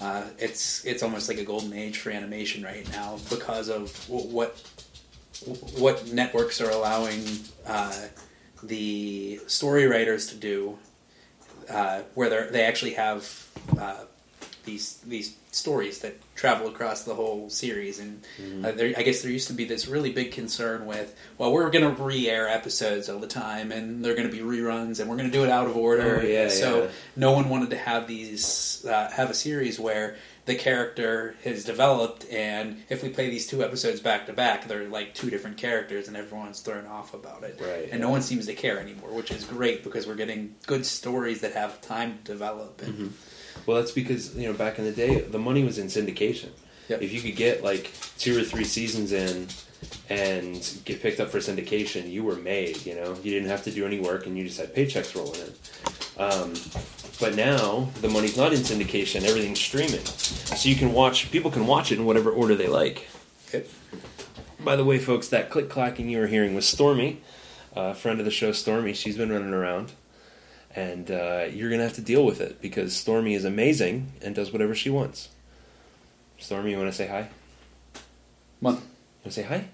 uh, 0.00 0.24
it's 0.38 0.84
it's 0.84 1.02
almost 1.02 1.28
like 1.28 1.38
a 1.38 1.44
golden 1.44 1.72
age 1.72 1.98
for 1.98 2.10
animation 2.10 2.62
right 2.62 2.88
now 2.90 3.18
because 3.28 3.68
of 3.68 4.08
what 4.08 4.60
what 5.78 6.06
networks 6.12 6.60
are 6.60 6.70
allowing 6.70 7.22
uh, 7.66 8.06
the 8.62 9.40
story 9.46 9.86
writers 9.86 10.26
to 10.28 10.36
do, 10.36 10.78
uh, 11.68 12.00
where 12.14 12.50
they 12.50 12.64
actually 12.64 12.94
have 12.94 13.50
uh, 13.78 14.04
these 14.64 14.96
these 14.98 15.36
stories 15.52 15.98
that 16.00 16.16
travel 16.36 16.68
across 16.68 17.02
the 17.04 17.14
whole 17.14 17.50
series. 17.50 17.98
And 17.98 18.24
uh, 18.64 18.72
there, 18.72 18.94
I 18.96 19.02
guess 19.02 19.22
there 19.22 19.30
used 19.30 19.48
to 19.48 19.52
be 19.52 19.64
this 19.64 19.88
really 19.88 20.12
big 20.12 20.32
concern 20.32 20.86
with, 20.86 21.14
well, 21.38 21.52
we're 21.52 21.70
going 21.70 21.94
to 21.94 22.02
re-air 22.02 22.48
episodes 22.48 23.08
all 23.08 23.18
the 23.18 23.26
time, 23.26 23.72
and 23.72 24.04
they're 24.04 24.14
going 24.14 24.30
to 24.30 24.34
be 24.34 24.42
reruns, 24.42 25.00
and 25.00 25.10
we're 25.10 25.16
going 25.16 25.30
to 25.30 25.36
do 25.36 25.44
it 25.44 25.50
out 25.50 25.66
of 25.66 25.76
order. 25.76 26.20
Oh, 26.20 26.24
yeah, 26.24 26.48
so 26.48 26.84
yeah. 26.84 26.90
no 27.16 27.32
one 27.32 27.48
wanted 27.48 27.70
to 27.70 27.76
have 27.76 28.06
these 28.06 28.84
uh, 28.88 29.10
have 29.10 29.30
a 29.30 29.34
series 29.34 29.78
where 29.78 30.16
the 30.46 30.54
character 30.54 31.34
has 31.44 31.64
developed, 31.64 32.26
and 32.30 32.82
if 32.88 33.02
we 33.02 33.08
play 33.10 33.28
these 33.28 33.46
two 33.46 33.62
episodes 33.62 34.00
back 34.00 34.26
to 34.26 34.32
back, 34.32 34.66
they're 34.66 34.88
like 34.88 35.14
two 35.14 35.30
different 35.30 35.56
characters, 35.58 36.08
and 36.08 36.16
everyone's 36.16 36.60
thrown 36.60 36.86
off 36.86 37.12
about 37.12 37.42
it. 37.42 37.60
Right, 37.60 37.88
And 37.92 38.00
no 38.00 38.08
one 38.08 38.22
seems 38.22 38.46
to 38.46 38.54
care 38.54 38.78
anymore, 38.80 39.10
which 39.10 39.30
is 39.30 39.44
great 39.44 39.84
because 39.84 40.06
we're 40.06 40.14
getting 40.14 40.54
good 40.66 40.86
stories 40.86 41.42
that 41.42 41.52
have 41.54 41.80
time 41.80 42.18
to 42.24 42.32
develop. 42.32 42.80
And 42.82 42.94
Mm-hmm. 42.94 43.06
Well, 43.66 43.78
that's 43.78 43.92
because 43.92 44.36
you 44.36 44.48
know 44.48 44.54
back 44.54 44.78
in 44.78 44.84
the 44.84 44.92
day, 44.92 45.20
the 45.20 45.38
money 45.38 45.64
was 45.64 45.78
in 45.78 45.86
syndication. 45.86 46.50
Yep. 46.88 47.02
If 47.02 47.12
you 47.12 47.20
could 47.20 47.36
get 47.36 47.62
like 47.62 47.92
two 48.18 48.38
or 48.38 48.42
three 48.42 48.64
seasons 48.64 49.12
in 49.12 49.46
and 50.08 50.80
get 50.84 51.00
picked 51.00 51.20
up 51.20 51.28
for 51.28 51.38
syndication, 51.38 52.10
you 52.10 52.24
were 52.24 52.36
made. 52.36 52.84
You 52.84 52.96
know, 52.96 53.14
you 53.22 53.30
didn't 53.30 53.48
have 53.48 53.62
to 53.64 53.70
do 53.70 53.86
any 53.86 54.00
work, 54.00 54.26
and 54.26 54.36
you 54.36 54.44
just 54.44 54.58
had 54.58 54.74
paychecks 54.74 55.14
rolling 55.14 55.40
in. 55.40 55.52
Um, 56.20 56.54
but 57.20 57.36
now 57.36 57.88
the 58.00 58.08
money's 58.08 58.36
not 58.36 58.52
in 58.52 58.60
syndication; 58.60 59.22
everything's 59.22 59.60
streaming, 59.60 60.04
so 60.04 60.68
you 60.68 60.74
can 60.74 60.92
watch. 60.92 61.30
People 61.30 61.50
can 61.50 61.66
watch 61.66 61.92
it 61.92 61.98
in 61.98 62.04
whatever 62.04 62.30
order 62.30 62.54
they 62.54 62.68
like. 62.68 63.08
Okay. 63.48 63.66
By 64.58 64.76
the 64.76 64.84
way, 64.84 64.98
folks, 64.98 65.28
that 65.28 65.50
click 65.50 65.70
clacking 65.70 66.10
you 66.10 66.18
were 66.18 66.26
hearing 66.26 66.54
was 66.54 66.68
Stormy, 66.68 67.22
a 67.74 67.94
friend 67.94 68.18
of 68.18 68.24
the 68.24 68.30
show. 68.30 68.52
Stormy, 68.52 68.92
she's 68.92 69.16
been 69.16 69.30
running 69.30 69.54
around, 69.54 69.92
and 70.74 71.10
uh, 71.10 71.46
you're 71.50 71.70
gonna 71.70 71.82
have 71.82 71.94
to 71.94 72.00
deal 72.00 72.24
with 72.24 72.40
it 72.40 72.60
because 72.60 72.94
Stormy 72.94 73.34
is 73.34 73.44
amazing 73.44 74.12
and 74.22 74.34
does 74.34 74.52
whatever 74.52 74.74
she 74.74 74.90
wants. 74.90 75.28
Stormy, 76.38 76.70
you 76.70 76.78
want 76.78 76.88
to 76.90 76.96
say 76.96 77.06
hi? 77.06 77.28
Come 78.60 78.66
on. 78.66 78.74
You 78.74 78.80
want 79.24 79.24
to 79.24 79.30
say 79.30 79.42
hi? 79.42 79.64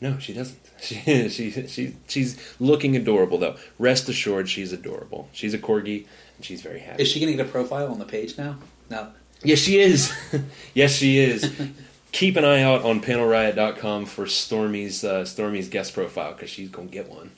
No, 0.00 0.18
she 0.18 0.32
doesn't. 0.32 0.58
She, 0.80 1.28
she, 1.28 1.66
she, 1.66 1.96
she's 2.06 2.54
looking 2.60 2.94
adorable, 2.94 3.36
though. 3.38 3.56
Rest 3.80 4.08
assured, 4.08 4.48
she's 4.48 4.72
adorable. 4.72 5.28
She's 5.32 5.52
a 5.54 5.58
corgi, 5.58 6.06
and 6.36 6.44
she's 6.44 6.62
very 6.62 6.78
happy. 6.78 7.02
Is 7.02 7.08
she 7.08 7.18
going 7.18 7.32
to 7.32 7.36
get 7.36 7.46
a 7.46 7.50
profile 7.50 7.90
on 7.90 7.98
the 7.98 8.04
page 8.04 8.38
now? 8.38 8.58
No. 8.88 9.08
Yes, 9.42 9.58
she 9.58 9.80
is. 9.80 10.12
yes, 10.74 10.92
she 10.94 11.18
is. 11.18 11.52
Keep 12.12 12.36
an 12.36 12.44
eye 12.44 12.62
out 12.62 12.82
on 12.84 13.00
panelriot.com 13.00 14.06
for 14.06 14.26
Stormy's 14.26 15.02
uh, 15.02 15.24
Stormy's 15.24 15.68
guest 15.68 15.94
profile 15.94 16.32
because 16.32 16.48
she's 16.48 16.70
gonna 16.70 16.88
get 16.88 17.10
one. 17.10 17.32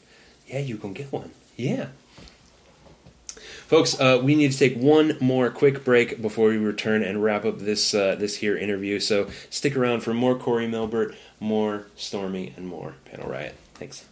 Yeah, 0.46 0.58
you 0.60 0.76
gonna 0.76 0.94
get 0.94 1.10
one. 1.10 1.30
Yeah. 1.56 1.88
Folks, 3.70 4.00
uh, 4.00 4.20
we 4.20 4.34
need 4.34 4.50
to 4.50 4.58
take 4.58 4.76
one 4.76 5.16
more 5.20 5.48
quick 5.48 5.84
break 5.84 6.20
before 6.20 6.48
we 6.48 6.56
return 6.56 7.04
and 7.04 7.22
wrap 7.22 7.44
up 7.44 7.60
this 7.60 7.94
uh, 7.94 8.16
this 8.16 8.38
here 8.38 8.58
interview. 8.58 8.98
So 8.98 9.28
stick 9.48 9.76
around 9.76 10.00
for 10.00 10.12
more 10.12 10.34
Corey 10.34 10.66
Milbert, 10.66 11.14
more 11.38 11.86
Stormy, 11.94 12.52
and 12.56 12.66
more 12.66 12.96
Panel 13.04 13.28
Riot. 13.28 13.54
Thanks. 13.74 14.06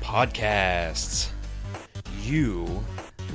Podcasts. 0.00 1.30
You 2.22 2.84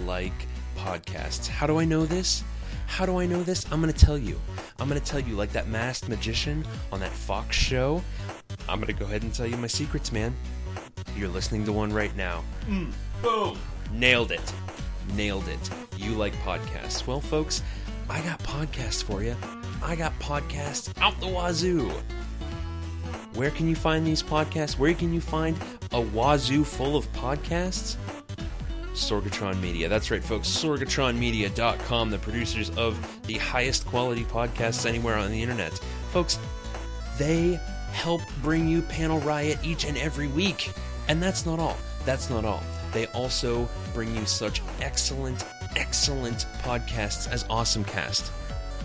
like 0.05 0.47
podcasts. 0.77 1.49
How 1.49 1.67
do 1.67 1.77
I 1.77 1.83
know 1.83 2.05
this? 2.05 2.41
How 2.87 3.05
do 3.05 3.19
I 3.19 3.25
know 3.25 3.43
this? 3.43 3.69
I'm 3.69 3.81
going 3.81 3.91
to 3.91 4.05
tell 4.05 4.17
you. 4.17 4.39
I'm 4.79 4.87
going 4.87 4.99
to 4.99 5.05
tell 5.05 5.19
you, 5.19 5.35
like 5.35 5.51
that 5.51 5.67
masked 5.67 6.07
magician 6.07 6.65
on 6.93 7.01
that 7.01 7.11
Fox 7.11 7.53
show. 7.53 8.01
I'm 8.69 8.79
going 8.79 8.93
to 8.93 8.97
go 8.97 9.03
ahead 9.03 9.23
and 9.23 9.33
tell 9.33 9.45
you 9.45 9.57
my 9.57 9.67
secrets, 9.67 10.13
man. 10.13 10.33
You're 11.15 11.29
listening 11.29 11.65
to 11.65 11.73
one 11.73 11.91
right 11.91 12.15
now. 12.15 12.43
Mm. 12.67 12.91
boom. 13.21 13.57
Nailed 13.93 14.31
it. 14.31 14.53
Nailed 15.15 15.47
it. 15.47 15.69
You 15.97 16.11
like 16.11 16.33
podcasts. 16.43 17.05
Well, 17.05 17.21
folks, 17.21 17.61
I 18.09 18.21
got 18.21 18.39
podcasts 18.39 19.03
for 19.03 19.23
you. 19.23 19.35
I 19.83 19.95
got 19.95 20.17
podcasts 20.19 20.93
out 21.01 21.19
the 21.19 21.27
wazoo. 21.27 21.91
Where 23.33 23.51
can 23.51 23.67
you 23.67 23.75
find 23.75 24.05
these 24.05 24.21
podcasts? 24.21 24.77
Where 24.77 24.93
can 24.93 25.13
you 25.13 25.21
find 25.21 25.57
a 25.91 26.01
wazoo 26.01 26.63
full 26.63 26.95
of 26.95 27.11
podcasts? 27.13 27.95
Sorgatron 28.93 29.59
Media. 29.61 29.87
That's 29.87 30.11
right, 30.11 30.23
folks. 30.23 30.49
SorgatronMedia.com, 30.49 32.09
the 32.09 32.17
producers 32.17 32.69
of 32.71 33.21
the 33.25 33.35
highest 33.35 33.85
quality 33.85 34.25
podcasts 34.25 34.85
anywhere 34.85 35.15
on 35.17 35.31
the 35.31 35.41
internet. 35.41 35.71
Folks, 36.11 36.37
they 37.17 37.59
help 37.91 38.21
bring 38.41 38.67
you 38.67 38.81
Panel 38.83 39.19
Riot 39.19 39.59
each 39.63 39.85
and 39.85 39.97
every 39.97 40.27
week. 40.27 40.71
And 41.11 41.21
that's 41.21 41.45
not 41.45 41.59
all. 41.59 41.75
That's 42.05 42.29
not 42.29 42.45
all. 42.45 42.63
They 42.93 43.05
also 43.07 43.67
bring 43.93 44.15
you 44.15 44.25
such 44.25 44.61
excellent, 44.79 45.43
excellent 45.75 46.45
podcasts 46.63 47.29
as 47.29 47.43
AwesomeCast. 47.43 48.29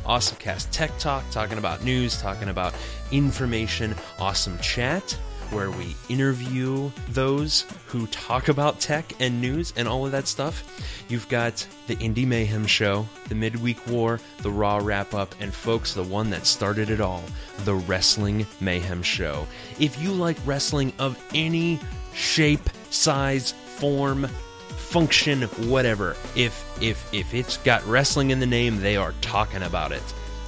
AwesomeCast 0.04 0.72
Tech 0.72 0.90
Talk, 0.98 1.22
talking 1.30 1.56
about 1.56 1.84
news, 1.84 2.20
talking 2.20 2.48
about 2.48 2.74
information, 3.12 3.94
Awesome 4.18 4.58
Chat, 4.58 5.16
where 5.50 5.70
we 5.70 5.94
interview 6.08 6.90
those 7.10 7.64
who 7.86 8.08
talk 8.08 8.48
about 8.48 8.80
tech 8.80 9.12
and 9.20 9.40
news 9.40 9.72
and 9.76 9.86
all 9.86 10.04
of 10.04 10.10
that 10.10 10.26
stuff. 10.26 10.64
You've 11.08 11.28
got 11.28 11.64
the 11.86 11.94
Indie 11.96 12.26
Mayhem 12.26 12.66
Show, 12.66 13.06
the 13.28 13.36
Midweek 13.36 13.86
War, 13.86 14.18
the 14.38 14.50
Raw 14.50 14.80
Wrap 14.82 15.14
Up, 15.14 15.32
and 15.38 15.54
folks, 15.54 15.94
the 15.94 16.02
one 16.02 16.30
that 16.30 16.44
started 16.44 16.90
it 16.90 17.00
all, 17.00 17.22
the 17.58 17.76
Wrestling 17.76 18.44
Mayhem 18.60 19.04
Show. 19.04 19.46
If 19.78 20.02
you 20.02 20.10
like 20.10 20.36
wrestling 20.44 20.92
of 20.98 21.16
any 21.32 21.78
shape, 22.16 22.68
size, 22.90 23.52
form, 23.52 24.26
function, 24.26 25.42
whatever. 25.68 26.16
If 26.34 26.64
if 26.80 27.12
if 27.14 27.34
it's 27.34 27.58
got 27.58 27.86
wrestling 27.86 28.30
in 28.30 28.40
the 28.40 28.46
name, 28.46 28.80
they 28.80 28.96
are 28.96 29.12
talking 29.20 29.62
about 29.62 29.92
it, 29.92 30.02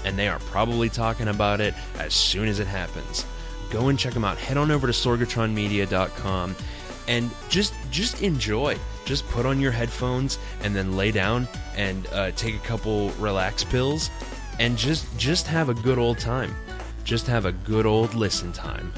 and 0.04 0.18
they 0.18 0.28
are 0.28 0.38
probably 0.40 0.88
talking 0.88 1.28
about 1.28 1.60
it 1.60 1.74
as 1.98 2.14
soon 2.14 2.48
as 2.48 2.58
it 2.58 2.66
happens. 2.66 3.24
Go 3.70 3.88
and 3.88 3.98
check 3.98 4.14
them 4.14 4.24
out. 4.24 4.38
Head 4.38 4.56
on 4.56 4.70
over 4.70 4.86
to 4.86 4.92
sorgatronmedia.com 4.92 6.56
and 7.06 7.30
just 7.48 7.74
just 7.90 8.22
enjoy. 8.22 8.76
Just 9.04 9.26
put 9.28 9.46
on 9.46 9.60
your 9.60 9.72
headphones 9.72 10.38
and 10.62 10.74
then 10.74 10.96
lay 10.96 11.10
down 11.10 11.48
and 11.76 12.06
uh, 12.08 12.30
take 12.32 12.54
a 12.54 12.60
couple 12.60 13.10
relax 13.12 13.64
pills 13.64 14.10
and 14.58 14.76
just 14.76 15.06
just 15.18 15.46
have 15.46 15.68
a 15.68 15.74
good 15.74 15.98
old 15.98 16.18
time. 16.18 16.54
Just 17.04 17.26
have 17.26 17.46
a 17.46 17.52
good 17.52 17.86
old 17.86 18.14
listen 18.14 18.52
time. 18.52 18.92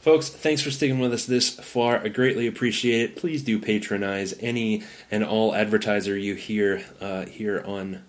Folks, 0.00 0.28
thanks 0.28 0.62
for 0.62 0.70
sticking 0.70 1.00
with 1.00 1.12
us 1.12 1.26
this 1.26 1.50
far. 1.50 1.98
I 1.98 2.06
greatly 2.06 2.46
appreciate 2.46 3.00
it. 3.00 3.16
Please 3.16 3.42
do 3.42 3.58
patronize 3.58 4.34
any 4.38 4.84
and 5.10 5.24
all 5.24 5.52
advertiser 5.52 6.16
you 6.16 6.36
hear 6.36 6.84
uh, 7.00 7.26
here 7.26 7.60
on 7.66 8.04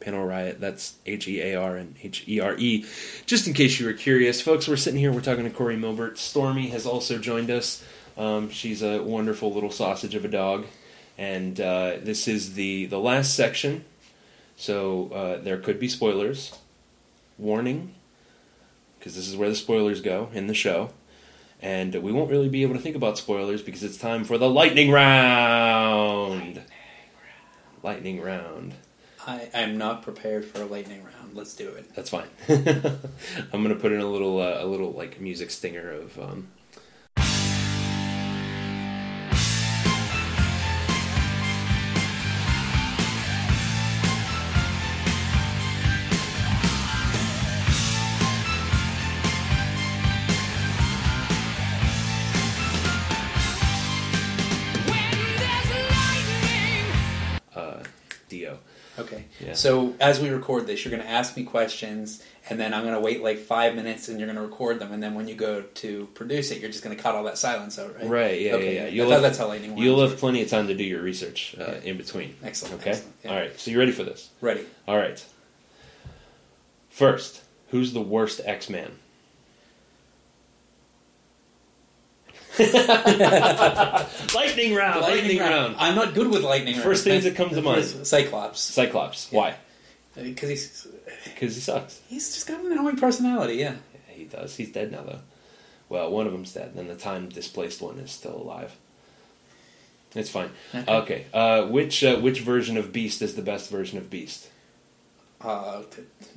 Panel 0.00 0.24
Riot. 0.24 0.60
That's 0.60 0.96
H 1.06 1.28
E 1.28 1.40
A 1.40 1.54
R 1.54 1.76
and 1.76 1.94
H 2.02 2.24
E 2.26 2.40
R 2.40 2.56
E. 2.58 2.84
Just 3.24 3.46
in 3.46 3.54
case 3.54 3.78
you 3.78 3.86
were 3.86 3.92
curious, 3.92 4.40
folks, 4.40 4.66
we're 4.66 4.76
sitting 4.76 4.98
here. 4.98 5.12
We're 5.12 5.20
talking 5.20 5.44
to 5.44 5.50
Corey 5.50 5.76
Milbert. 5.76 6.18
Stormy 6.18 6.70
has 6.70 6.86
also 6.86 7.18
joined 7.18 7.50
us. 7.50 7.84
Um, 8.18 8.50
she's 8.50 8.82
a 8.82 9.00
wonderful 9.02 9.52
little 9.54 9.70
sausage 9.70 10.16
of 10.16 10.24
a 10.24 10.28
dog, 10.28 10.66
and 11.18 11.60
uh, 11.60 11.96
this 12.02 12.28
is 12.28 12.54
the 12.54 12.86
the 12.86 12.98
last 12.98 13.34
section. 13.34 13.84
So 14.56 15.10
uh, 15.12 15.42
there 15.42 15.58
could 15.58 15.78
be 15.80 15.88
spoilers. 15.88 16.58
Warning, 17.38 17.94
because 18.98 19.16
this 19.16 19.26
is 19.26 19.36
where 19.36 19.48
the 19.48 19.56
spoilers 19.56 20.00
go 20.00 20.28
in 20.32 20.46
the 20.46 20.54
show. 20.54 20.90
And 21.60 21.94
we 21.94 22.12
won't 22.12 22.30
really 22.30 22.48
be 22.48 22.62
able 22.62 22.74
to 22.74 22.80
think 22.80 22.96
about 22.96 23.18
spoilers 23.18 23.62
because 23.62 23.82
it's 23.82 23.96
time 23.96 24.24
for 24.24 24.36
the 24.36 24.48
lightning 24.48 24.90
round. 24.90 26.60
Lightning 27.82 28.20
round. 28.20 28.74
I, 29.26 29.48
I'm 29.54 29.78
not 29.78 30.02
prepared 30.02 30.44
for 30.44 30.62
a 30.62 30.66
lightning 30.66 31.04
round. 31.04 31.34
Let's 31.34 31.54
do 31.54 31.68
it. 31.68 31.94
That's 31.94 32.10
fine. 32.10 32.26
I'm 32.48 33.62
gonna 33.62 33.76
put 33.76 33.92
in 33.92 34.00
a 34.00 34.06
little, 34.06 34.40
uh, 34.40 34.58
a 34.58 34.66
little 34.66 34.92
like 34.92 35.20
music 35.20 35.50
stinger 35.50 35.90
of. 35.90 36.18
Um, 36.18 36.48
So 59.62 59.94
as 60.00 60.18
we 60.18 60.28
record 60.30 60.66
this, 60.66 60.84
you're 60.84 60.90
going 60.90 61.04
to 61.04 61.08
ask 61.08 61.36
me 61.36 61.44
questions, 61.44 62.20
and 62.50 62.58
then 62.58 62.74
I'm 62.74 62.82
going 62.82 62.94
to 62.94 63.00
wait 63.00 63.22
like 63.22 63.38
five 63.38 63.76
minutes, 63.76 64.08
and 64.08 64.18
you're 64.18 64.26
going 64.26 64.34
to 64.36 64.42
record 64.42 64.80
them, 64.80 64.90
and 64.90 65.00
then 65.00 65.14
when 65.14 65.28
you 65.28 65.36
go 65.36 65.62
to 65.62 66.06
produce 66.14 66.50
it, 66.50 66.58
you're 66.60 66.68
just 66.70 66.82
going 66.82 66.96
to 66.96 67.00
cut 67.00 67.14
all 67.14 67.22
that 67.24 67.38
silence 67.38 67.78
out, 67.78 67.94
right? 67.94 68.08
Right, 68.08 68.40
yeah, 68.40 68.54
okay. 68.54 68.74
yeah, 68.74 68.80
yeah. 68.80 68.86
I 68.86 68.90
You'll 68.90 69.06
thought 69.06 69.12
have- 69.12 69.22
that's 69.22 69.38
how 69.38 69.46
lightning. 69.46 69.78
You'll 69.78 70.00
have 70.00 70.18
plenty 70.18 70.42
of 70.42 70.48
time 70.48 70.66
to 70.66 70.74
do 70.74 70.82
your 70.82 71.00
research 71.00 71.54
uh, 71.60 71.62
Yeah. 71.62 71.90
in 71.90 71.96
between. 71.96 72.34
Excellent, 72.42 72.80
Okay. 72.80 72.90
excellent, 72.90 73.14
yeah. 73.22 73.30
All 73.30 73.36
right. 73.36 73.60
So 73.60 73.70
you 73.70 73.78
ready 73.78 73.92
for 73.92 74.02
this? 74.02 74.30
ready. 74.40 74.66
All 74.88 74.96
right. 74.96 75.24
First, 76.90 77.42
who's 77.70 77.92
the 77.92 78.02
worst 78.02 78.40
X 78.44 78.68
Man? 78.68 78.98
lightning 84.34 84.74
round. 84.74 85.00
Lightning, 85.00 85.38
round. 85.38 85.76
I'm 85.78 85.94
not 85.94 86.14
good 86.14 86.28
with 86.28 86.42
lightning 86.42 86.74
round. 86.74 86.84
First 86.84 87.04
things 87.04 87.24
that 87.24 87.34
come 87.34 87.50
to 87.50 87.62
mind. 87.62 87.84
Cyclops. 87.84 88.60
Cyclops. 88.60 89.30
Why? 89.30 89.54
Because 90.14 90.48
he's 90.50 90.86
Because 91.24 91.54
he 91.54 91.60
sucks. 91.60 92.00
he's 92.08 92.34
just 92.34 92.46
got 92.46 92.60
an 92.60 92.72
annoying 92.72 92.96
personality. 92.96 93.54
Yeah. 93.54 93.76
Yeah, 93.94 94.14
he 94.14 94.24
does. 94.24 94.56
He's 94.56 94.70
dead 94.70 94.92
now, 94.92 95.02
though. 95.02 95.20
Well, 95.88 96.10
one 96.10 96.26
of 96.26 96.32
them's 96.32 96.52
dead, 96.52 96.68
and 96.68 96.76
then 96.76 96.88
the 96.88 96.94
time 96.94 97.28
displaced 97.28 97.80
one 97.80 97.98
is 97.98 98.10
still 98.10 98.36
alive. 98.36 98.76
It's 100.14 100.30
fine. 100.30 100.50
Okay. 100.74 100.92
Okay. 100.94 101.26
Uh, 101.32 101.66
which 101.66 102.04
uh, 102.04 102.16
which 102.18 102.40
version 102.40 102.76
of 102.76 102.92
Beast 102.92 103.22
is 103.22 103.34
the 103.34 103.42
best 103.42 103.70
version 103.70 103.96
of 103.98 104.10
Beast? 104.10 104.48
Uh, 105.40 105.82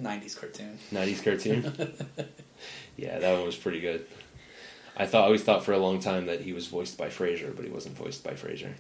'90s 0.02 0.40
cartoon. 0.40 0.80
90s 0.92 1.24
cartoon. 1.24 1.64
yeah, 2.98 3.20
that 3.20 3.34
one 3.38 3.46
was 3.46 3.56
pretty 3.58 3.82
good. 3.82 4.06
I 4.98 5.06
thought, 5.06 5.26
always 5.26 5.44
thought 5.44 5.66
for 5.66 5.74
a 5.74 5.78
long 5.78 6.00
time 6.00 6.28
that 6.28 6.42
he 6.42 6.54
was 6.54 6.68
voiced 6.68 6.98
by 6.98 7.08
Frasier, 7.08 7.54
but 7.56 7.66
he 7.66 7.72
wasn't 7.72 7.98
voiced 7.98 8.24
by 8.24 8.32
Frasier. 8.32 8.74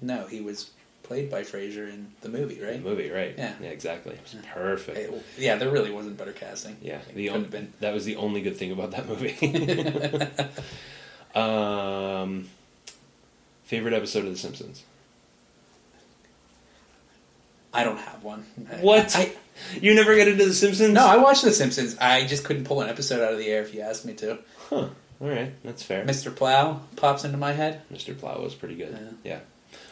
No, 0.00 0.26
he 0.26 0.40
was 0.40 0.70
played 1.02 1.30
by 1.30 1.42
Frasier 1.42 1.88
in 1.88 2.12
the 2.20 2.28
movie, 2.28 2.60
right? 2.60 2.74
The 2.82 2.88
movie, 2.88 3.10
right? 3.10 3.34
Yeah. 3.36 3.54
yeah, 3.60 3.70
exactly. 3.70 4.14
It 4.14 4.20
was 4.22 4.36
perfect. 4.52 4.98
It- 4.98 5.24
yeah, 5.38 5.56
there 5.56 5.70
really 5.70 5.90
wasn't 5.90 6.16
better 6.16 6.32
casting. 6.32 6.76
Yeah, 6.82 7.00
the 7.14 7.30
on- 7.30 7.44
been. 7.44 7.72
that 7.80 7.94
was 7.94 8.04
the 8.04 8.16
only 8.16 8.40
good 8.42 8.56
thing 8.56 8.70
about 8.72 8.90
that 8.92 9.08
movie. 9.08 9.34
um, 11.34 12.48
favorite 13.64 13.94
episode 13.94 14.24
of 14.26 14.30
The 14.32 14.38
Simpsons? 14.38 14.84
I 17.72 17.84
don't 17.84 17.98
have 17.98 18.22
one. 18.24 18.44
What? 18.80 19.14
I, 19.16 19.32
You 19.80 19.94
never 19.94 20.14
get 20.14 20.28
into 20.28 20.44
The 20.46 20.54
Simpsons? 20.54 20.90
no, 20.90 21.06
I 21.06 21.16
watched 21.18 21.42
The 21.44 21.52
Simpsons. 21.52 21.96
I 22.00 22.24
just 22.26 22.44
couldn't 22.44 22.64
pull 22.64 22.80
an 22.82 22.88
episode 22.88 23.22
out 23.22 23.32
of 23.32 23.38
the 23.38 23.46
air 23.48 23.62
if 23.62 23.74
you 23.74 23.80
asked 23.82 24.04
me 24.06 24.14
to. 24.14 24.38
Huh. 24.70 24.88
All 25.20 25.28
right, 25.28 25.52
that's 25.64 25.82
fair. 25.82 26.04
Mr. 26.04 26.34
Plow 26.34 26.80
pops 26.96 27.24
into 27.24 27.36
my 27.36 27.52
head. 27.52 27.82
Mr. 27.92 28.16
Plow 28.16 28.40
was 28.40 28.54
pretty 28.54 28.76
good. 28.76 28.96
Yeah. 29.24 29.32
Yeah. 29.32 29.40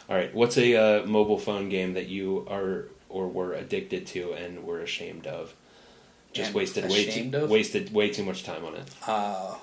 All 0.09 0.15
right. 0.15 0.33
What's 0.33 0.57
a 0.57 0.75
uh, 0.75 1.05
mobile 1.05 1.37
phone 1.37 1.67
game 1.69 1.93
that 1.95 2.07
you 2.07 2.47
are 2.49 2.85
or 3.09 3.27
were 3.27 3.53
addicted 3.53 4.07
to 4.07 4.33
and 4.33 4.63
were 4.63 4.79
ashamed 4.79 5.27
of? 5.27 5.53
Just 6.33 6.47
And 6.47 6.55
wasted 6.55 6.89
way 6.89 7.05
too 7.05 7.37
of? 7.37 7.49
wasted 7.49 7.93
way 7.93 8.09
too 8.09 8.23
much 8.23 8.43
time 8.43 8.63
on 8.65 8.75
it. 8.75 8.83
Uh, 9.05 9.55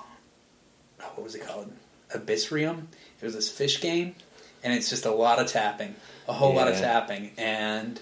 what 1.15 1.23
was 1.23 1.35
it 1.35 1.45
called? 1.45 1.71
Abyssrium. 2.13 2.83
It 3.19 3.25
was 3.25 3.33
this 3.33 3.49
fish 3.49 3.81
game, 3.81 4.15
and 4.63 4.73
it's 4.73 4.89
just 4.89 5.05
a 5.05 5.11
lot 5.11 5.39
of 5.39 5.47
tapping, 5.47 5.95
a 6.27 6.33
whole 6.33 6.53
lot 6.53 6.67
of 6.67 6.75
tapping, 6.77 7.31
and 7.37 7.99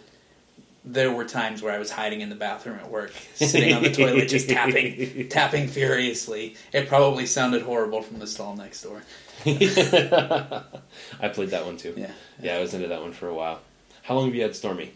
there 0.86 1.12
were 1.12 1.26
times 1.26 1.62
where 1.62 1.74
I 1.74 1.78
was 1.78 1.90
hiding 1.90 2.22
in 2.22 2.30
the 2.30 2.36
bathroom 2.36 2.78
at 2.80 2.90
work, 2.90 3.14
sitting 3.36 3.74
on 3.74 3.84
the 3.84 3.92
toilet, 3.92 4.28
just 4.28 4.50
tapping, 4.50 5.28
tapping 5.30 5.68
furiously. 5.68 6.56
It 6.72 6.88
probably 6.88 7.26
sounded 7.26 7.62
horrible 7.62 8.02
from 8.02 8.20
the 8.20 8.28
stall 8.28 8.56
next 8.56 8.82
door. 8.82 9.02
I 9.46 11.30
played 11.30 11.50
that 11.50 11.66
one 11.66 11.78
too. 11.78 11.94
Yeah. 11.96 12.12
Yeah, 12.42 12.56
I 12.58 12.60
was 12.62 12.74
into 12.74 12.88
that 12.88 13.02
one 13.02 13.14
for 13.14 13.28
a 13.28 13.34
while. 13.34 13.62
How 14.04 14.16
long 14.16 14.26
have 14.26 14.36
you 14.36 14.42
had 14.42 14.56
Stormy? 14.56 14.94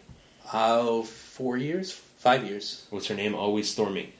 Oh, 0.52 1.02
four 1.02 1.56
years, 1.56 1.92
five 1.92 2.44
years, 2.44 2.86
What's 2.90 3.06
her 3.08 3.14
name? 3.14 3.34
Always 3.34 3.70
Stormy. 3.70 4.12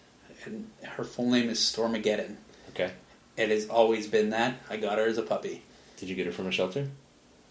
and 0.44 0.70
her 0.84 1.04
full 1.04 1.30
name 1.30 1.48
is 1.50 1.58
Stormageddon. 1.58 2.36
Okay. 2.70 2.92
It 3.36 3.50
has 3.50 3.68
always 3.68 4.06
been 4.08 4.30
that. 4.30 4.60
I 4.68 4.76
got 4.78 4.98
her 4.98 5.06
as 5.06 5.18
a 5.18 5.22
puppy. 5.22 5.62
Did 5.96 6.08
you 6.08 6.16
get 6.16 6.26
her 6.26 6.32
from 6.32 6.46
a 6.46 6.50
shelter? 6.50 6.88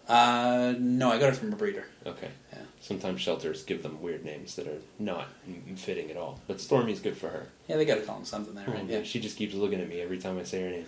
Uh, 0.08 0.74
no, 0.78 1.10
I 1.12 1.18
got 1.18 1.28
her 1.30 1.34
from 1.34 1.52
a 1.52 1.56
breeder. 1.56 1.86
Okay. 2.06 2.30
Yeah. 2.52 2.58
Sometimes 2.80 3.20
shelters 3.20 3.62
give 3.64 3.82
them 3.82 4.00
weird 4.00 4.24
names 4.24 4.56
that 4.56 4.66
are 4.66 4.78
not 4.98 5.28
fitting 5.76 6.10
at 6.10 6.16
all. 6.16 6.40
But 6.46 6.60
Stormy's 6.60 7.00
good 7.00 7.16
for 7.16 7.28
her. 7.28 7.48
Yeah, 7.68 7.76
they 7.76 7.84
got 7.84 7.96
to 7.96 8.00
call 8.02 8.16
him 8.16 8.24
something 8.24 8.54
there, 8.54 8.64
Oh, 8.68 8.72
right? 8.72 8.84
yeah. 8.86 9.02
She 9.02 9.20
just 9.20 9.36
keeps 9.36 9.52
looking 9.54 9.80
at 9.80 9.88
me 9.88 10.00
every 10.00 10.18
time 10.18 10.38
I 10.38 10.44
say 10.44 10.62
her 10.62 10.70
name. 10.70 10.86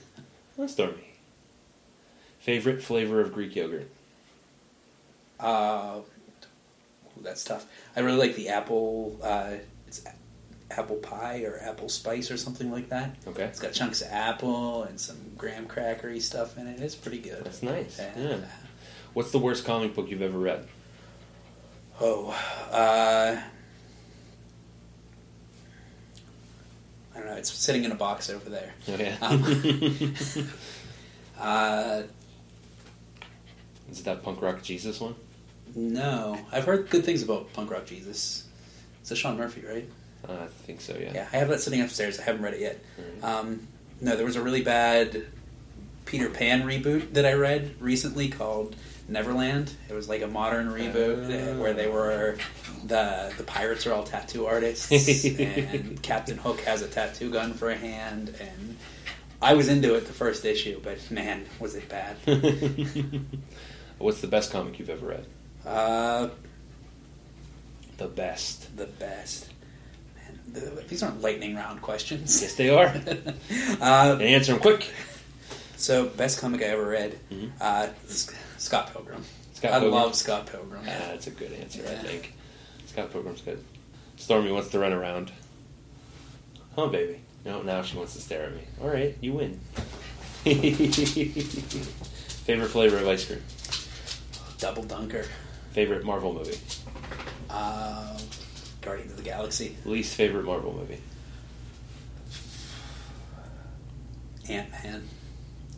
Oh, 0.58 0.66
Stormy. 0.66 1.04
Favorite 2.38 2.82
flavor 2.82 3.20
of 3.20 3.34
Greek 3.34 3.54
yogurt? 3.54 3.90
Uh, 5.38 5.98
ooh, 6.00 7.22
that's 7.22 7.44
tough. 7.44 7.66
I 7.96 8.00
really 8.00 8.18
like 8.18 8.36
the 8.36 8.48
apple. 8.48 9.18
Uh, 9.22 9.54
it's 9.86 10.02
apple 10.70 10.96
pie 10.96 11.42
or 11.42 11.58
apple 11.60 11.88
spice 11.88 12.30
or 12.30 12.36
something 12.36 12.70
like 12.70 12.88
that. 12.90 13.16
Okay. 13.26 13.44
It's 13.44 13.58
got 13.60 13.72
chunks 13.72 14.00
of 14.02 14.08
apple 14.10 14.84
and 14.84 14.98
some 15.00 15.16
graham 15.36 15.66
crackery 15.66 16.20
stuff 16.22 16.56
in 16.56 16.66
it. 16.66 16.80
It's 16.80 16.94
pretty 16.94 17.18
good. 17.18 17.44
That's 17.44 17.62
nice. 17.62 17.98
Yeah. 17.98 18.12
Yeah. 18.16 18.36
What's 19.14 19.30
the 19.32 19.38
worst 19.38 19.64
comic 19.64 19.94
book 19.94 20.08
you've 20.10 20.22
ever 20.22 20.38
read? 20.38 20.66
Oh, 22.00 22.30
uh, 22.70 23.36
I 27.14 27.18
don't 27.18 27.26
know. 27.26 27.34
It's 27.34 27.52
sitting 27.52 27.84
in 27.84 27.92
a 27.92 27.96
box 27.96 28.30
over 28.30 28.48
there. 28.48 28.74
Oh, 28.88 28.96
yeah. 28.96 29.16
Um, 29.20 30.14
Uh, 31.38 32.02
Is 33.90 34.00
it 34.00 34.04
that 34.04 34.22
punk 34.22 34.42
rock 34.42 34.62
Jesus 34.62 35.00
one? 35.00 35.14
no, 35.74 36.38
I've 36.52 36.64
heard 36.66 36.90
good 36.90 37.02
things 37.04 37.22
about 37.22 37.50
Punk 37.54 37.70
Rock 37.70 37.86
Jesus. 37.86 38.46
It's 39.00 39.10
a 39.10 39.16
Sean 39.16 39.38
Murphy, 39.38 39.62
right? 39.66 39.88
Uh, 40.28 40.32
I 40.44 40.46
think 40.48 40.80
so, 40.82 40.94
yeah. 41.00 41.12
Yeah, 41.14 41.28
I 41.32 41.36
have 41.38 41.48
that 41.48 41.60
sitting 41.60 41.80
upstairs. 41.80 42.18
I 42.20 42.24
haven't 42.24 42.42
read 42.42 42.54
it 42.54 42.60
yet. 42.60 42.84
Um, 43.22 43.66
no, 44.02 44.16
there 44.16 44.26
was 44.26 44.36
a 44.36 44.42
really 44.42 44.62
bad 44.62 45.24
Peter 46.04 46.28
Pan 46.28 46.62
reboot 46.64 47.14
that 47.14 47.24
I 47.24 47.32
read 47.34 47.76
recently 47.80 48.28
called 48.28 48.76
Neverland. 49.10 49.70
It 49.88 49.94
was 49.94 50.08
like 50.08 50.22
a 50.22 50.26
modern 50.28 50.68
reboot 50.68 51.26
uh, 51.28 51.60
where 51.60 51.74
they 51.74 51.88
were 51.88 52.38
the 52.84 53.32
the 53.36 53.42
pirates 53.44 53.86
are 53.86 53.92
all 53.92 54.04
tattoo 54.04 54.46
artists 54.46 54.90
and 55.24 56.00
Captain 56.02 56.38
Hook 56.38 56.60
has 56.60 56.80
a 56.82 56.88
tattoo 56.88 57.30
gun 57.30 57.52
for 57.52 57.70
a 57.70 57.76
hand 57.76 58.34
and 58.40 58.76
I 59.42 59.54
was 59.54 59.68
into 59.68 59.94
it 59.94 60.06
the 60.06 60.12
first 60.12 60.44
issue, 60.44 60.80
but 60.82 61.10
man, 61.10 61.46
was 61.58 61.74
it 61.74 61.88
bad. 61.88 62.16
What's 63.98 64.20
the 64.20 64.26
best 64.28 64.50
comic 64.52 64.78
you've 64.78 64.90
ever 64.90 65.06
read? 65.06 65.26
Uh, 65.66 66.28
The 67.98 68.06
best. 68.06 68.76
the 68.76 68.86
best. 68.86 69.50
Man, 70.16 70.40
th- 70.76 70.86
these 70.88 71.02
aren't 71.02 71.20
lightning 71.20 71.54
round 71.56 71.82
questions. 71.82 72.40
Yes, 72.40 72.54
they 72.54 72.70
are. 72.70 72.94
Uh, 73.80 74.16
answer 74.20 74.52
them 74.52 74.60
quick. 74.60 74.90
So, 75.76 76.06
best 76.06 76.38
comic 76.40 76.60
I 76.62 76.66
ever 76.66 76.84
read, 76.86 77.18
Mhm. 77.30 77.50
uh, 77.60 77.88
Scott 78.60 78.92
Pilgrim. 78.92 79.24
Scott 79.54 79.70
I 79.72 79.80
Pilgrim. 79.80 79.92
love 79.94 80.14
Scott 80.14 80.46
Pilgrim. 80.46 80.82
Ah, 80.84 81.08
that's 81.08 81.26
a 81.26 81.30
good 81.30 81.50
answer, 81.54 81.80
I 81.82 81.94
think. 81.94 82.34
Scott 82.86 83.10
Pilgrim's 83.10 83.40
good. 83.40 83.64
Stormy 84.16 84.52
wants 84.52 84.68
to 84.70 84.78
run 84.78 84.92
around. 84.92 85.32
Huh, 86.76 86.88
baby? 86.88 87.20
No, 87.46 87.62
now 87.62 87.80
she 87.82 87.96
wants 87.96 88.12
to 88.14 88.20
stare 88.20 88.44
at 88.44 88.54
me. 88.54 88.60
All 88.82 88.88
right, 88.88 89.16
you 89.22 89.32
win. 89.32 89.58
Favorite 92.44 92.68
flavor 92.68 92.98
of 92.98 93.08
ice 93.08 93.24
cream. 93.24 93.40
Double 94.58 94.82
Dunker. 94.82 95.24
Favorite 95.72 96.04
Marvel 96.04 96.34
movie. 96.34 96.58
Uh, 97.48 98.18
Guardians 98.82 99.12
of 99.12 99.16
the 99.16 99.22
Galaxy. 99.22 99.76
Least 99.86 100.14
favorite 100.16 100.44
Marvel 100.44 100.74
movie. 100.74 101.00
Ant 104.50 104.70
Man. 104.70 105.08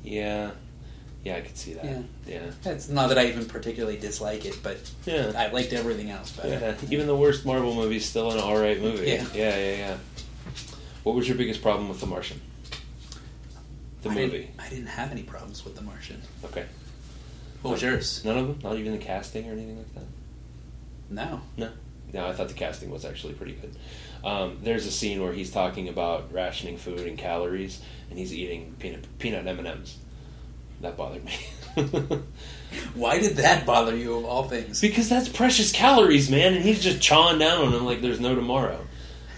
Yeah, 0.02 0.50
yeah, 1.24 1.36
I 1.36 1.40
could 1.40 1.56
see 1.56 1.74
that. 1.74 1.84
Yeah. 1.84 2.02
yeah, 2.26 2.72
It's 2.72 2.88
not 2.88 3.08
that 3.08 3.18
I 3.18 3.26
even 3.26 3.46
particularly 3.46 3.96
dislike 3.96 4.44
it, 4.44 4.58
but 4.62 4.78
yeah. 5.04 5.32
I 5.36 5.48
liked 5.52 5.72
everything 5.72 6.10
else 6.10 6.32
better. 6.32 6.48
Yeah, 6.48 6.74
even 6.90 7.06
the 7.06 7.16
worst 7.16 7.46
Marvel 7.46 7.74
movie 7.74 7.96
is 7.96 8.04
still 8.04 8.32
an 8.32 8.38
alright 8.38 8.80
movie. 8.80 9.06
Yeah. 9.06 9.26
yeah, 9.34 9.56
yeah, 9.56 9.76
yeah. 9.76 9.96
What 11.04 11.14
was 11.14 11.28
your 11.28 11.36
biggest 11.36 11.62
problem 11.62 11.88
with 11.88 12.00
The 12.00 12.06
Martian? 12.06 12.40
The 14.02 14.10
I 14.10 14.14
movie. 14.14 14.38
Didn't, 14.38 14.60
I 14.60 14.68
didn't 14.68 14.86
have 14.86 15.12
any 15.12 15.22
problems 15.22 15.64
with 15.64 15.76
The 15.76 15.82
Martian. 15.82 16.20
Okay. 16.44 16.66
What 17.62 17.72
was 17.72 17.82
yours? 17.82 18.24
None 18.24 18.38
of 18.38 18.46
them? 18.48 18.58
Not 18.62 18.76
even 18.76 18.92
the 18.92 18.98
casting 18.98 19.48
or 19.48 19.52
anything 19.52 19.78
like 19.78 19.94
that? 19.94 20.04
No. 21.08 21.40
No. 21.56 21.70
No, 22.12 22.26
I 22.26 22.32
thought 22.32 22.48
the 22.48 22.54
casting 22.54 22.90
was 22.90 23.04
actually 23.04 23.34
pretty 23.34 23.52
good. 23.52 23.74
Um, 24.24 24.58
there's 24.62 24.86
a 24.86 24.90
scene 24.90 25.22
where 25.22 25.32
he's 25.32 25.50
talking 25.50 25.88
about 25.88 26.32
rationing 26.32 26.76
food 26.76 27.00
and 27.00 27.16
calories, 27.16 27.80
and 28.10 28.18
he's 28.18 28.34
eating 28.34 28.74
peanut 28.78 29.06
peanut 29.18 29.46
M 29.46 29.58
and 29.58 29.68
M's. 29.68 29.96
That 30.82 30.96
bothered 30.96 31.24
me. 31.24 31.34
Why 32.94 33.18
did 33.18 33.36
that 33.36 33.66
bother 33.66 33.96
you 33.96 34.16
of 34.16 34.24
all 34.24 34.44
things? 34.48 34.80
because 34.80 35.08
that's 35.08 35.28
precious 35.28 35.72
calories, 35.72 36.30
man, 36.30 36.54
and 36.54 36.64
he's 36.64 36.82
just 36.82 37.00
chawing 37.00 37.38
down 37.38 37.62
on 37.64 37.72
them 37.72 37.84
like 37.84 38.00
there's 38.00 38.20
no 38.20 38.34
tomorrow. 38.34 38.78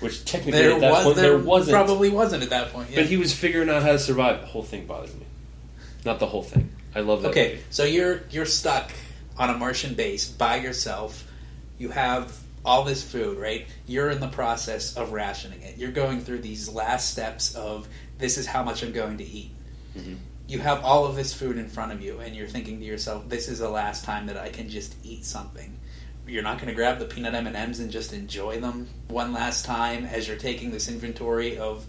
Which 0.01 0.25
technically 0.25 0.61
there 0.61 0.73
at 0.73 0.81
that 0.81 0.93
was 0.93 1.05
point 1.05 1.17
there, 1.17 1.31
there 1.31 1.39
wasn't. 1.39 1.75
probably 1.75 2.11
wasn't 2.11 2.43
at 2.43 2.51
that 2.51 2.73
point. 2.73 2.91
Yeah. 2.91 2.97
But 3.01 3.07
he 3.07 3.17
was 3.17 3.33
figuring 3.35 3.71
out 3.71 3.83
how 3.83 3.93
to 3.93 3.99
survive. 3.99 4.41
The 4.41 4.47
whole 4.47 4.63
thing 4.63 4.87
bothers 4.87 5.15
me. 5.15 5.25
Not 6.05 6.19
the 6.19 6.27
whole 6.27 6.43
thing. 6.43 6.71
I 6.95 7.01
love 7.01 7.23
that. 7.23 7.31
okay, 7.31 7.53
movie. 7.53 7.63
so 7.71 7.85
you're 7.85 8.23
you're 8.31 8.47
stuck 8.47 8.91
on 9.39 9.51
a 9.51 9.57
Martian 9.57 9.95
base 9.95 10.29
by 10.29 10.57
yourself. 10.57 11.27
You 11.79 11.89
have 11.91 12.37
all 12.65 12.85
this 12.85 13.03
food, 13.03 13.39
right? 13.39 13.67
You're 13.87 14.11
in 14.11 14.21
the 14.21 14.29
process 14.29 14.97
of 14.97 15.13
rationing 15.13 15.63
it. 15.63 15.77
You're 15.79 15.93
going 15.93 16.21
through 16.21 16.39
these 16.41 16.69
last 16.69 17.11
steps 17.11 17.55
of 17.55 17.89
this 18.19 18.37
is 18.39 18.47
how 18.47 18.63
much 18.63 18.83
I'm 18.83 18.93
going 18.93 19.19
to 19.19 19.25
eat. 19.25 19.51
Mhm. 19.97 20.17
You 20.47 20.59
have 20.59 20.85
all 20.85 21.07
of 21.07 21.17
this 21.17 21.33
food 21.33 21.57
in 21.57 21.69
front 21.69 21.93
of 21.93 22.03
you, 22.03 22.21
and 22.21 22.37
you're 22.37 22.47
thinking 22.47 22.79
to 22.79 22.85
yourself, 22.85 23.29
"This 23.29 23.49
is 23.49 23.61
the 23.61 23.69
last 23.69 24.05
time 24.05 24.27
that 24.27 24.37
I 24.37 24.51
can 24.51 24.69
just 24.69 24.95
eat 25.03 25.25
something." 25.25 25.79
You're 26.27 26.43
not 26.43 26.57
going 26.57 26.69
to 26.69 26.75
grab 26.75 26.99
the 26.99 27.05
peanut 27.05 27.35
M 27.35 27.47
and 27.47 27.57
M's 27.57 27.81
and 27.81 27.91
just 27.91 28.13
enjoy 28.13 28.61
them 28.61 28.89
one 29.09 29.33
last 29.33 29.65
time 29.65 30.07
as 30.07 30.27
you're 30.27 30.39
taking 30.39 30.71
this 30.71 30.89
inventory 30.89 31.59
of 31.59 31.85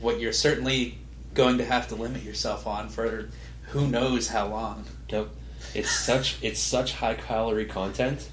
what 0.00 0.18
you're 0.18 0.32
certainly 0.32 0.98
going 1.34 1.58
to 1.58 1.64
have 1.64 1.88
to 1.88 1.94
limit 1.94 2.22
yourself 2.22 2.66
on 2.66 2.88
for 2.88 3.28
who 3.68 3.86
knows 3.86 4.28
how 4.28 4.48
long. 4.48 4.84
Nope. 5.12 5.30
It's 5.74 5.90
such 5.90 6.42
it's 6.42 6.60
such 6.60 6.94
high 6.94 7.14
calorie 7.14 7.66
content, 7.66 8.28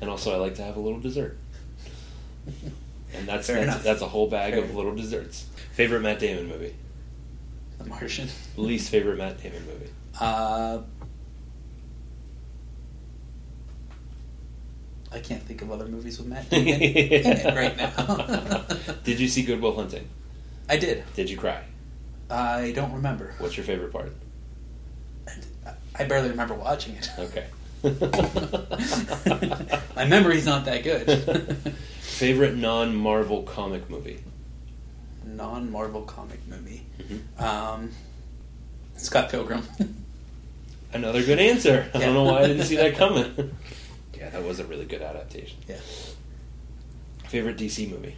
and 0.00 0.10
also 0.10 0.32
I 0.34 0.36
like 0.36 0.56
to 0.56 0.62
have 0.62 0.76
a 0.76 0.80
little 0.80 1.00
dessert. 1.00 1.38
And 3.14 3.28
that's 3.28 3.46
Fair 3.46 3.56
that's, 3.56 3.66
enough. 3.68 3.82
that's 3.82 4.00
a 4.00 4.08
whole 4.08 4.26
bag 4.28 4.54
Fair. 4.54 4.64
of 4.64 4.74
little 4.74 4.94
desserts. 4.94 5.46
Favorite 5.72 6.00
Matt 6.00 6.18
Damon 6.18 6.48
movie. 6.48 6.74
The 7.78 7.84
Martian. 7.86 8.28
Least 8.56 8.90
favorite 8.90 9.18
Matt 9.18 9.42
Damon 9.42 9.64
movie. 9.66 9.90
Uh, 10.20 10.82
I 15.12 15.18
can't 15.20 15.42
think 15.42 15.62
of 15.62 15.70
other 15.70 15.86
movies 15.86 16.18
with 16.18 16.28
Matt 16.28 16.48
Damon 16.48 16.68
in 16.82 17.26
it 17.26 17.54
right 17.54 17.76
now. 17.76 18.64
Did 19.04 19.20
you 19.20 19.28
see 19.28 19.42
Goodwill 19.42 19.74
Hunting? 19.74 20.08
I 20.68 20.78
did. 20.78 21.04
Did 21.14 21.28
you 21.28 21.36
cry? 21.36 21.64
I 22.30 22.72
don't 22.74 22.92
remember. 22.94 23.34
What's 23.38 23.56
your 23.56 23.66
favorite 23.66 23.92
part? 23.92 24.12
I 25.96 26.04
barely 26.04 26.30
remember 26.30 26.54
watching 26.54 26.94
it. 26.94 27.10
Okay. 27.18 27.46
My 29.96 30.06
memory's 30.06 30.46
not 30.46 30.64
that 30.64 30.82
good. 30.82 31.74
favorite 32.00 32.56
non 32.56 32.94
Marvel 32.94 33.42
comic 33.42 33.90
movie. 33.90 34.20
Non 35.24 35.70
Marvel 35.70 36.02
comic 36.02 36.40
movie. 36.48 36.86
Mhm. 36.98 37.40
Um, 37.42 37.90
Scott 38.96 39.30
Pilgrim. 39.30 39.62
Another 40.92 41.22
good 41.24 41.38
answer. 41.38 41.88
I 41.94 41.98
Yeah. 41.98 42.06
don't 42.06 42.14
know 42.14 42.24
why 42.24 42.40
I 42.42 42.46
didn't 42.48 42.64
see 42.66 42.76
that 42.76 42.94
coming. 42.96 43.32
yeah, 44.16 44.28
that 44.30 44.44
was 44.44 44.60
a 44.60 44.64
really 44.64 44.84
good 44.84 45.00
adaptation. 45.02 45.58
yeah. 45.68 45.76
Favorite 47.28 47.56
DC 47.56 47.90
movie. 47.90 48.16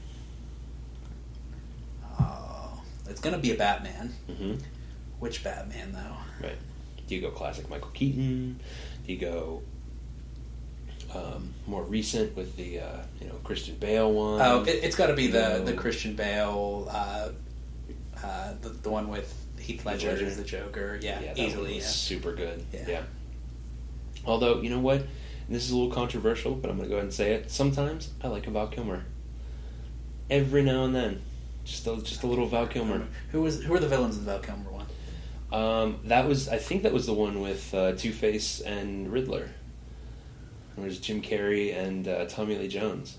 Oh, 2.19 2.83
it's 3.09 3.21
gonna 3.21 3.39
be 3.39 3.53
a 3.53 3.57
Batman. 3.57 4.13
hmm 4.27 4.55
Which 5.21 5.45
Batman 5.45 5.93
though? 5.93 6.47
Right. 6.47 6.59
Do 7.07 7.15
you 7.15 7.21
go 7.21 7.31
classic 7.31 7.69
Michael 7.69 7.91
Keaton? 7.95 8.59
Do 9.07 9.13
you 9.13 9.19
go 9.19 9.63
um, 11.15 11.55
more 11.67 11.83
recent 11.83 12.37
with 12.37 12.57
the 12.57 12.81
uh, 12.81 13.03
you 13.21 13.29
know 13.29 13.35
Christian 13.45 13.77
Bale 13.77 14.11
one? 14.11 14.41
Oh, 14.41 14.63
it, 14.63 14.81
it's 14.83 14.97
got 14.97 15.07
to 15.07 15.15
be 15.15 15.29
the 15.29 15.63
the 15.65 15.73
Christian 15.73 16.17
Bale, 16.17 16.89
uh, 16.91 17.29
uh, 18.23 18.55
the, 18.61 18.69
the 18.69 18.91
one 18.91 19.09
with 19.09 19.33
Heath 19.59 19.85
Ledger, 19.87 20.11
Ledger. 20.13 20.27
as 20.27 20.37
the 20.37 20.45
Joker. 20.45 20.99
Yeah, 21.01 21.21
yeah, 21.21 21.35
easily. 21.37 21.77
Yeah. 21.77 21.83
super 21.83 22.35
good. 22.35 22.65
Yeah. 22.73 22.85
Yeah. 22.89 23.03
Although 24.27 24.61
you 24.61 24.71
know 24.71 24.81
what, 24.81 24.99
and 25.01 25.57
this 25.57 25.65
is 25.65 25.71
a 25.71 25.77
little 25.77 25.93
controversial, 25.93 26.55
but 26.55 26.71
I'm 26.71 26.77
going 26.77 26.89
to 26.89 26.91
go 26.91 26.97
ahead 26.97 27.05
and 27.05 27.15
say 27.15 27.33
it. 27.33 27.51
Sometimes 27.51 28.11
I 28.23 28.29
like 28.29 28.47
a 28.47 28.51
Val 28.51 28.69
Kilmer. 28.69 29.05
Every 30.31 30.63
now 30.63 30.85
and 30.85 30.95
then, 30.95 31.23
just 31.65 31.87
a, 31.87 31.97
just 31.99 32.23
a 32.23 32.27
little 32.27 32.47
Val 32.47 32.67
Kilmer. 32.67 33.07
Who 33.33 33.43
was 33.43 33.63
who 33.63 33.73
were 33.73 33.81
the 33.81 33.89
villains 33.89 34.17
in 34.17 34.25
the 34.25 34.31
Val 34.31 34.41
Kilmer 34.41 34.71
one? 34.71 34.87
Um, 35.53 36.01
that 36.05 36.27
was 36.27 36.49
I 36.49 36.59
think 36.59 36.83
that 36.83 36.93
was 36.93 37.07
the 37.07 37.13
one 37.13 37.41
with 37.41 37.73
uh, 37.75 37.93
Two 37.93 38.13
Face 38.13 38.61
and 38.61 39.13
Riddler. 39.13 39.51
There's 40.77 40.99
Jim 40.99 41.23
Carrey 41.23 41.77
and 41.77 42.07
uh, 42.09 42.27
Tommy 42.27 42.57
Lee 42.57 42.69
Jones. 42.69 43.19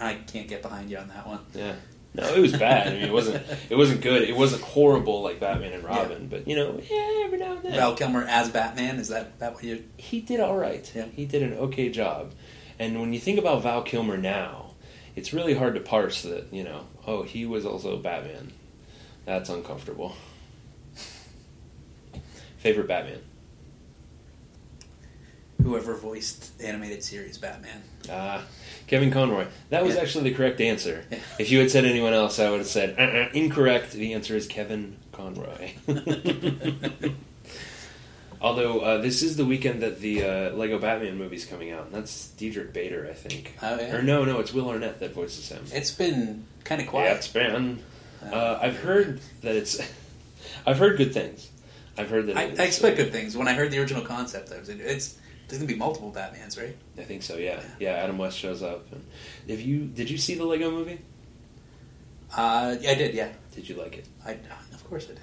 I 0.00 0.14
can't 0.14 0.48
get 0.48 0.62
behind 0.62 0.90
you 0.90 0.98
on 0.98 1.08
that 1.08 1.26
one. 1.26 1.40
Yeah. 1.54 1.74
No, 2.14 2.26
it 2.34 2.40
was 2.40 2.52
bad. 2.52 2.88
I 2.88 2.90
mean, 2.92 3.02
it 3.02 3.12
wasn't. 3.12 3.44
It 3.70 3.76
wasn't 3.76 4.00
good. 4.00 4.22
It 4.22 4.36
wasn't 4.36 4.62
horrible 4.62 5.22
like 5.22 5.40
Batman 5.40 5.72
and 5.72 5.84
Robin, 5.84 6.26
but 6.28 6.48
you 6.48 6.56
know, 6.56 6.80
yeah, 6.90 7.24
every 7.24 7.38
now 7.38 7.52
and 7.52 7.62
then. 7.62 7.72
Val 7.72 7.94
Kilmer 7.94 8.24
as 8.24 8.48
Batman 8.48 8.96
is 8.96 9.08
that 9.08 9.38
that 9.38 9.54
what 9.54 9.62
you? 9.62 9.84
he 9.96 10.20
did 10.20 10.40
all 10.40 10.56
right. 10.56 10.90
Yeah. 10.94 11.04
He 11.06 11.26
did 11.26 11.42
an 11.42 11.54
okay 11.54 11.90
job. 11.90 12.32
And 12.78 13.00
when 13.00 13.12
you 13.12 13.20
think 13.20 13.38
about 13.38 13.62
Val 13.62 13.82
Kilmer 13.82 14.16
now, 14.16 14.72
it's 15.16 15.32
really 15.32 15.54
hard 15.54 15.74
to 15.74 15.80
parse 15.80 16.22
that. 16.22 16.52
You 16.52 16.64
know, 16.64 16.86
oh, 17.06 17.22
he 17.22 17.44
was 17.46 17.66
also 17.66 17.98
Batman. 17.98 18.52
That's 19.26 19.50
uncomfortable. 19.50 20.16
Favorite 22.58 22.88
Batman. 22.88 23.20
Whoever 25.62 25.94
voiced 25.96 26.56
the 26.58 26.68
animated 26.68 27.02
series 27.02 27.36
Batman. 27.36 27.82
Ah, 28.10 28.44
Kevin 28.86 29.10
Conroy. 29.10 29.46
That 29.70 29.84
was 29.84 29.96
Yeah. 29.96 30.02
actually 30.02 30.30
the 30.30 30.36
correct 30.36 30.60
answer. 30.60 31.04
Yeah. 31.10 31.18
If 31.38 31.50
you 31.50 31.58
had 31.58 31.70
said 31.70 31.84
anyone 31.84 32.12
else, 32.12 32.38
I 32.38 32.48
would 32.50 32.60
have 32.60 32.68
said 32.68 32.94
uh-uh, 32.98 33.30
incorrect. 33.34 33.92
The 33.92 34.12
answer 34.14 34.36
is 34.36 34.46
Kevin 34.46 34.96
Conroy. 35.12 35.72
Although 38.40 38.80
uh, 38.80 38.98
this 38.98 39.22
is 39.22 39.36
the 39.36 39.44
weekend 39.44 39.82
that 39.82 39.98
the 40.00 40.22
uh, 40.24 40.50
Lego 40.52 40.78
Batman 40.78 41.18
movie's 41.18 41.44
coming 41.44 41.72
out, 41.72 41.86
and 41.86 41.94
that's 41.94 42.28
Diedrich 42.30 42.72
Bader, 42.72 43.08
I 43.10 43.14
think. 43.14 43.56
Oh, 43.60 43.76
yeah? 43.80 43.96
Or 43.96 44.02
no, 44.02 44.24
no, 44.24 44.38
it's 44.38 44.52
Will 44.52 44.68
Arnett 44.70 45.00
that 45.00 45.12
voices 45.12 45.48
him. 45.48 45.64
It's 45.72 45.90
been 45.90 46.44
kind 46.62 46.80
of 46.80 46.86
yeah, 46.86 46.90
quiet. 46.90 47.16
it's 47.16 47.28
been. 47.28 47.82
Uh, 48.22 48.58
I've 48.62 48.76
heard 48.78 49.20
that 49.42 49.56
it's. 49.56 49.80
I've 50.66 50.78
heard 50.78 50.96
good 50.98 51.12
things. 51.12 51.50
I've 51.98 52.10
heard 52.10 52.26
that. 52.26 52.36
I, 52.36 52.42
I 52.42 52.66
expect 52.66 52.98
uh, 52.98 53.04
good 53.04 53.12
things. 53.12 53.36
When 53.36 53.48
I 53.48 53.54
heard 53.54 53.70
the 53.70 53.78
original 53.78 54.02
concept, 54.02 54.52
I 54.52 54.58
was 54.58 54.68
it's 54.68 55.18
there's 55.48 55.60
gonna 55.60 55.72
be 55.72 55.78
multiple 55.78 56.12
Batmans, 56.12 56.58
right? 56.58 56.76
I 56.98 57.02
think 57.02 57.22
so. 57.22 57.36
Yeah, 57.36 57.60
yeah. 57.80 57.90
Adam 57.92 58.18
West 58.18 58.38
shows 58.38 58.62
up. 58.62 58.90
And 58.92 59.04
if 59.46 59.64
you 59.64 59.86
did 59.86 60.10
you 60.10 60.18
see 60.18 60.34
the 60.34 60.44
Lego 60.44 60.70
movie? 60.70 61.00
Uh, 62.36 62.76
yeah, 62.80 62.90
I 62.90 62.94
did. 62.94 63.14
Yeah, 63.14 63.30
Did 63.54 63.68
you 63.68 63.76
like 63.76 63.96
it? 63.96 64.06
I 64.24 64.32
of 64.32 64.84
course 64.88 65.06
I 65.06 65.14
did. 65.14 65.20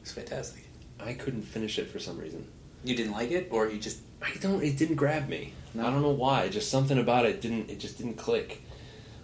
It's 0.00 0.12
fantastic. 0.12 0.64
I 0.98 1.12
couldn't 1.12 1.42
finish 1.42 1.78
it 1.78 1.90
for 1.90 1.98
some 1.98 2.18
reason. 2.18 2.46
You 2.82 2.96
didn't 2.96 3.12
like 3.12 3.30
it, 3.30 3.48
or 3.50 3.68
you 3.68 3.78
just 3.78 4.00
I 4.22 4.30
don't. 4.40 4.62
It 4.62 4.78
didn't 4.78 4.96
grab 4.96 5.28
me. 5.28 5.52
No? 5.74 5.86
I 5.86 5.90
don't 5.90 6.02
know 6.02 6.10
why. 6.10 6.48
Just 6.48 6.70
something 6.70 6.98
about 6.98 7.26
it 7.26 7.40
didn't. 7.40 7.70
It 7.70 7.78
just 7.78 7.98
didn't 7.98 8.14
click. 8.14 8.62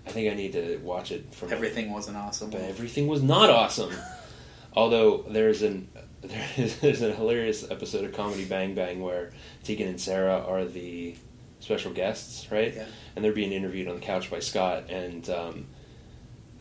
I 0.06 0.10
think 0.10 0.30
I 0.30 0.34
need 0.34 0.52
to 0.52 0.76
watch 0.78 1.10
it 1.10 1.34
from 1.34 1.52
everything 1.52 1.92
wasn't 1.92 2.16
awesome. 2.16 2.50
But 2.50 2.60
everything 2.60 3.08
was 3.08 3.22
not 3.22 3.50
awesome. 3.50 3.92
Although 4.74 5.24
there's 5.28 5.62
an 5.62 5.88
there's 6.80 7.02
a 7.02 7.12
hilarious 7.12 7.68
episode 7.70 8.04
of 8.04 8.12
Comedy 8.12 8.44
Bang 8.44 8.74
Bang 8.74 9.00
where 9.00 9.32
Tegan 9.64 9.88
and 9.88 10.00
Sara 10.00 10.38
are 10.46 10.64
the 10.64 11.14
special 11.60 11.92
guests, 11.92 12.50
right? 12.50 12.74
Yeah. 12.74 12.86
And 13.14 13.24
they're 13.24 13.32
being 13.32 13.52
interviewed 13.52 13.88
on 13.88 13.96
the 13.96 14.00
couch 14.00 14.30
by 14.30 14.40
Scott, 14.40 14.90
and 14.90 15.28
um, 15.30 15.66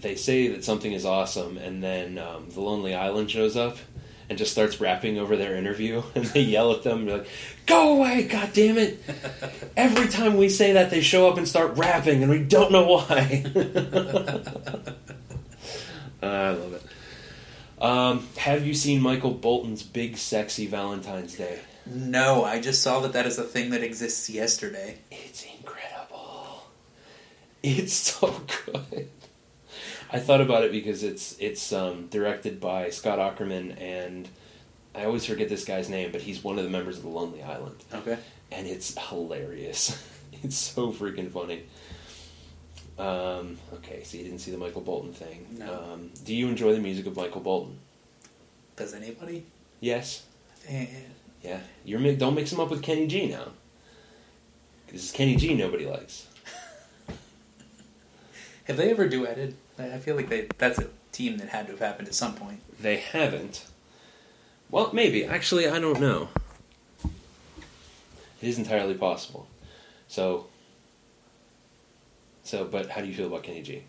they 0.02 0.16
say 0.16 0.48
that 0.50 0.64
something 0.64 0.92
is 0.92 1.06
awesome, 1.06 1.58
and 1.58 1.84
then 1.84 2.18
um, 2.18 2.50
the 2.50 2.62
Lonely 2.62 2.96
Island 2.96 3.30
shows 3.30 3.56
up 3.56 3.78
and 4.28 4.38
just 4.38 4.52
starts 4.52 4.82
rapping 4.82 5.20
over 5.20 5.36
their 5.38 5.56
interview, 5.56 6.02
and 6.16 6.26
they 6.26 6.42
yell 6.42 6.72
at 6.72 6.84
them, 6.84 7.08
like, 7.08 7.28
"Go 7.66 7.98
away, 7.98 8.24
God 8.24 8.52
damn 8.54 8.78
it!" 8.78 9.02
Every 9.78 10.08
time 10.08 10.38
we 10.38 10.50
say 10.50 10.74
that, 10.74 10.90
they 10.90 11.02
show 11.02 11.30
up 11.30 11.38
and 11.38 11.48
start 11.48 11.78
rapping, 11.78 12.24
and 12.24 12.32
we 12.32 12.40
don't 12.40 12.72
know 12.72 12.88
why. 12.88 13.46
I 16.22 16.50
love 16.52 16.74
it. 16.74 16.82
Um, 17.80 18.28
have 18.38 18.66
you 18.66 18.74
seen 18.74 19.02
Michael 19.02 19.32
Bolton's 19.32 19.84
Big 19.84 20.18
Sexy 20.18 20.66
Valentine's 20.68 21.36
Day? 21.36 21.60
No, 21.86 22.44
I 22.44 22.60
just 22.62 22.82
saw 22.82 23.00
that 23.02 23.14
that 23.14 23.26
is 23.26 23.38
a 23.38 23.44
thing 23.44 23.70
that 23.72 23.84
exists 23.84 24.30
yesterday. 24.30 24.98
It's 25.12 25.46
incredible. 25.60 26.64
It's 27.62 27.94
so 27.94 28.42
good. 28.66 29.10
I 30.12 30.20
thought 30.20 30.42
about 30.42 30.64
it 30.64 30.72
because 30.72 31.04
it's 31.04 31.36
it's 31.40 31.74
um, 31.74 32.08
directed 32.08 32.60
by 32.62 32.90
Scott 32.92 33.20
Aukerman 33.20 33.80
and 33.82 34.30
I 34.96 35.04
always 35.06 35.26
forget 35.26 35.50
this 35.50 35.66
guy's 35.66 35.90
name, 35.90 36.12
but 36.12 36.22
he's 36.22 36.44
one 36.44 36.58
of 36.58 36.64
the 36.64 36.70
members 36.70 36.98
of 36.98 37.04
the 37.04 37.10
Lonely 37.10 37.44
Island, 37.44 37.76
Okay. 37.94 38.18
and 38.52 38.66
it's 38.66 38.98
hilarious. 39.10 40.02
it's 40.44 40.56
so 40.56 40.94
freaking 40.94 41.30
funny. 41.30 41.64
Um, 42.98 43.58
okay, 43.74 44.04
so 44.04 44.18
you 44.18 44.24
didn't 44.24 44.40
see 44.40 44.52
the 44.52 44.58
Michael 44.58 44.82
Bolton 44.82 45.12
thing. 45.14 45.46
No. 45.58 45.74
Um, 45.94 46.12
do 46.24 46.34
you 46.34 46.48
enjoy 46.48 46.74
the 46.74 46.80
music 46.80 47.06
of 47.08 47.16
Michael 47.18 47.42
Bolton? 47.42 47.78
Does 48.78 48.94
anybody? 48.94 49.46
Yes. 49.82 50.24
Eh, 50.68 50.86
Yeah. 51.44 51.60
You're 51.84 52.00
mi- 52.00 52.16
don't 52.16 52.36
mix 52.36 52.52
him 52.52 52.60
up 52.60 52.70
with 52.70 52.82
Kenny 52.82 53.08
G 53.08 53.28
now. 53.28 53.50
This 54.88 55.04
is 55.06 55.12
Kenny 55.12 55.36
G 55.36 55.54
nobody 55.54 55.86
likes. 55.86 56.28
Have 58.66 58.78
they 58.78 58.90
ever 58.92 59.08
duetted? 59.10 59.54
I 59.78 59.94
I 59.94 59.98
feel 60.00 60.16
like 60.16 60.30
they 60.30 60.48
that's 60.58 60.80
a 60.80 60.88
team 61.12 61.38
that 61.38 61.50
had 61.50 61.66
to 61.68 61.74
have 61.74 61.80
happened 61.80 62.08
at 62.08 62.16
some 62.16 62.34
point. 62.36 62.62
They 62.80 62.98
haven't. 62.98 63.66
Well, 64.72 64.90
maybe. 64.94 65.26
Actually, 65.26 65.68
I 65.68 65.80
don't 65.80 66.00
know. 66.00 66.30
It 68.42 68.48
is 68.48 68.58
entirely 68.58 68.96
possible. 68.96 69.48
So. 70.08 70.48
So, 72.46 72.64
but 72.66 72.90
how 72.90 73.02
do 73.02 73.08
you 73.08 73.14
feel 73.14 73.28
about 73.28 73.44
Kenny 73.44 73.62
G? 73.64 73.84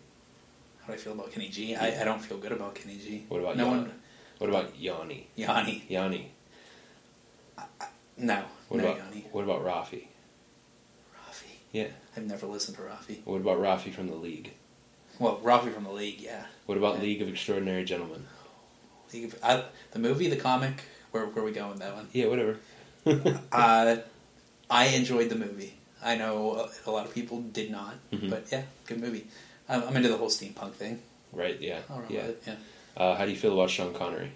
How 0.81 0.87
do 0.87 0.93
I 0.93 0.97
feel 0.97 1.13
about 1.13 1.31
Kenny 1.31 1.47
G? 1.49 1.75
I, 1.75 2.01
I 2.01 2.03
don't 2.03 2.19
feel 2.19 2.37
good 2.39 2.51
about 2.51 2.75
Kenny 2.75 2.97
G. 2.97 3.23
What 3.29 3.39
about 3.39 3.55
no 3.55 3.65
Yanni? 3.65 3.77
one? 3.81 3.91
What 4.39 4.49
about 4.49 4.79
Yanni? 4.79 5.27
Yanni. 5.35 5.85
Yanni. 5.87 6.31
No. 8.17 8.43
What 8.69 8.77
no 8.81 8.83
about 8.87 8.97
Yanni. 8.97 9.25
what 9.31 9.43
about 9.43 9.63
Raffi? 9.63 10.07
Raffi. 11.15 11.45
Yeah. 11.71 11.87
I've 12.15 12.25
never 12.25 12.47
listened 12.47 12.77
to 12.77 12.83
Raffi. 12.83 13.19
What 13.25 13.37
about 13.41 13.59
Rafi 13.59 13.93
from 13.93 14.07
the 14.07 14.15
League? 14.15 14.53
Well, 15.19 15.39
Rafi 15.43 15.71
from 15.73 15.83
the 15.83 15.91
League, 15.91 16.19
yeah. 16.21 16.45
What 16.65 16.77
about 16.77 16.95
Yeah. 16.97 17.03
League 17.03 17.21
of 17.21 17.29
Extraordinary 17.29 17.85
Gentlemen? 17.85 18.25
League 19.13 19.25
of, 19.25 19.39
I, 19.43 19.63
the 19.91 19.99
movie, 19.99 20.29
the 20.29 20.35
comic. 20.35 20.81
Where 21.11 21.25
where 21.27 21.43
we 21.45 21.51
go 21.51 21.69
with 21.69 21.79
that 21.79 21.95
one? 21.95 22.09
Yeah, 22.11 22.25
whatever. 22.27 22.57
Uh, 23.51 23.97
I 24.69 24.85
enjoyed 24.87 25.29
the 25.29 25.35
movie. 25.35 25.76
I 26.03 26.15
know 26.15 26.69
a, 26.85 26.91
lot 26.91 27.05
of 27.05 27.13
people 27.13 27.41
did 27.41 27.71
not, 27.71 27.95
Mhm. 28.11 28.29
but 28.29 28.45
yeah, 28.51 28.63
good 28.85 28.99
movie. 29.01 29.27
I'm, 29.67 29.83
I'm 29.83 29.95
into 29.97 30.09
the 30.09 30.17
whole 30.17 30.29
steampunk 30.29 30.73
thing. 30.73 31.01
right? 31.33 31.59
Yeah. 31.59 31.79
Yeah. 32.09 32.27
yeah. 32.45 32.55
Uh, 32.95 33.15
how 33.15 33.25
do 33.25 33.31
you 33.31 33.37
feel 33.37 33.53
about 33.53 33.69
Sean 33.69 33.93
Connery? 33.93 34.31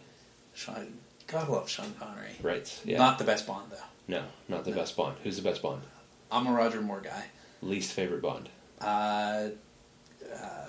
Sean, 0.53 0.93
God 1.27 1.49
love 1.49 1.69
Sean 1.69 1.93
Connery. 1.99 2.31
Right. 2.41 2.79
Yeah. 2.85 2.97
Not 2.97 3.17
the 3.17 3.23
best 3.23 3.47
Bond 3.47 3.71
though. 3.71 3.77
no, 4.07 4.23
not 4.49 4.65
the 4.65 4.71
No. 4.71 4.77
best 4.77 4.95
Bond. 4.97 5.17
Who's 5.23 5.37
the 5.37 5.41
best 5.43 5.61
Bond? 5.61 5.81
I'm 6.31 6.47
a 6.47 6.51
Roger 6.51 6.81
Moore 6.81 7.01
guy. 7.01 7.25
Least 7.61 7.93
favorite 7.93 8.21
Bond. 8.21 8.49
Uh, 8.79 9.49
uh, 10.33 10.67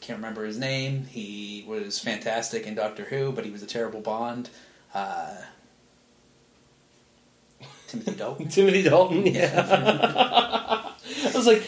can't 0.00 0.18
remember 0.18 0.44
his 0.44 0.58
name. 0.58 1.06
He 1.06 1.64
was 1.68 1.98
fantastic 1.98 2.66
in 2.66 2.74
Doctor 2.74 3.04
Who, 3.04 3.32
but 3.32 3.44
he 3.44 3.50
was 3.50 3.62
a 3.62 3.66
terrible 3.66 4.00
Bond. 4.00 4.50
Uh, 4.94 5.36
Timothy 7.90 8.12
Dalton. 8.12 8.48
Timothy 8.50 8.82
Dalton. 8.82 9.26
Yeah. 9.26 9.64
I 11.24 11.32
was 11.34 11.46
like, 11.46 11.62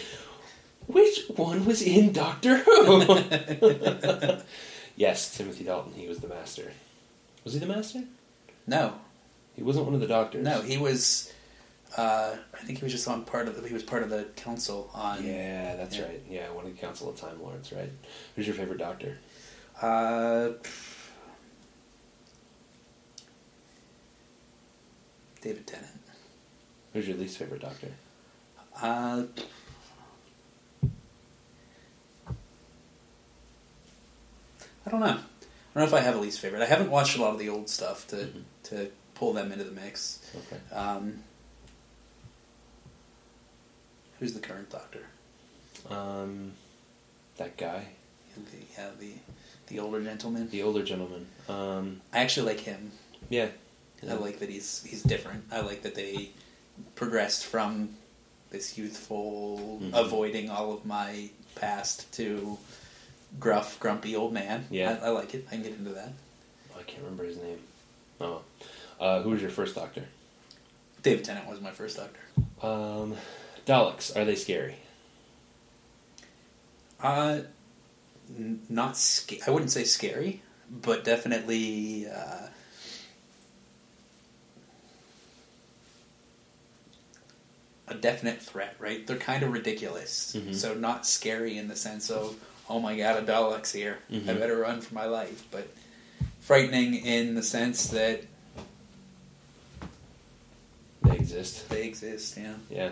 which 0.87 1.25
one 1.37 1.64
was 1.64 1.83
in 1.83 2.12
Doctor 2.12 2.59
Who? 2.59 3.03
yes, 4.97 5.37
Timothy 5.37 5.64
Dalton. 5.64 5.93
He 5.95 6.07
was 6.09 6.18
the 6.20 6.29
master. 6.29 6.73
Was 7.45 7.55
he 7.55 7.59
the 7.59 7.66
master? 7.66 8.05
No, 8.66 8.95
He 9.57 9.62
wasn't 9.62 9.87
one 9.87 9.95
of 9.95 10.01
the 10.01 10.07
doctors. 10.07 10.45
no, 10.45 10.61
he 10.62 10.79
was. 10.79 11.33
Uh, 11.97 12.37
I 12.55 12.59
think 12.64 12.79
he 12.79 12.85
was 12.85 12.93
just 12.93 13.09
on 13.09 13.25
part 13.25 13.49
of. 13.49 13.61
The, 13.61 13.66
he 13.68 13.75
was 13.75 13.83
part 13.83 14.03
of 14.05 14.11
the 14.11 14.25
council 14.37 14.89
on. 14.95 15.25
Yeah, 15.27 15.75
that's 15.77 15.97
Yeah. 15.97 16.05
right. 16.05 16.23
Yeah, 16.31 16.51
one 16.53 16.64
of 16.66 16.73
the 16.75 16.81
Council 16.81 17.09
of 17.11 17.16
Time 17.16 17.43
Lords. 17.43 17.73
Right. 17.73 17.91
Who's 18.37 18.47
your 18.47 18.55
favorite 18.55 18.79
Doctor? 18.79 19.18
Uh, 19.81 20.51
David 25.41 25.66
Tennant. 25.66 25.91
Who's 26.93 27.09
your 27.09 27.16
least 27.16 27.38
favorite 27.38 27.61
Doctor? 27.62 27.88
Uh, 28.80 29.24
I 34.86 34.90
don't 34.90 35.01
know. 35.01 35.07
I 35.07 35.11
don't 35.11 35.20
know 35.76 35.84
if 35.84 35.95
I 35.95 36.01
have 36.01 36.16
a 36.16 36.20
least 36.20 36.40
favorite. 36.40 36.62
I 36.62 36.66
haven't 36.66 36.90
watched 36.90 37.16
a 37.16 37.20
lot 37.20 37.32
of 37.32 37.38
the 37.38 37.49
old 37.49 37.68
stuff 37.68 38.07
to 38.09 38.16
Mhm. 38.16 38.43
to 38.64 38.90
pull 39.14 39.32
them 39.32 39.53
into 39.53 39.64
the 39.64 39.70
mix. 39.70 40.20
Okay. 40.34 40.61
Um, 40.74 41.22
who's 44.18 44.34
the 44.34 44.40
current 44.40 44.70
Doctor? 44.70 45.07
Um, 45.88 46.53
that 47.36 47.57
guy, 47.57 47.86
The, 48.36 48.59
yeah, 48.76 48.90
the 48.99 49.12
the 49.68 49.78
older 49.78 50.03
gentleman. 50.03 50.49
the 50.51 50.62
older 50.62 50.82
gentleman. 50.82 51.26
Um, 51.49 52.01
I 52.12 52.18
actually 52.20 52.47
like 52.47 52.61
him. 52.61 52.93
yeah. 53.28 53.49
I 54.09 54.14
like 54.14 54.40
that 54.40 54.49
he's 54.49 54.82
he's 54.82 55.03
different. 55.05 55.45
I 55.53 55.61
like 55.61 55.82
that 55.82 55.95
they 55.95 56.30
progressed 56.95 57.45
from 57.47 57.91
this 58.51 58.76
youthful, 58.78 59.80
Mhm. 59.83 59.91
avoiding 59.95 60.51
all 60.51 60.72
of 60.72 60.85
my 60.85 61.30
past 61.55 62.11
to 62.14 62.59
gruff, 63.41 63.78
grumpy 63.80 64.14
old 64.14 64.33
man. 64.33 64.66
Yeah. 64.70 64.99
I, 65.03 65.07
I 65.07 65.09
like 65.11 65.35
it. 65.35 65.47
I 65.49 65.53
can 65.55 65.62
get 65.62 65.72
into 65.72 65.91
that. 65.93 66.12
I 66.78 66.83
can't 66.83 67.03
remember 67.03 67.24
his 67.24 67.37
name. 67.39 67.59
Oh, 68.20 68.43
uh, 69.01 69.22
who 69.22 69.30
was 69.30 69.41
your 69.41 69.51
first 69.51 69.74
Doctor? 69.74 70.05
David 71.03 71.24
Tennant 71.24 71.49
was 71.49 71.61
my 71.61 71.70
first 71.72 71.97
Doctor. 71.97 72.20
Um, 72.66 73.16
Daleks. 73.66 74.14
Are 74.16 74.24
they 74.24 74.37
scary? 74.37 74.76
Uh, 77.01 77.41
n- 78.37 78.62
not 78.68 78.97
sca- 78.97 79.41
I 79.47 79.51
wouldn't 79.51 79.70
say 79.72 79.85
scary, 79.85 80.43
but 80.70 81.05
definitely. 81.05 82.07
Uh, 82.09 82.47
a 87.93 87.95
definite 88.01 88.40
threat, 88.43 88.74
right? 88.78 89.07
They're 89.07 89.16
kind 89.16 89.43
of 89.43 89.53
ridiculous. 89.53 90.34
Mhm. 90.36 90.55
So 90.55 90.74
not 90.74 91.07
scary 91.07 91.57
in 91.59 91.68
the 91.68 91.76
sense 91.76 92.11
of, 92.11 92.36
oh 92.68 92.80
my 92.80 92.97
god, 92.97 93.22
a 93.22 93.26
Dalek's 93.26 93.72
here. 93.72 93.99
I 94.11 94.14
Mhm. 94.14 94.38
better 94.38 94.57
run 94.57 94.80
for 94.80 94.95
my 94.95 95.05
life. 95.07 95.45
But 95.51 95.68
frightening 96.40 96.95
in 96.95 97.34
the 97.34 97.43
sense 97.43 97.86
that 97.88 98.22
They 101.03 101.16
exist. 101.16 101.68
they 101.68 101.86
exist, 101.86 102.36
yeah. 102.36 102.55
Yeah. 102.70 102.90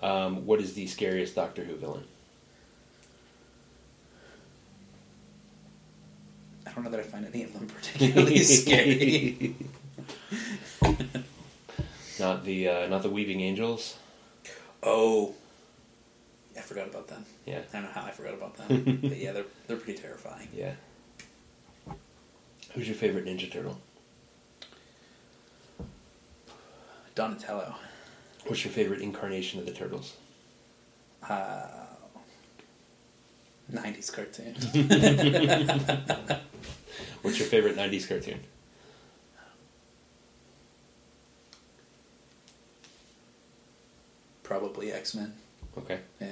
Um, 0.00 0.46
what 0.46 0.60
is 0.60 0.74
the 0.74 0.86
scariest 0.86 1.34
Doctor 1.34 1.64
Who 1.64 1.74
villain? 1.76 2.04
I 6.66 6.72
don't 6.72 6.84
know 6.84 6.90
that 6.90 7.00
I 7.00 7.02
find 7.02 7.26
any 7.26 7.42
of 7.44 7.52
them 7.52 7.66
particularly 7.66 8.38
scary. 8.42 9.54
Not 12.20 12.44
the 12.44 12.68
uh, 12.68 12.86
not 12.88 13.02
the 13.02 13.08
Weeping 13.10 13.40
Angels. 13.40 13.96
Oh, 14.82 15.34
I 16.56 16.60
forgot 16.60 16.88
about 16.88 17.08
them. 17.08 17.24
Yeah. 17.46 17.60
I 17.72 17.76
don't 17.76 17.84
know 17.84 17.90
how 17.94 18.04
I 18.04 18.10
forgot 18.10 18.34
about 18.34 18.56
them. 18.56 18.98
but 19.02 19.16
yeah, 19.16 19.32
they're 19.32 19.44
they're 19.66 19.76
pretty 19.76 20.00
terrifying. 20.00 20.48
Yeah. 20.54 20.74
Who's 22.74 22.88
your 22.88 22.96
favorite 22.96 23.26
Ninja 23.26 23.50
Turtle? 23.50 23.78
Donatello. 27.14 27.74
What's 28.46 28.64
your 28.64 28.72
favorite 28.72 29.00
incarnation 29.02 29.60
of 29.60 29.66
the 29.66 29.72
Turtles? 29.72 30.16
Uh, 31.28 31.82
90s 33.70 34.12
cartoon. 34.12 34.54
What's 37.22 37.38
your 37.38 37.48
favorite 37.48 37.76
'90s 37.76 38.08
cartoon? 38.08 38.40
Probably 44.42 44.92
X 44.92 45.14
Men. 45.14 45.34
Okay. 45.78 46.00
Yeah. 46.20 46.28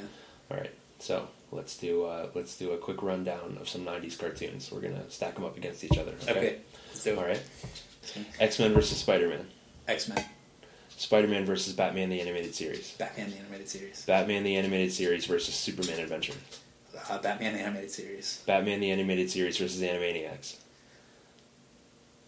All 0.51 0.57
right. 0.57 0.73
So 0.99 1.29
let's 1.51 1.77
do 1.77 2.05
uh, 2.05 2.29
let's 2.35 2.57
do 2.59 2.73
a 2.73 2.79
quick 2.79 3.03
rundown 3.03 3.57
of 3.61 3.69
some 3.69 3.85
'90s 3.85 4.19
cartoons. 4.19 4.71
We're 4.71 4.81
gonna 4.81 5.11
stack 5.11 5.35
them 5.35 5.45
up 5.45 5.57
against 5.57 5.85
each 5.85 5.99
other. 5.99 6.13
Okay. 6.29 6.59
Let's 6.89 7.05
do 7.05 7.13
it. 7.13 7.19
All 7.19 7.25
right. 7.25 7.43
X 8.39 8.59
Men 8.59 8.73
versus 8.73 8.99
Spider 8.99 9.29
Man. 9.29 9.47
X 9.89 10.09
Men. 10.09 10.25
Spider 10.97 11.29
Man 11.29 11.47
versus 11.47 11.73
Batman 11.73 12.11
the 12.11 12.21
Animated 12.21 12.55
Series. 12.55 12.93
Batman 12.99 13.31
the 13.31 13.39
Animated 13.39 13.69
Series. 13.69 14.05
Batman 14.05 14.43
the 14.45 14.57
Animated 14.57 14.93
Series 14.93 15.25
versus 15.25 15.55
Superman 15.55 15.99
Adventure. 15.99 16.35
Uh, 17.09 17.19
Batman 17.19 17.55
the 17.55 17.61
Animated 17.61 17.91
Series. 17.91 18.43
Batman 18.47 18.81
the 18.81 18.91
Animated 18.91 19.31
Series 19.31 19.57
versus 19.57 19.81
Animaniacs. 19.81 20.57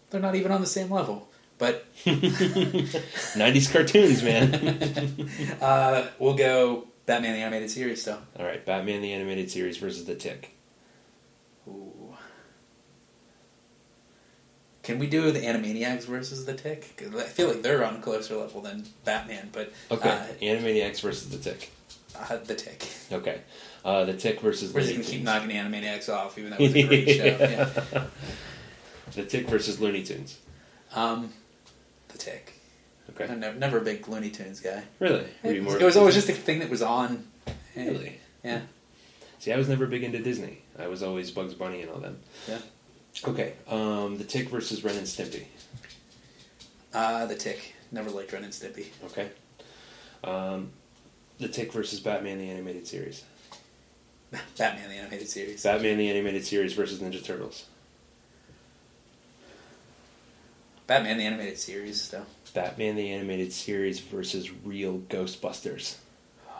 They're 0.09 0.21
not 0.21 0.35
even 0.35 0.51
on 0.51 0.61
the 0.61 0.67
same 0.67 0.89
level. 0.89 1.27
But 1.57 1.85
90s 2.05 3.71
cartoons, 3.71 4.23
man. 4.23 5.29
uh, 5.61 6.07
we'll 6.19 6.33
go 6.35 6.87
Batman 7.05 7.33
the 7.33 7.39
animated 7.39 7.69
series 7.71 8.01
still. 8.01 8.19
All 8.37 8.45
right, 8.45 8.65
Batman 8.65 9.01
the 9.01 9.13
animated 9.13 9.49
series 9.51 9.77
versus 9.77 10.05
the 10.05 10.15
Tick. 10.15 10.55
Ooh. 11.67 12.15
Can 14.83 14.99
we 14.99 15.07
do 15.07 15.31
the 15.31 15.39
Animaniacs 15.39 16.03
versus 16.03 16.45
the 16.45 16.53
Tick? 16.53 17.01
I 17.17 17.21
feel 17.23 17.47
like 17.47 17.61
they're 17.61 17.85
on 17.85 17.95
a 17.95 18.01
closer 18.01 18.35
level 18.35 18.59
than 18.59 18.85
Batman, 19.05 19.49
but 19.53 19.71
Okay, 19.89 20.09
uh, 20.09 20.25
Animaniacs 20.41 20.99
versus 20.99 21.29
the 21.29 21.37
Tick. 21.37 21.71
uh, 22.19 22.37
the 22.43 22.55
Tick. 22.55 22.85
Okay, 23.09 23.39
uh, 23.85 24.03
the 24.03 24.13
Tick 24.13 24.41
versus 24.41 24.73
We're 24.73 24.81
just 24.81 24.91
gonna 24.93 25.03
keep 25.05 25.23
knocking 25.23 25.51
Animaniacs 25.51 26.09
off, 26.13 26.37
even 26.37 26.49
though 26.51 26.57
it 26.57 26.61
was 26.63 26.75
a 26.75 26.83
great 26.87 27.09
show. 27.09 27.23
Yeah. 27.93 28.05
The 29.13 29.23
Tick 29.23 29.47
versus 29.47 29.79
Looney 29.79 30.03
Tunes. 30.03 30.37
Um, 30.95 31.31
the 32.13 32.17
Tick. 32.17 32.53
Okay, 33.09 33.25
I'm 33.31 33.41
never, 33.41 33.57
never 33.59 33.77
a 33.79 33.81
big 33.81 34.07
Looney 34.07 34.29
Tunes 34.29 34.61
guy. 34.61 34.83
really? 34.99 35.25
Were 35.43 35.51
you 35.51 35.61
more 35.61 35.77
It 35.77 35.83
was 35.83 35.97
always 35.97 36.15
just 36.15 36.29
a 36.29 36.33
thing 36.33 36.59
that 36.59 36.69
was 36.69 36.81
on. 36.81 37.27
really. 37.75 38.19
Yeah. 38.43 38.61
See, 39.39 39.51
I 39.51 39.57
was 39.57 39.67
never 39.67 39.85
big 39.87 40.03
into 40.03 40.19
Disney. 40.19 40.59
I 40.79 40.87
was 40.87 41.03
always 41.03 41.29
Bugs 41.31 41.53
Bunny 41.53 41.81
and 41.81 41.91
all 41.91 41.99
them. 41.99 42.19
Yeah. 42.47 42.59
Okay, 43.27 43.53
um, 43.67 44.17
the 44.17 44.23
Tick 44.23 44.49
versus 44.49 44.83
Ren 44.83 44.95
and 44.95 45.05
Stimpy. 45.05 45.43
Uh, 46.93 47.25
the 47.25 47.35
Tick. 47.35 47.75
Never 47.91 48.09
liked 48.09 48.31
Ren 48.33 48.43
and 48.43 48.53
Stimpy. 48.53 48.87
Okay, 49.05 49.29
um, 50.23 50.71
the 51.39 51.47
Tick 51.47 51.73
versus 51.73 51.99
Batman 51.99 52.39
the 52.39 52.49
animated 52.49 52.87
series. 52.87 53.23
Batman 54.57 54.89
the 54.89 54.95
animated 54.95 55.27
series. 55.29 55.61
Batman 55.61 55.97
the 55.97 56.09
animated 56.09 56.45
series 56.45 56.73
versus 56.73 56.99
Ninja 57.01 57.23
Turtles. 57.23 57.65
Batman 60.87 61.17
the 61.17 61.25
animated 61.25 61.57
series, 61.57 62.09
though. 62.09 62.25
Batman 62.53 62.95
the 62.95 63.11
animated 63.11 63.51
series 63.53 63.99
versus 63.99 64.51
real 64.51 64.99
Ghostbusters. 65.09 65.95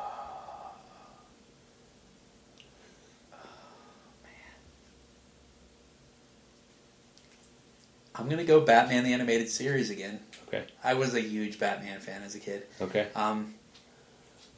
I'm 8.16 8.30
gonna 8.30 8.44
go 8.44 8.62
Batman 8.62 9.04
the 9.04 9.14
animated 9.14 9.50
series 9.50 9.90
again. 9.90 10.20
Okay. 10.48 10.64
I 10.84 10.94
was 10.94 11.14
a 11.16 11.22
huge 11.22 11.60
Batman 11.60 12.00
fan 12.00 12.22
as 12.24 12.36
a 12.36 12.40
kid. 12.40 12.64
Okay. 12.82 13.08
Um, 13.16 13.54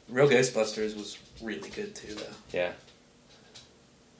Real 0.08 0.28
Ghostbusters 0.28 0.96
was 0.96 1.18
really 1.42 1.68
good 1.70 1.94
too, 1.94 2.14
though. 2.14 2.22
Yeah. 2.52 2.72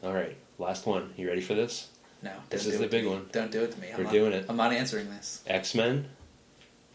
All 0.03 0.13
right. 0.13 0.37
Last 0.59 0.85
one. 0.87 1.15
You 1.17 1.29
ready 1.29 1.41
for 1.41 1.55
this? 1.55 1.89
No, 2.27 2.33
This 2.51 2.67
is 2.67 2.79
the 2.79 2.89
big 2.89 3.05
me. 3.05 3.11
one. 3.11 3.27
Don't 3.33 3.51
do 3.53 3.63
it 3.63 3.71
to 3.73 3.81
me. 3.81 3.89
I'm 3.93 3.99
We're 3.99 4.05
not, 4.05 4.13
doing 4.13 4.33
it. 4.33 4.47
I'm 4.49 4.57
not 4.57 4.73
answering 4.73 5.09
this. 5.11 5.43
X 5.47 5.75
Men 5.75 6.07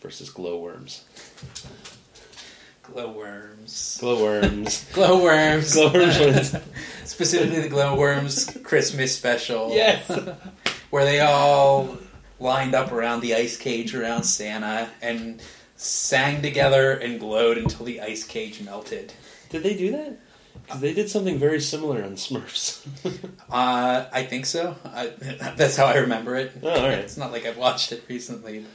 versus 0.02 0.30
Glowworms. 0.30 1.06
Glowworms. 2.84 3.98
Glowworms. 4.02 4.86
Glowworms. 4.94 5.74
Glowworms. 5.74 6.56
Specifically, 7.06 7.62
the 7.62 7.70
Glowworms 7.70 8.58
Christmas 8.64 9.16
special. 9.16 9.70
yes. 9.74 10.10
where 10.90 11.06
they 11.06 11.20
all 11.22 11.98
lined 12.40 12.74
up 12.76 12.92
around 12.92 13.22
the 13.22 13.36
ice 13.36 13.56
cage 13.56 13.94
around 13.96 14.24
Santa 14.24 14.90
and 15.02 15.42
sang 15.78 16.42
together 16.42 16.92
and 16.94 17.20
glowed 17.20 17.58
until 17.58 17.86
the 17.86 18.02
ice 18.02 18.24
cage 18.26 18.62
melted. 18.62 19.14
Did 19.50 19.64
they 19.64 19.76
do 19.76 19.92
that? 19.92 20.18
Because 20.72 20.82
they 20.82 20.94
did 20.94 21.10
something 21.10 21.38
very 21.38 21.60
similar 21.60 22.04
on 22.04 22.16
Smurfs. 22.16 22.86
Uh, 23.52 24.06
I 24.14 24.24
think 24.24 24.46
so. 24.46 24.78
I, 24.86 25.08
that's 25.58 25.76
how 25.76 25.86
I 25.86 25.98
remember 25.98 26.38
it. 26.38 26.54
Oh, 26.64 26.70
all 26.70 26.88
right. 26.88 27.00
It's 27.00 27.18
not 27.18 27.34
like 27.34 27.46
I've 27.46 27.58
watched 27.58 27.92
it 27.92 28.02
recently. 28.08 28.66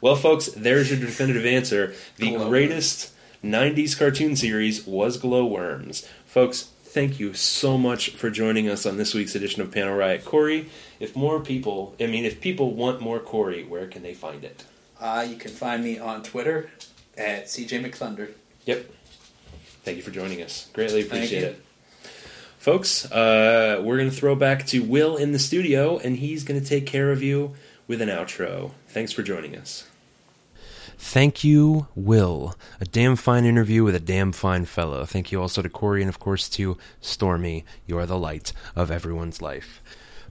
well, 0.00 0.16
folks, 0.16 0.46
there's 0.46 0.90
your 0.90 0.98
definitive 0.98 1.46
answer. 1.46 1.94
The 2.16 2.36
greatest 2.36 3.14
90s 3.44 3.96
cartoon 3.96 4.34
series 4.34 4.84
was 4.84 5.18
Glowworms. 5.18 6.04
Folks, 6.24 6.62
thank 6.82 7.20
you 7.20 7.32
so 7.34 7.78
much 7.78 8.10
for 8.10 8.28
joining 8.28 8.68
us 8.68 8.84
on 8.86 8.96
this 8.96 9.14
week's 9.14 9.36
edition 9.36 9.62
of 9.62 9.70
Panel 9.70 9.94
Riot. 9.94 10.24
Corey, 10.24 10.68
if 10.98 11.14
more 11.14 11.38
people, 11.38 11.94
I 12.00 12.06
mean, 12.06 12.24
if 12.24 12.40
people 12.40 12.74
want 12.74 13.00
more 13.00 13.20
Corey, 13.20 13.62
where 13.62 13.86
can 13.86 14.02
they 14.02 14.14
find 14.14 14.42
it? 14.42 14.64
Uh, 15.00 15.24
you 15.28 15.36
can 15.36 15.52
find 15.52 15.84
me 15.84 15.98
on 15.98 16.24
Twitter 16.24 16.70
at 17.16 17.46
CJ 17.46 17.84
McThunder. 17.88 18.32
Yep. 18.64 18.90
Thank 19.86 19.98
you 19.98 20.02
for 20.02 20.10
joining 20.10 20.42
us. 20.42 20.68
Greatly 20.72 21.02
appreciate 21.02 21.44
it. 21.44 21.64
Folks, 22.58 23.08
uh, 23.12 23.80
we're 23.84 23.98
going 23.98 24.10
to 24.10 24.16
throw 24.16 24.34
back 24.34 24.66
to 24.66 24.82
Will 24.82 25.16
in 25.16 25.30
the 25.30 25.38
studio, 25.38 25.98
and 25.98 26.16
he's 26.16 26.42
going 26.42 26.60
to 26.60 26.66
take 26.66 26.86
care 26.86 27.12
of 27.12 27.22
you 27.22 27.54
with 27.86 28.02
an 28.02 28.08
outro. 28.08 28.72
Thanks 28.88 29.12
for 29.12 29.22
joining 29.22 29.54
us. 29.54 29.86
Thank 30.98 31.44
you, 31.44 31.86
Will. 31.94 32.56
A 32.80 32.84
damn 32.84 33.14
fine 33.14 33.44
interview 33.44 33.84
with 33.84 33.94
a 33.94 34.00
damn 34.00 34.32
fine 34.32 34.64
fellow. 34.64 35.04
Thank 35.04 35.30
you 35.30 35.40
also 35.40 35.62
to 35.62 35.68
Corey 35.68 36.00
and, 36.00 36.08
of 36.08 36.18
course, 36.18 36.48
to 36.48 36.76
Stormy. 37.00 37.64
You 37.86 37.96
are 37.98 38.06
the 38.06 38.18
light 38.18 38.52
of 38.74 38.90
everyone's 38.90 39.40
life. 39.40 39.80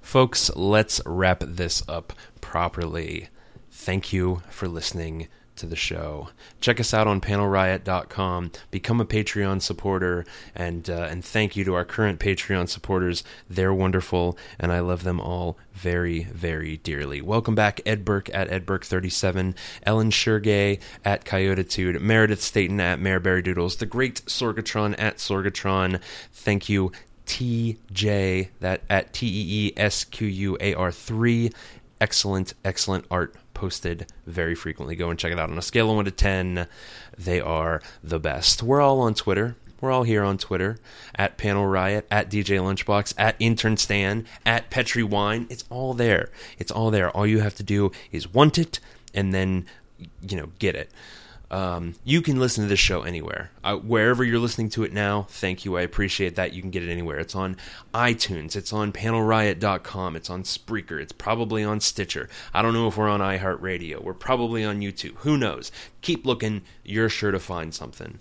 Folks, 0.02 0.54
let's 0.58 1.00
wrap 1.06 1.42
this 1.48 1.82
up 1.88 2.12
properly. 2.42 3.30
Thank 3.72 4.12
you 4.12 4.42
for 4.50 4.68
listening 4.68 5.30
to 5.58 5.66
the 5.66 5.76
show. 5.76 6.30
Check 6.62 6.80
us 6.80 6.94
out 6.94 7.08
on 7.08 7.22
panelriot.com. 7.22 8.52
Become 8.72 9.02
a 9.02 9.06
Patreon 9.06 9.62
supporter, 9.62 10.26
and 10.54 10.90
uh, 10.90 11.08
and 11.10 11.24
thank 11.24 11.56
you 11.56 11.64
to 11.64 11.74
our 11.74 11.86
current 11.86 12.20
Patreon 12.20 12.70
supporters. 12.70 13.24
They're 13.50 13.74
wonderful, 13.74 14.38
and 14.60 14.72
I 14.72 14.80
love 14.80 15.04
them 15.04 15.20
all 15.20 15.58
very, 15.74 16.24
very 16.24 16.78
dearly. 16.78 17.22
Welcome 17.22 17.56
back, 17.56 17.82
Ed 17.86 18.06
Burke 18.06 18.30
at 18.34 18.52
Ed 18.52 18.66
Burke37, 18.66 19.56
Ellen 19.84 20.12
Shergay 20.12 20.80
at 21.04 21.26
Coyotitude, 21.26 22.00
Meredith 22.02 22.42
Staten 22.42 22.80
at 22.80 23.00
Mareberry 23.00 23.44
Doodles, 23.44 23.78
the 23.78 23.86
great 23.86 24.26
Sorgatron 24.26 24.96
at 24.98 25.18
Sorgatron. 25.18 26.00
Thank 26.32 26.70
you. 26.70 26.92
TJ 27.26 28.50
that 28.60 28.82
at 28.88 29.12
T 29.12 29.26
E 29.26 29.68
E 29.68 29.74
S 29.78 30.04
Q 30.04 30.28
U 30.28 30.58
A 30.62 30.76
R 30.76 30.92
three. 30.92 31.52
Excellent, 32.00 32.54
excellent 32.64 33.06
art 33.10 33.36
posted 33.56 34.06
very 34.28 34.54
frequently. 34.54 34.96
Go 34.96 35.10
and 35.10 35.18
check 35.18 35.32
it 35.32 35.40
out. 35.40 35.50
On 35.50 35.58
a 35.58 35.64
scale 35.64 35.90
of 35.90 35.96
one 35.96 36.06
to 36.06 36.12
ten, 36.12 36.68
they 37.18 37.42
are 37.42 37.82
the 38.04 38.20
best. 38.20 38.62
We're 38.62 38.82
all 38.82 39.00
on 39.00 39.16
Twitter. 39.16 39.56
We're 39.82 39.92
all 39.92 40.04
here 40.04 40.24
on 40.24 40.38
Twitter 40.38 40.78
at 41.16 41.38
Panel 41.38 41.66
Riot, 41.66 42.08
at 42.10 42.30
DJ 42.30 42.60
Lunchbox, 42.60 43.14
at 43.18 43.36
Intern 43.40 43.78
Stan, 43.78 44.26
at 44.46 44.70
Petri 44.70 45.04
Wine. 45.04 45.48
It's 45.50 45.66
all 45.70 45.94
there. 45.94 46.30
It's 46.58 46.72
all 46.72 46.92
there. 46.92 47.10
All 47.10 47.28
you 47.28 47.40
have 47.40 47.56
to 47.56 47.64
do 47.64 47.92
is 48.12 48.34
want 48.34 48.58
it 48.58 48.80
and 49.14 49.34
then, 49.34 49.66
you 50.22 50.38
know, 50.38 50.50
get 50.60 50.76
it. 50.76 50.92
Um, 51.52 51.94
you 52.04 52.22
can 52.22 52.40
listen 52.40 52.64
to 52.64 52.68
this 52.68 52.80
show 52.80 53.04
anywhere. 53.04 53.52
Uh, 53.64 53.76
wherever 53.78 54.24
you're 54.24 54.40
listening 54.40 54.70
to 54.70 54.84
it 54.84 54.94
now, 54.94 55.28
thank 55.30 55.64
you. 55.64 55.78
I 55.78 55.82
appreciate 55.82 56.36
that. 56.36 56.54
You 56.54 56.62
can 56.62 56.72
get 56.72 56.84
it 56.84 56.92
anywhere. 56.92 57.20
It's 57.20 57.36
on 57.36 57.58
iTunes. 57.94 58.56
It's 58.56 58.74
on 58.74 58.92
panelriot.com. 58.92 60.16
It's 60.16 60.30
on 60.30 60.44
Spreaker. 60.44 61.00
It's 61.00 61.12
probably 61.12 61.64
on 61.64 61.80
Stitcher. 61.80 62.30
I 62.54 62.62
don't 62.62 62.74
know 62.74 62.88
if 62.88 62.98
we're 62.98 63.10
on 63.10 63.20
iHeartRadio. 63.20 64.02
We're 64.04 64.14
probably 64.14 64.64
on 64.64 64.82
YouTube. 64.82 65.16
Who 65.18 65.38
knows? 65.38 65.72
Keep 66.02 66.26
looking. 66.26 66.64
You're 66.84 67.10
sure 67.10 67.32
to 67.32 67.40
find 67.40 67.74
something. 67.74 68.20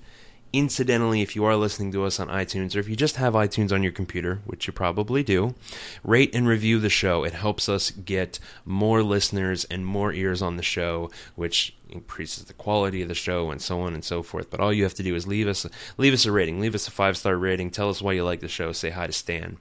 Incidentally, 0.54 1.20
if 1.20 1.34
you 1.34 1.44
are 1.46 1.56
listening 1.56 1.90
to 1.90 2.04
us 2.04 2.20
on 2.20 2.28
iTunes, 2.28 2.76
or 2.76 2.78
if 2.78 2.88
you 2.88 2.94
just 2.94 3.16
have 3.16 3.34
iTunes 3.34 3.72
on 3.72 3.82
your 3.82 3.90
computer, 3.90 4.40
which 4.46 4.68
you 4.68 4.72
probably 4.72 5.24
do, 5.24 5.56
rate 6.04 6.32
and 6.32 6.46
review 6.46 6.78
the 6.78 6.88
show. 6.88 7.24
It 7.24 7.32
helps 7.32 7.68
us 7.68 7.90
get 7.90 8.38
more 8.64 9.02
listeners 9.02 9.64
and 9.64 9.84
more 9.84 10.12
ears 10.12 10.42
on 10.42 10.56
the 10.56 10.62
show, 10.62 11.10
which 11.34 11.74
increases 11.88 12.44
the 12.44 12.52
quality 12.52 13.02
of 13.02 13.08
the 13.08 13.16
show 13.16 13.50
and 13.50 13.60
so 13.60 13.80
on 13.80 13.94
and 13.94 14.04
so 14.04 14.22
forth. 14.22 14.48
But 14.48 14.60
all 14.60 14.72
you 14.72 14.84
have 14.84 14.94
to 14.94 15.02
do 15.02 15.16
is 15.16 15.26
leave 15.26 15.48
us 15.48 15.66
leave 15.98 16.14
us 16.14 16.24
a 16.24 16.30
rating, 16.30 16.60
leave 16.60 16.76
us 16.76 16.86
a 16.86 16.92
five 16.92 17.16
star 17.16 17.36
rating, 17.36 17.70
tell 17.70 17.90
us 17.90 18.00
why 18.00 18.12
you 18.12 18.22
like 18.22 18.38
the 18.38 18.46
show, 18.46 18.70
say 18.70 18.90
hi 18.90 19.08
to 19.08 19.12
Stan. 19.12 19.56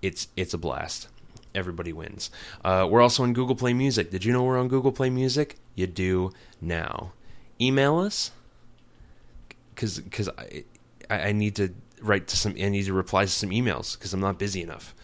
It's 0.00 0.28
it's 0.34 0.54
a 0.54 0.58
blast. 0.58 1.08
Everybody 1.54 1.92
wins. 1.92 2.30
Uh, 2.64 2.88
we're 2.90 3.02
also 3.02 3.22
on 3.22 3.34
Google 3.34 3.54
Play 3.54 3.74
Music. 3.74 4.10
Did 4.10 4.24
you 4.24 4.32
know 4.32 4.44
we're 4.44 4.58
on 4.58 4.68
Google 4.68 4.92
Play 4.92 5.10
Music? 5.10 5.56
You 5.74 5.86
do 5.86 6.32
now. 6.58 7.12
Email 7.60 7.98
us 7.98 8.30
because 9.74 9.98
because 10.00 10.28
I, 10.28 10.64
I 11.10 11.32
need 11.32 11.56
to 11.56 11.74
write 12.00 12.28
to 12.28 12.36
some 12.36 12.52
I 12.52 12.68
need 12.68 12.84
to 12.84 12.92
reply 12.92 13.24
to 13.24 13.30
some 13.30 13.50
emails 13.50 13.96
because 13.96 14.12
I'm 14.12 14.20
not 14.20 14.38
busy 14.38 14.62
enough. 14.62 14.94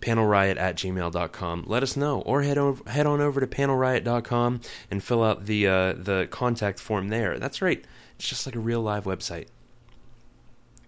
Panelriot 0.00 0.56
at 0.56 0.76
gmail.com. 0.76 1.64
Let 1.66 1.82
us 1.82 1.94
know, 1.96 2.22
or 2.22 2.42
head 2.42 2.56
over 2.56 2.88
head 2.90 3.06
on 3.06 3.20
over 3.20 3.40
to 3.40 3.46
panelriot.com 3.46 4.60
and 4.90 5.04
fill 5.04 5.22
out 5.22 5.46
the 5.46 5.66
uh, 5.66 5.92
the 5.92 6.28
contact 6.30 6.78
form 6.78 7.08
there. 7.08 7.38
That's 7.38 7.60
right. 7.60 7.84
It's 8.16 8.28
just 8.28 8.46
like 8.46 8.54
a 8.56 8.60
real 8.60 8.80
live 8.80 9.04
website. 9.04 9.46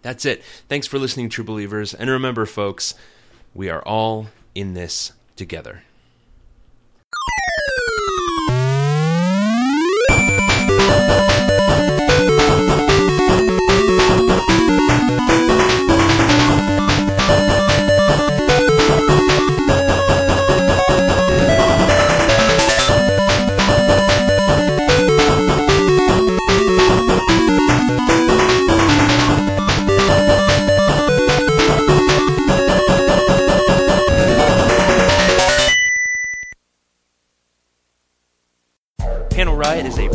That's 0.03 0.25
it. 0.25 0.43
Thanks 0.69 0.87
for 0.87 0.99
listening, 0.99 1.29
true 1.29 1.45
believers. 1.45 1.95
And 1.95 2.11
remember, 2.11 2.45
folks, 2.45 2.95
we 3.55 3.69
are 3.71 3.83
all 3.83 4.29
in 4.55 4.75
this 4.75 5.13
together. 5.37 5.83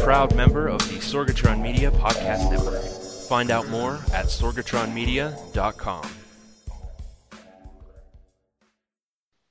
Proud 0.08 0.34
member 0.38 0.70
of 0.70 0.80
the 0.88 0.96
Sorgatron 1.00 1.62
Media 1.62 1.92
Podcast 1.92 2.50
Network. 2.50 2.82
Find 3.28 3.52
out 3.52 3.68
more 3.68 3.96
at 4.14 4.28
sorgatronmedia.com. 4.28 6.10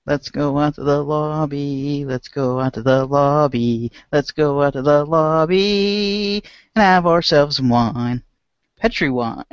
Let's 0.07 0.31
go 0.31 0.57
out 0.59 0.77
to 0.77 0.83
the 0.83 1.03
lobby. 1.03 2.07
Let's 2.07 2.29
go 2.29 2.59
out 2.59 2.73
to 2.73 2.83
the 2.83 3.05
lobby. 3.05 3.93
Let's 4.11 4.31
go 4.31 4.63
out 4.63 4.73
to 4.73 4.81
the 4.81 5.05
lobby 5.05 6.43
and 6.75 6.83
have 6.83 7.07
ourselves 7.07 7.61
wine. 7.61 8.23
Petri 8.79 9.11
wine. 9.11 9.45